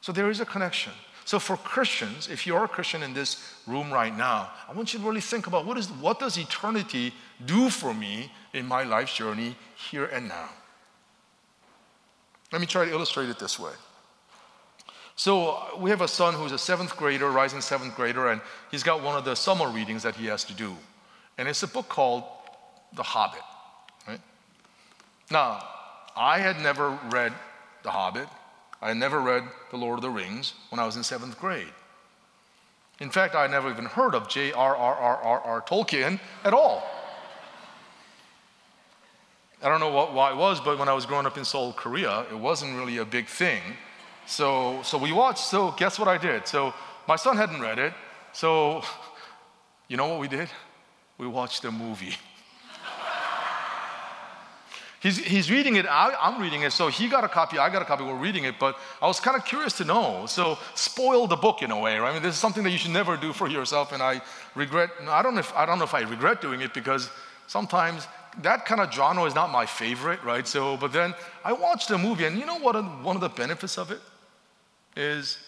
So 0.00 0.12
there 0.12 0.30
is 0.30 0.40
a 0.40 0.46
connection. 0.46 0.92
So 1.30 1.38
for 1.38 1.56
Christians, 1.58 2.26
if 2.26 2.44
you're 2.44 2.64
a 2.64 2.66
Christian 2.66 3.04
in 3.04 3.14
this 3.14 3.54
room 3.64 3.92
right 3.92 4.12
now, 4.12 4.50
I 4.68 4.72
want 4.72 4.92
you 4.92 4.98
to 4.98 5.06
really 5.06 5.20
think 5.20 5.46
about 5.46 5.64
what, 5.64 5.78
is, 5.78 5.86
what 5.88 6.18
does 6.18 6.36
eternity 6.36 7.14
do 7.46 7.70
for 7.70 7.94
me 7.94 8.32
in 8.52 8.66
my 8.66 8.82
life's 8.82 9.14
journey 9.14 9.54
here 9.76 10.06
and 10.06 10.26
now? 10.26 10.48
Let 12.50 12.60
me 12.60 12.66
try 12.66 12.84
to 12.84 12.90
illustrate 12.90 13.28
it 13.28 13.38
this 13.38 13.60
way. 13.60 13.70
So 15.14 15.78
we 15.78 15.90
have 15.90 16.00
a 16.00 16.08
son 16.08 16.34
who's 16.34 16.50
a 16.50 16.58
seventh 16.58 16.96
grader, 16.96 17.30
rising 17.30 17.60
seventh 17.60 17.94
grader, 17.94 18.30
and 18.30 18.40
he's 18.72 18.82
got 18.82 19.00
one 19.00 19.16
of 19.16 19.24
the 19.24 19.36
summer 19.36 19.68
readings 19.68 20.02
that 20.02 20.16
he 20.16 20.26
has 20.26 20.42
to 20.46 20.52
do. 20.52 20.76
And 21.38 21.46
it's 21.46 21.62
a 21.62 21.68
book 21.68 21.88
called 21.88 22.24
The 22.94 23.04
Hobbit. 23.04 23.42
Right? 24.08 24.20
Now, 25.30 25.64
I 26.16 26.40
had 26.40 26.60
never 26.60 26.98
read 27.08 27.32
The 27.84 27.92
Hobbit. 27.92 28.26
I 28.82 28.94
never 28.94 29.20
read 29.20 29.44
The 29.70 29.76
Lord 29.76 29.98
of 29.98 30.02
the 30.02 30.10
Rings 30.10 30.54
when 30.70 30.78
I 30.78 30.86
was 30.86 30.96
in 30.96 31.02
seventh 31.02 31.38
grade. 31.38 31.72
In 33.00 33.10
fact, 33.10 33.34
I 33.34 33.46
never 33.46 33.70
even 33.70 33.86
heard 33.86 34.14
of 34.14 34.28
J.R.R.R.R. 34.28 35.62
Tolkien 35.62 36.20
at 36.44 36.52
all. 36.52 36.82
I 39.62 39.68
don't 39.68 39.80
know 39.80 39.90
what, 39.90 40.14
why 40.14 40.30
it 40.30 40.36
was, 40.36 40.60
but 40.60 40.78
when 40.78 40.88
I 40.88 40.94
was 40.94 41.04
growing 41.04 41.26
up 41.26 41.36
in 41.36 41.44
Seoul, 41.44 41.72
Korea, 41.72 42.20
it 42.30 42.38
wasn't 42.38 42.76
really 42.76 42.98
a 42.98 43.04
big 43.04 43.26
thing. 43.26 43.60
So, 44.26 44.80
so 44.82 44.96
we 44.96 45.12
watched. 45.12 45.44
So, 45.44 45.72
guess 45.72 45.98
what 45.98 46.08
I 46.08 46.16
did? 46.16 46.46
So, 46.46 46.72
my 47.06 47.16
son 47.16 47.36
hadn't 47.36 47.60
read 47.60 47.78
it. 47.78 47.92
So, 48.32 48.82
you 49.88 49.96
know 49.96 50.08
what 50.08 50.20
we 50.20 50.28
did? 50.28 50.48
We 51.18 51.26
watched 51.26 51.64
a 51.64 51.70
movie. 51.70 52.16
He's, 55.00 55.16
he's 55.16 55.50
reading 55.50 55.76
it, 55.76 55.86
I, 55.86 56.14
am 56.20 56.42
reading 56.42 56.60
it, 56.60 56.72
so 56.72 56.88
he 56.88 57.08
got 57.08 57.24
a 57.24 57.28
copy, 57.28 57.58
I 57.58 57.70
got 57.70 57.80
a 57.80 57.86
copy, 57.86 58.04
we're 58.04 58.14
reading 58.14 58.44
it, 58.44 58.58
but 58.58 58.76
I 59.00 59.06
was 59.06 59.18
kind 59.18 59.34
of 59.34 59.46
curious 59.46 59.72
to 59.78 59.84
know. 59.84 60.26
So, 60.26 60.58
spoil 60.74 61.26
the 61.26 61.36
book 61.36 61.62
in 61.62 61.70
a 61.70 61.78
way, 61.78 61.98
right? 61.98 62.10
I 62.10 62.12
mean, 62.12 62.22
this 62.22 62.34
is 62.34 62.40
something 62.40 62.62
that 62.64 62.70
you 62.70 62.76
should 62.76 62.90
never 62.90 63.16
do 63.16 63.32
for 63.32 63.48
yourself, 63.48 63.92
and 63.92 64.02
I 64.02 64.20
regret, 64.54 64.90
I 65.08 65.22
don't 65.22 65.34
know 65.34 65.40
if, 65.40 65.56
I 65.56 65.64
don't 65.64 65.78
know 65.78 65.84
if 65.84 65.94
I 65.94 66.02
regret 66.02 66.42
doing 66.42 66.60
it 66.60 66.74
because 66.74 67.08
sometimes 67.46 68.06
that 68.42 68.66
kind 68.66 68.82
of 68.82 68.92
genre 68.92 69.24
is 69.24 69.34
not 69.34 69.50
my 69.50 69.64
favorite, 69.64 70.22
right? 70.22 70.46
So, 70.46 70.76
but 70.76 70.92
then 70.92 71.14
I 71.44 71.54
watched 71.54 71.88
the 71.88 71.96
movie, 71.96 72.26
and 72.26 72.38
you 72.38 72.44
know 72.44 72.58
what? 72.58 72.74
One 73.02 73.16
of 73.16 73.22
the 73.22 73.30
benefits 73.30 73.78
of 73.78 73.90
it 73.90 74.00
is 74.96 75.38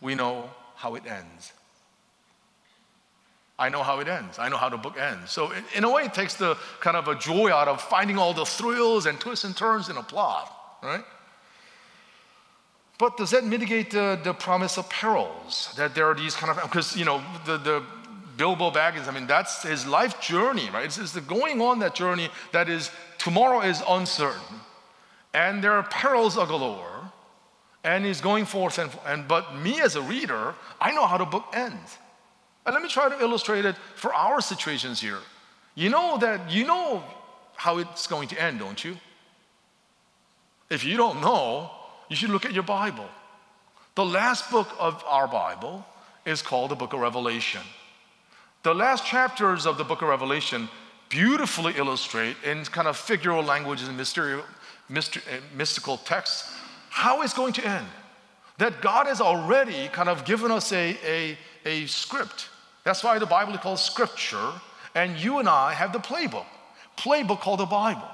we 0.00 0.14
know 0.14 0.48
how 0.74 0.94
it 0.94 1.04
ends. 1.06 1.52
I 3.62 3.68
know 3.68 3.84
how 3.84 4.00
it 4.00 4.08
ends. 4.08 4.40
I 4.40 4.48
know 4.48 4.56
how 4.56 4.68
the 4.68 4.76
book 4.76 4.98
ends. 4.98 5.30
So, 5.30 5.52
in, 5.52 5.64
in, 5.76 5.84
a 5.84 5.90
way, 5.90 6.02
it 6.02 6.12
takes 6.12 6.34
the 6.34 6.56
kind 6.80 6.96
of 6.96 7.06
a 7.06 7.14
joy 7.14 7.52
out 7.52 7.68
of 7.68 7.80
finding 7.80 8.18
all 8.18 8.34
the 8.34 8.44
thrills 8.44 9.06
and 9.06 9.20
twists 9.20 9.44
and 9.44 9.56
turns 9.56 9.88
in 9.88 9.96
a 9.96 10.02
plot, 10.02 10.52
right? 10.82 11.04
But 12.98 13.16
does 13.16 13.30
that 13.30 13.44
mitigate 13.44 13.92
the, 13.92 14.18
the 14.24 14.34
promise 14.34 14.78
of 14.78 14.90
perils? 14.90 15.72
That 15.76 15.94
there 15.94 16.06
are 16.10 16.14
these 16.14 16.34
kind 16.34 16.50
of, 16.50 16.60
because, 16.60 16.96
you 16.96 17.04
know, 17.04 17.22
the, 17.46 17.56
the 17.56 17.84
Bilbo 18.36 18.72
Baggins, 18.72 19.06
I 19.06 19.12
mean, 19.12 19.28
that's 19.28 19.62
his 19.62 19.86
life 19.86 20.20
journey, 20.20 20.68
right? 20.70 20.86
It's, 20.86 20.98
it's 20.98 21.12
the 21.12 21.20
going 21.20 21.60
on 21.60 21.78
that 21.78 21.94
journey 21.94 22.30
that 22.50 22.68
is, 22.68 22.90
tomorrow 23.18 23.60
is 23.60 23.80
uncertain. 23.88 24.56
And 25.34 25.62
there 25.62 25.74
are 25.74 25.84
perils 25.84 26.34
galore. 26.34 27.12
And 27.84 28.04
he's 28.04 28.20
going 28.20 28.44
forth, 28.44 28.78
and, 28.78 28.90
and 29.06 29.28
but 29.28 29.56
me 29.56 29.80
as 29.80 29.94
a 29.94 30.02
reader, 30.02 30.54
I 30.80 30.92
know 30.92 31.06
how 31.06 31.18
the 31.18 31.24
book 31.24 31.44
ends. 31.52 31.98
And 32.64 32.74
let 32.74 32.82
me 32.82 32.88
try 32.88 33.08
to 33.08 33.20
illustrate 33.20 33.64
it 33.64 33.76
for 33.96 34.14
our 34.14 34.40
situations 34.40 35.00
here. 35.00 35.18
You 35.74 35.90
know 35.90 36.18
that 36.18 36.50
you 36.50 36.66
know 36.66 37.02
how 37.56 37.78
it's 37.78 38.06
going 38.06 38.28
to 38.28 38.40
end, 38.40 38.58
don't 38.58 38.82
you? 38.84 38.96
If 40.70 40.84
you 40.84 40.96
don't 40.96 41.20
know, 41.20 41.70
you 42.08 42.16
should 42.16 42.30
look 42.30 42.44
at 42.44 42.52
your 42.52 42.62
Bible. 42.62 43.08
The 43.94 44.04
last 44.04 44.50
book 44.50 44.68
of 44.78 45.04
our 45.06 45.28
Bible 45.28 45.84
is 46.24 46.40
called 46.40 46.70
the 46.70 46.74
book 46.74 46.92
of 46.92 47.00
Revelation. 47.00 47.60
The 48.62 48.74
last 48.74 49.04
chapters 49.04 49.66
of 49.66 49.76
the 49.76 49.84
book 49.84 50.02
of 50.02 50.08
Revelation 50.08 50.68
beautifully 51.08 51.74
illustrate 51.76 52.36
in 52.44 52.64
kind 52.64 52.88
of 52.88 52.96
figural 52.96 53.44
language 53.44 53.82
and 53.82 54.00
eh, 54.00 55.40
mystical 55.54 55.96
texts 55.98 56.50
how 56.88 57.22
it's 57.22 57.34
going 57.34 57.52
to 57.54 57.66
end. 57.66 57.86
That 58.58 58.80
God 58.80 59.06
has 59.06 59.20
already 59.20 59.88
kind 59.88 60.08
of 60.08 60.24
given 60.24 60.50
us 60.50 60.72
a, 60.72 60.96
a, 61.04 61.38
a 61.64 61.86
script. 61.86 62.48
That's 62.84 63.04
why 63.04 63.18
the 63.18 63.26
Bible 63.26 63.54
is 63.54 63.60
called 63.60 63.78
scripture, 63.78 64.52
and 64.94 65.16
you 65.16 65.38
and 65.38 65.48
I 65.48 65.74
have 65.74 65.92
the 65.92 65.98
playbook, 65.98 66.46
playbook 66.96 67.40
called 67.40 67.60
the 67.60 67.66
Bible. 67.66 68.08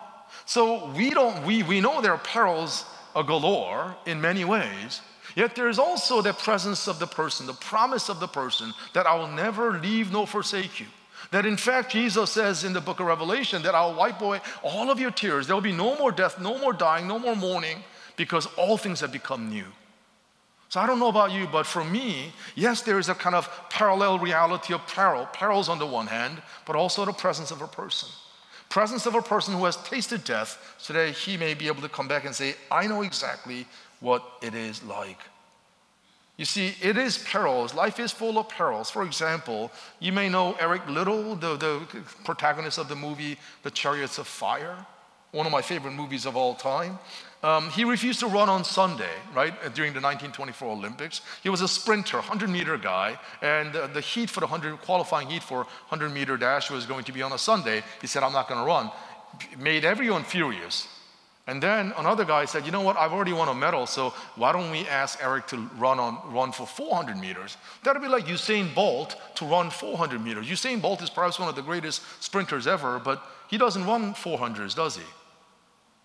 So 0.44 0.90
we 0.96 1.10
don't 1.10 1.44
we, 1.44 1.62
we 1.62 1.80
know 1.80 2.00
there 2.00 2.12
are 2.12 2.18
perils 2.18 2.84
galore 3.14 3.96
in 4.06 4.20
many 4.20 4.44
ways, 4.44 5.00
Yet 5.38 5.54
there 5.54 5.68
is 5.68 5.78
also 5.78 6.20
the 6.20 6.32
presence 6.32 6.88
of 6.88 6.98
the 6.98 7.06
person, 7.06 7.46
the 7.46 7.52
promise 7.52 8.08
of 8.08 8.20
the 8.20 8.26
person 8.26 8.72
that 8.92 9.06
I 9.06 9.14
will 9.14 9.28
never 9.28 9.78
leave 9.78 10.10
nor 10.10 10.26
forsake 10.26 10.80
you. 10.80 10.86
That 11.30 11.46
in 11.46 11.56
fact, 11.56 11.92
Jesus 11.92 12.30
says 12.30 12.64
in 12.64 12.72
the 12.72 12.80
book 12.80 12.98
of 13.00 13.06
Revelation 13.06 13.62
that 13.62 13.74
I'll 13.74 13.94
wipe 13.94 14.20
away 14.20 14.40
all 14.62 14.90
of 14.90 14.98
your 14.98 15.10
tears. 15.10 15.46
There 15.46 15.54
will 15.54 15.60
be 15.60 15.72
no 15.72 15.96
more 15.96 16.10
death, 16.10 16.40
no 16.40 16.58
more 16.58 16.72
dying, 16.72 17.06
no 17.06 17.18
more 17.20 17.36
mourning, 17.36 17.78
because 18.16 18.46
all 18.56 18.76
things 18.76 19.00
have 19.00 19.12
become 19.12 19.48
new. 19.48 19.66
So 20.68 20.80
I 20.80 20.86
don't 20.86 20.98
know 20.98 21.08
about 21.08 21.32
you, 21.32 21.46
but 21.50 21.66
for 21.66 21.82
me, 21.82 22.32
yes, 22.54 22.82
there 22.82 22.98
is 22.98 23.08
a 23.08 23.14
kind 23.14 23.34
of 23.34 23.48
parallel 23.70 24.18
reality 24.18 24.74
of 24.74 24.86
peril, 24.86 25.26
perils 25.32 25.68
on 25.68 25.78
the 25.78 25.86
one 25.86 26.06
hand, 26.06 26.42
but 26.66 26.76
also 26.76 27.04
the 27.04 27.12
presence 27.12 27.50
of 27.50 27.62
a 27.62 27.66
person. 27.66 28.10
Presence 28.68 29.06
of 29.06 29.14
a 29.14 29.22
person 29.22 29.54
who 29.54 29.64
has 29.64 29.76
tasted 29.78 30.24
death, 30.24 30.74
so 30.76 30.92
that 30.92 31.12
he 31.12 31.38
may 31.38 31.54
be 31.54 31.68
able 31.68 31.80
to 31.80 31.88
come 31.88 32.06
back 32.06 32.26
and 32.26 32.34
say, 32.34 32.54
I 32.70 32.86
know 32.86 33.00
exactly 33.00 33.66
what 34.00 34.22
it 34.42 34.54
is 34.54 34.82
like. 34.84 35.20
You 36.36 36.44
see, 36.44 36.74
it 36.82 36.98
is 36.98 37.18
perils. 37.18 37.74
Life 37.74 37.98
is 37.98 38.12
full 38.12 38.38
of 38.38 38.48
perils. 38.48 38.90
For 38.90 39.02
example, 39.02 39.72
you 39.98 40.12
may 40.12 40.28
know 40.28 40.54
Eric 40.60 40.86
Liddell, 40.86 41.34
the, 41.34 41.56
the 41.56 41.80
protagonist 42.24 42.78
of 42.78 42.88
the 42.88 42.94
movie 42.94 43.38
The 43.64 43.70
Chariots 43.70 44.18
of 44.18 44.28
Fire, 44.28 44.76
one 45.32 45.46
of 45.46 45.52
my 45.52 45.62
favorite 45.62 45.94
movies 45.94 46.26
of 46.26 46.36
all 46.36 46.54
time. 46.54 46.98
Um, 47.42 47.70
he 47.70 47.84
refused 47.84 48.18
to 48.20 48.26
run 48.26 48.48
on 48.48 48.64
Sunday, 48.64 49.14
right, 49.32 49.52
during 49.74 49.92
the 49.92 50.00
1924 50.00 50.72
Olympics. 50.72 51.20
He 51.42 51.48
was 51.48 51.60
a 51.60 51.68
sprinter, 51.68 52.16
100 52.16 52.50
meter 52.50 52.76
guy, 52.76 53.18
and 53.42 53.76
uh, 53.76 53.86
the 53.86 54.00
heat 54.00 54.28
for 54.28 54.40
the 54.40 54.46
100, 54.46 54.80
qualifying 54.80 55.28
heat 55.28 55.44
for 55.44 55.58
100 55.58 56.10
meter 56.10 56.36
dash 56.36 56.68
was 56.68 56.84
going 56.84 57.04
to 57.04 57.12
be 57.12 57.22
on 57.22 57.32
a 57.32 57.38
Sunday. 57.38 57.82
He 58.00 58.08
said, 58.08 58.24
I'm 58.24 58.32
not 58.32 58.48
going 58.48 58.60
to 58.60 58.66
run. 58.66 58.90
Made 59.56 59.84
everyone 59.84 60.24
furious. 60.24 60.88
And 61.46 61.62
then 61.62 61.94
another 61.96 62.24
guy 62.24 62.44
said, 62.44 62.66
you 62.66 62.72
know 62.72 62.82
what, 62.82 62.98
I've 62.98 63.12
already 63.12 63.32
won 63.32 63.48
a 63.48 63.54
medal, 63.54 63.86
so 63.86 64.12
why 64.34 64.52
don't 64.52 64.70
we 64.70 64.86
ask 64.88 65.18
Eric 65.22 65.46
to 65.46 65.56
run, 65.78 65.98
on, 65.98 66.18
run 66.34 66.50
for 66.52 66.66
400 66.66 67.16
meters? 67.16 67.56
That'd 67.84 68.02
be 68.02 68.08
like 68.08 68.26
Usain 68.26 68.74
Bolt 68.74 69.16
to 69.36 69.46
run 69.46 69.70
400 69.70 70.22
meters. 70.22 70.46
Usain 70.46 70.82
Bolt 70.82 71.02
is 71.02 71.08
perhaps 71.08 71.38
one 71.38 71.48
of 71.48 71.54
the 71.54 71.62
greatest 71.62 72.02
sprinters 72.20 72.66
ever, 72.66 72.98
but 72.98 73.22
he 73.48 73.56
doesn't 73.56 73.86
run 73.86 74.12
400s, 74.12 74.74
does 74.74 74.96
he? 74.96 75.04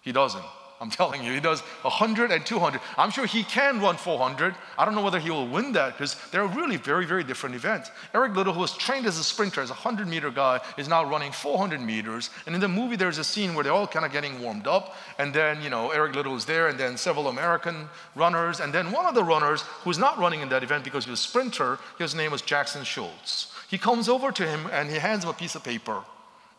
He 0.02 0.12
doesn't. 0.14 0.46
I'm 0.84 0.90
telling 0.90 1.24
you, 1.24 1.32
he 1.32 1.40
does 1.40 1.62
100 1.62 2.30
and 2.30 2.46
200. 2.46 2.82
I'm 2.98 3.10
sure 3.10 3.26
he 3.26 3.46
can 3.46 3.80
run 3.80 3.96
400. 3.96 4.54
I 4.78 4.84
don't 4.84 4.96
know 4.96 5.02
whether 5.02 5.18
he 5.18 5.30
will 5.30 5.48
win 5.48 5.72
that 5.72 5.94
because 5.94 6.18
they're 6.30 6.46
really 6.46 6.76
very, 6.76 7.06
very 7.06 7.24
different 7.24 7.56
events. 7.56 7.90
Eric 8.14 8.36
Liddell, 8.36 8.52
who 8.52 8.60
was 8.60 8.76
trained 8.76 9.06
as 9.06 9.18
a 9.18 9.24
sprinter, 9.24 9.62
as 9.62 9.70
a 9.70 9.74
100 9.74 10.10
meter 10.10 10.30
guy, 10.30 10.60
is 10.78 10.90
now 10.90 11.06
running 11.06 11.32
400 11.32 11.80
meters. 11.80 12.32
And 12.46 12.54
in 12.54 12.60
the 12.60 12.68
movie, 12.68 12.98
there's 12.98 13.18
a 13.18 13.24
scene 13.24 13.54
where 13.54 13.64
they're 13.64 13.72
all 13.72 13.88
kind 13.88 14.06
of 14.06 14.12
getting 14.12 14.42
warmed 14.42 14.68
up. 14.68 14.94
And 15.18 15.34
then, 15.34 15.62
you 15.62 15.70
know, 15.70 15.92
Eric 15.92 16.16
Liddell 16.16 16.36
is 16.36 16.44
there, 16.44 16.68
and 16.68 16.78
then 16.78 16.98
several 16.98 17.30
American 17.30 17.88
runners. 18.14 18.60
And 18.60 18.74
then 18.74 18.92
one 18.92 19.06
of 19.06 19.16
the 19.16 19.24
runners 19.24 19.62
who's 19.86 19.98
not 19.98 20.18
running 20.18 20.42
in 20.42 20.50
that 20.50 20.64
event 20.64 20.84
because 20.84 21.06
he 21.06 21.12
was 21.12 21.22
a 21.22 21.24
sprinter, 21.24 21.80
his 21.98 22.14
name 22.14 22.32
was 22.34 22.42
Jackson 22.42 22.82
Scholz. 22.82 23.54
He 23.70 23.78
comes 23.78 24.10
over 24.10 24.34
to 24.34 24.46
him 24.46 24.68
and 24.74 24.90
he 24.90 24.98
hands 24.98 25.24
him 25.24 25.30
a 25.30 25.34
piece 25.34 25.56
of 25.56 25.64
paper. 25.64 26.04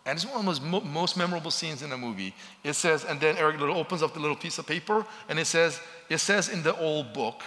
And 0.06 0.16
it's 0.16 0.26
one 0.26 0.46
of 0.46 0.60
the 0.60 0.66
most, 0.66 0.84
most 0.84 1.16
memorable 1.16 1.50
scenes 1.50 1.82
in 1.82 1.90
the 1.90 1.96
movie. 1.96 2.34
It 2.62 2.74
says, 2.74 3.04
and 3.04 3.20
then 3.20 3.36
Eric 3.38 3.58
Liddell 3.58 3.76
opens 3.76 4.02
up 4.02 4.12
the 4.12 4.20
little 4.20 4.36
piece 4.36 4.58
of 4.58 4.66
paper, 4.66 5.06
and 5.28 5.38
it 5.38 5.46
says, 5.46 5.80
it 6.10 6.18
says 6.18 6.48
in 6.50 6.62
the 6.62 6.76
old 6.78 7.14
book, 7.14 7.42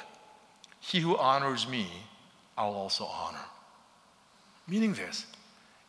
He 0.80 1.00
who 1.00 1.18
honors 1.18 1.68
me, 1.68 1.88
I'll 2.58 2.74
also 2.74 3.06
honor. 3.06 3.46
Meaning 4.68 4.94
this. 4.94 5.28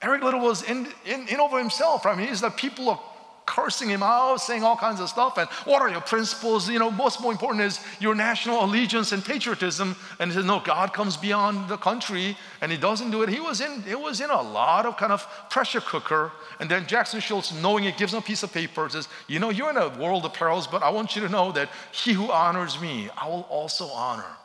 Eric 0.02 0.22
Liddell 0.22 0.40
was 0.40 0.62
in, 0.62 0.88
in, 1.06 1.26
in 1.28 1.40
over 1.40 1.58
himself. 1.58 2.06
I 2.06 2.14
mean, 2.14 2.28
he's 2.28 2.42
the 2.42 2.50
people 2.50 2.90
of 2.90 3.00
cursing 3.48 3.88
him 3.88 4.02
out, 4.02 4.36
saying 4.36 4.62
all 4.62 4.76
kinds 4.76 5.00
of 5.00 5.08
stuff. 5.08 5.38
And 5.38 5.48
what 5.64 5.80
are 5.80 5.88
your 5.88 6.02
principles? 6.02 6.68
You 6.68 6.78
know, 6.78 6.90
most 6.90 7.22
more 7.22 7.32
important 7.32 7.64
is 7.64 7.80
your 7.98 8.14
national 8.14 8.62
allegiance 8.62 9.12
and 9.12 9.24
patriotism. 9.24 9.96
And 10.20 10.30
he 10.30 10.36
says, 10.36 10.44
no, 10.44 10.60
God 10.60 10.92
comes 10.92 11.16
beyond 11.16 11.68
the 11.68 11.78
country, 11.78 12.36
and 12.60 12.70
he 12.70 12.76
doesn't 12.76 13.10
do 13.10 13.22
it. 13.22 13.30
He 13.30 13.40
was 13.40 13.62
in, 13.62 13.82
it 13.88 13.98
was 13.98 14.20
in 14.20 14.28
a 14.28 14.42
lot 14.42 14.84
of 14.84 14.98
kind 14.98 15.12
of 15.12 15.26
pressure 15.48 15.80
cooker. 15.80 16.30
And 16.60 16.70
then 16.70 16.86
Jackson 16.86 17.20
Scholz, 17.20 17.58
knowing 17.62 17.84
it, 17.84 17.96
gives 17.96 18.12
him 18.12 18.18
a 18.18 18.22
piece 18.22 18.42
of 18.42 18.52
paper, 18.52 18.86
says, 18.90 19.08
you 19.28 19.38
know, 19.38 19.48
you're 19.48 19.70
in 19.70 19.78
a 19.78 19.88
world 19.98 20.26
of 20.26 20.34
perils, 20.34 20.66
but 20.66 20.82
I 20.82 20.90
want 20.90 21.16
you 21.16 21.22
to 21.22 21.28
know 21.30 21.50
that 21.52 21.70
he 21.90 22.12
who 22.12 22.30
honors 22.30 22.78
me, 22.78 23.08
I 23.16 23.28
will 23.28 23.46
also 23.48 23.86
honor. 23.86 24.36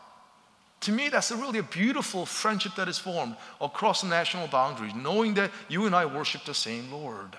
To 0.82 0.92
me, 0.94 1.10
that's 1.10 1.32
a 1.32 1.36
really 1.36 1.60
a 1.60 1.64
beautiful 1.64 2.26
friendship 2.26 2.76
that 2.76 2.88
is 2.88 2.98
formed 2.98 3.36
across 3.60 4.02
the 4.02 4.08
national 4.08 4.48
boundaries, 4.48 4.94
knowing 4.96 5.34
that 5.34 5.52
you 5.68 5.86
and 5.86 5.96
I 5.96 6.06
worship 6.06 6.46
the 6.46 6.54
same 6.54 6.92
Lord. 6.92 7.38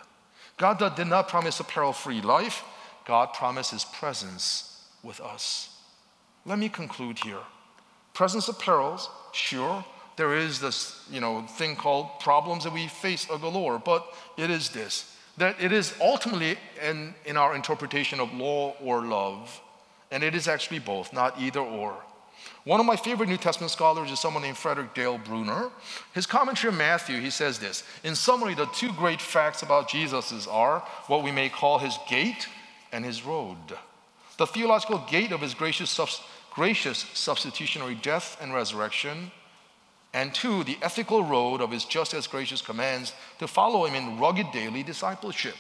God 0.56 0.78
did 0.96 1.06
not 1.06 1.28
promise 1.28 1.60
a 1.60 1.64
peril 1.64 1.92
free 1.92 2.20
life, 2.20 2.62
God 3.06 3.32
promised 3.32 3.72
His 3.72 3.84
presence 3.84 4.84
with 5.02 5.20
us. 5.20 5.70
Let 6.46 6.58
me 6.58 6.68
conclude 6.68 7.18
here. 7.18 7.42
Presence 8.12 8.48
of 8.48 8.58
perils, 8.58 9.10
sure, 9.32 9.84
there 10.16 10.34
is 10.36 10.60
this 10.60 11.04
you 11.10 11.20
know, 11.20 11.42
thing 11.42 11.74
called 11.74 12.20
problems 12.20 12.64
that 12.64 12.72
we 12.72 12.86
face 12.86 13.28
Lord, 13.48 13.82
but 13.84 14.06
it 14.36 14.50
is 14.50 14.70
this 14.70 15.10
that 15.36 15.60
it 15.60 15.72
is 15.72 15.92
ultimately 16.00 16.56
in, 16.80 17.12
in 17.24 17.36
our 17.36 17.56
interpretation 17.56 18.20
of 18.20 18.32
law 18.32 18.72
or 18.80 19.02
love, 19.02 19.60
and 20.12 20.22
it 20.22 20.32
is 20.32 20.46
actually 20.46 20.78
both, 20.78 21.12
not 21.12 21.40
either 21.40 21.58
or. 21.58 21.96
One 22.64 22.80
of 22.80 22.86
my 22.86 22.96
favorite 22.96 23.28
New 23.28 23.36
Testament 23.36 23.70
scholars 23.70 24.10
is 24.10 24.20
someone 24.20 24.42
named 24.42 24.56
Frederick 24.56 24.94
Dale 24.94 25.18
Bruner. 25.18 25.70
His 26.14 26.26
commentary 26.26 26.72
on 26.72 26.78
Matthew, 26.78 27.20
he 27.20 27.30
says 27.30 27.58
this 27.58 27.84
In 28.02 28.14
summary, 28.14 28.54
the 28.54 28.66
two 28.66 28.92
great 28.92 29.20
facts 29.20 29.62
about 29.62 29.88
Jesus 29.88 30.46
are 30.46 30.80
what 31.06 31.22
we 31.22 31.30
may 31.30 31.48
call 31.48 31.78
his 31.78 31.98
gate 32.08 32.48
and 32.92 33.04
his 33.04 33.24
road. 33.24 33.56
The 34.38 34.46
theological 34.46 34.98
gate 35.10 35.32
of 35.32 35.40
his 35.40 35.54
gracious, 35.54 36.00
gracious 36.52 36.98
substitutionary 37.14 37.94
death 37.94 38.36
and 38.40 38.54
resurrection, 38.54 39.30
and 40.12 40.32
two, 40.32 40.64
the 40.64 40.78
ethical 40.80 41.24
road 41.24 41.60
of 41.60 41.72
his 41.72 41.84
just 41.84 42.14
as 42.14 42.26
gracious 42.26 42.62
commands 42.62 43.12
to 43.40 43.48
follow 43.48 43.84
him 43.84 43.94
in 43.94 44.18
rugged 44.18 44.46
daily 44.52 44.82
discipleship. 44.82 45.56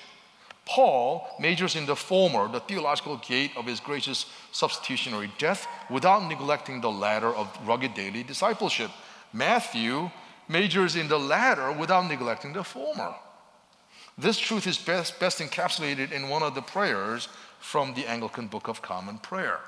Paul 0.66 1.26
majors 1.38 1.76
in 1.76 1.86
the 1.86 1.96
former, 1.96 2.48
the 2.48 2.60
theological 2.60 3.18
gate 3.18 3.52
of 3.56 3.66
his 3.66 3.80
gracious 3.80 4.26
substitutionary 4.52 5.30
death, 5.38 5.66
without 5.90 6.26
neglecting 6.26 6.80
the 6.80 6.90
latter 6.90 7.34
of 7.34 7.48
rugged 7.66 7.94
daily 7.94 8.22
discipleship. 8.22 8.90
Matthew 9.32 10.10
majors 10.48 10.96
in 10.96 11.08
the 11.08 11.18
latter 11.18 11.72
without 11.72 12.08
neglecting 12.08 12.52
the 12.52 12.64
former. 12.64 13.14
This 14.16 14.38
truth 14.38 14.66
is 14.66 14.78
best, 14.78 15.18
best 15.18 15.40
encapsulated 15.40 16.12
in 16.12 16.28
one 16.28 16.42
of 16.42 16.54
the 16.54 16.62
prayers 16.62 17.28
from 17.58 17.94
the 17.94 18.06
Anglican 18.06 18.46
Book 18.46 18.68
of 18.68 18.80
Common 18.80 19.18
Prayer. 19.18 19.60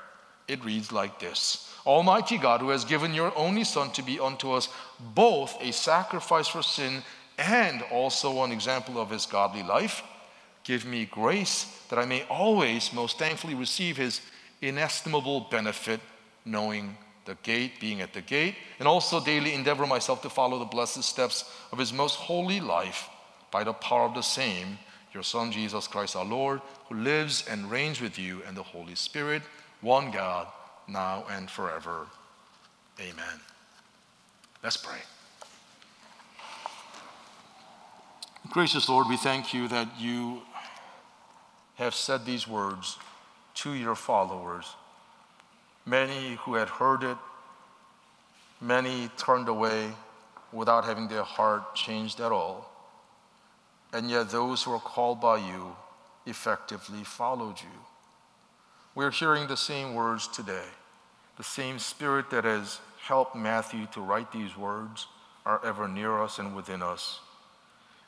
It 0.47 0.63
reads 0.63 0.91
like 0.91 1.19
this 1.19 1.69
Almighty 1.85 2.37
God, 2.37 2.61
who 2.61 2.69
has 2.69 2.85
given 2.85 3.13
your 3.13 3.37
only 3.37 3.63
Son 3.63 3.91
to 3.91 4.01
be 4.01 4.19
unto 4.19 4.51
us 4.51 4.69
both 5.13 5.57
a 5.61 5.71
sacrifice 5.73 6.47
for 6.47 6.63
sin 6.63 7.03
and 7.37 7.83
also 7.91 8.43
an 8.43 8.51
example 8.51 8.99
of 8.99 9.09
his 9.09 9.25
godly 9.25 9.63
life 9.63 10.01
Give 10.67 10.85
me 10.85 11.05
grace 11.05 11.65
that 11.87 11.97
I 11.97 12.05
may 12.05 12.23
always 12.23 12.91
most 12.91 13.17
thankfully 13.17 13.55
receive 13.55 13.95
his 13.95 14.19
inestimable 14.61 15.47
benefit, 15.49 16.01
knowing 16.43 16.97
the 17.23 17.35
gate, 17.35 17.79
being 17.79 18.01
at 18.01 18.13
the 18.13 18.19
gate, 18.19 18.55
and 18.77 18.85
also 18.85 19.23
daily 19.23 19.53
endeavor 19.53 19.87
myself 19.87 20.21
to 20.23 20.29
follow 20.29 20.59
the 20.59 20.65
blessed 20.65 21.03
steps 21.03 21.49
of 21.71 21.79
his 21.79 21.93
most 21.93 22.15
holy 22.15 22.59
life 22.59 23.07
by 23.49 23.63
the 23.63 23.71
power 23.71 24.03
of 24.03 24.13
the 24.13 24.21
same, 24.21 24.77
your 25.13 25.23
Son 25.23 25.53
Jesus 25.53 25.87
Christ 25.87 26.17
our 26.17 26.25
Lord, 26.25 26.59
who 26.89 26.95
lives 26.95 27.45
and 27.49 27.71
reigns 27.71 28.01
with 28.01 28.19
you 28.19 28.41
and 28.45 28.57
the 28.57 28.63
Holy 28.63 28.95
Spirit, 28.95 29.43
one 29.79 30.11
God, 30.11 30.47
now 30.85 31.23
and 31.31 31.49
forever. 31.49 32.07
Amen. 32.99 33.39
Let's 34.61 34.75
pray. 34.75 34.99
Gracious 38.49 38.89
Lord, 38.89 39.07
we 39.07 39.17
thank 39.17 39.53
you 39.53 39.69
that 39.69 39.87
you 39.99 40.41
have 41.77 41.93
said 41.95 42.25
these 42.25 42.47
words 42.47 42.97
to 43.55 43.73
your 43.73 43.95
followers. 43.95 44.65
Many 45.85 46.35
who 46.41 46.55
had 46.55 46.67
heard 46.67 47.03
it, 47.03 47.17
many 48.59 49.09
turned 49.17 49.47
away 49.47 49.91
without 50.51 50.85
having 50.85 51.07
their 51.07 51.23
heart 51.23 51.75
changed 51.75 52.19
at 52.19 52.31
all. 52.31 52.71
And 53.93 54.09
yet, 54.09 54.29
those 54.29 54.63
who 54.63 54.71
are 54.73 54.79
called 54.79 55.21
by 55.21 55.37
you 55.37 55.75
effectively 56.25 57.03
followed 57.03 57.61
you. 57.61 57.79
We're 58.95 59.11
hearing 59.11 59.47
the 59.47 59.55
same 59.55 59.93
words 59.93 60.27
today. 60.27 60.67
The 61.37 61.43
same 61.43 61.79
spirit 61.79 62.31
that 62.31 62.43
has 62.43 62.79
helped 62.99 63.35
Matthew 63.35 63.85
to 63.93 64.01
write 64.01 64.31
these 64.31 64.57
words 64.57 65.07
are 65.45 65.63
ever 65.63 65.87
near 65.87 66.19
us 66.19 66.39
and 66.39 66.55
within 66.55 66.81
us. 66.81 67.21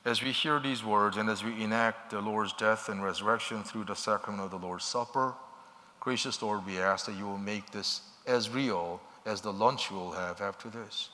As 0.10 0.24
we 0.24 0.32
hear 0.32 0.60
these 0.60 0.84
words 0.84 1.18
and 1.18 1.30
as 1.30 1.43
we 1.43 1.64
enact 1.64 2.10
the 2.10 2.20
Lord's 2.20 2.53
death 2.53 2.89
and 2.89 3.03
resurrection 3.03 3.64
through 3.64 3.84
the 3.84 3.93
sacrament 3.93 4.41
of 4.41 4.49
the 4.49 4.57
Lord's 4.57 4.84
Supper, 4.84 5.36
gracious 5.99 6.41
Lord, 6.41 6.66
we 6.66 6.80
ask 6.80 7.05
that 7.05 7.16
you 7.16 7.26
will 7.26 7.38
make 7.38 7.70
this 7.70 8.01
as 8.26 8.49
real 8.49 8.99
as 9.28 9.41
the 9.41 9.53
lunch 9.53 9.91
we 9.91 9.97
will 9.97 10.14
have 10.14 10.41
after 10.41 10.68
this. 10.68 11.10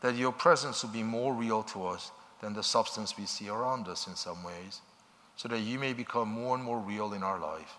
That 0.00 0.16
your 0.16 0.32
presence 0.32 0.82
will 0.82 0.90
be 0.90 1.04
more 1.04 1.32
real 1.32 1.62
to 1.62 1.86
us 1.86 2.10
than 2.40 2.52
the 2.52 2.64
substance 2.64 3.16
we 3.16 3.26
see 3.26 3.48
around 3.48 3.86
us 3.86 4.08
in 4.08 4.16
some 4.16 4.42
ways, 4.42 4.80
so 5.36 5.46
that 5.46 5.60
you 5.60 5.78
may 5.78 5.92
become 5.92 6.30
more 6.30 6.56
and 6.56 6.64
more 6.64 6.80
real 6.80 7.12
in 7.12 7.22
our 7.22 7.38
life, 7.38 7.76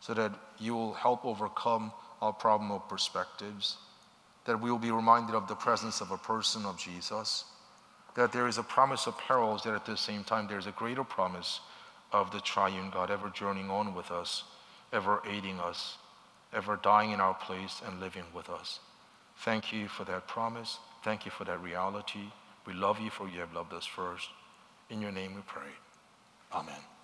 so 0.00 0.12
that 0.12 0.32
you 0.58 0.74
will 0.74 0.94
help 0.94 1.24
overcome 1.24 1.92
our 2.20 2.32
problem 2.32 2.72
of 2.72 2.88
perspectives, 2.88 3.76
that 4.44 4.60
we 4.60 4.72
will 4.72 4.78
be 4.80 4.90
reminded 4.90 5.36
of 5.36 5.46
the 5.46 5.54
presence 5.54 6.00
of 6.00 6.10
a 6.10 6.18
person 6.18 6.66
of 6.66 6.76
Jesus 6.76 7.44
that 8.18 8.32
there 8.32 8.48
is 8.48 8.58
a 8.58 8.64
promise 8.64 9.06
of 9.06 9.16
perils, 9.16 9.62
that 9.62 9.74
at 9.74 9.86
the 9.86 9.96
same 9.96 10.24
time 10.24 10.48
there's 10.48 10.66
a 10.66 10.72
greater 10.72 11.04
promise 11.04 11.60
of 12.12 12.32
the 12.32 12.40
triune 12.40 12.90
God 12.90 13.12
ever 13.12 13.30
journeying 13.30 13.70
on 13.70 13.94
with 13.94 14.10
us, 14.10 14.42
ever 14.92 15.22
aiding 15.24 15.60
us, 15.60 15.98
ever 16.52 16.80
dying 16.82 17.12
in 17.12 17.20
our 17.20 17.34
place 17.34 17.80
and 17.86 18.00
living 18.00 18.24
with 18.34 18.50
us. 18.50 18.80
Thank 19.44 19.72
you 19.72 19.86
for 19.86 20.02
that 20.04 20.26
promise. 20.26 20.78
Thank 21.04 21.26
you 21.26 21.30
for 21.30 21.44
that 21.44 21.62
reality. 21.62 22.32
We 22.66 22.72
love 22.72 22.98
you 22.98 23.10
for 23.10 23.28
you 23.28 23.38
have 23.38 23.54
loved 23.54 23.72
us 23.72 23.86
first. 23.86 24.28
In 24.90 25.00
your 25.00 25.12
name 25.12 25.36
we 25.36 25.42
pray. 25.46 25.70
Amen. 26.52 26.97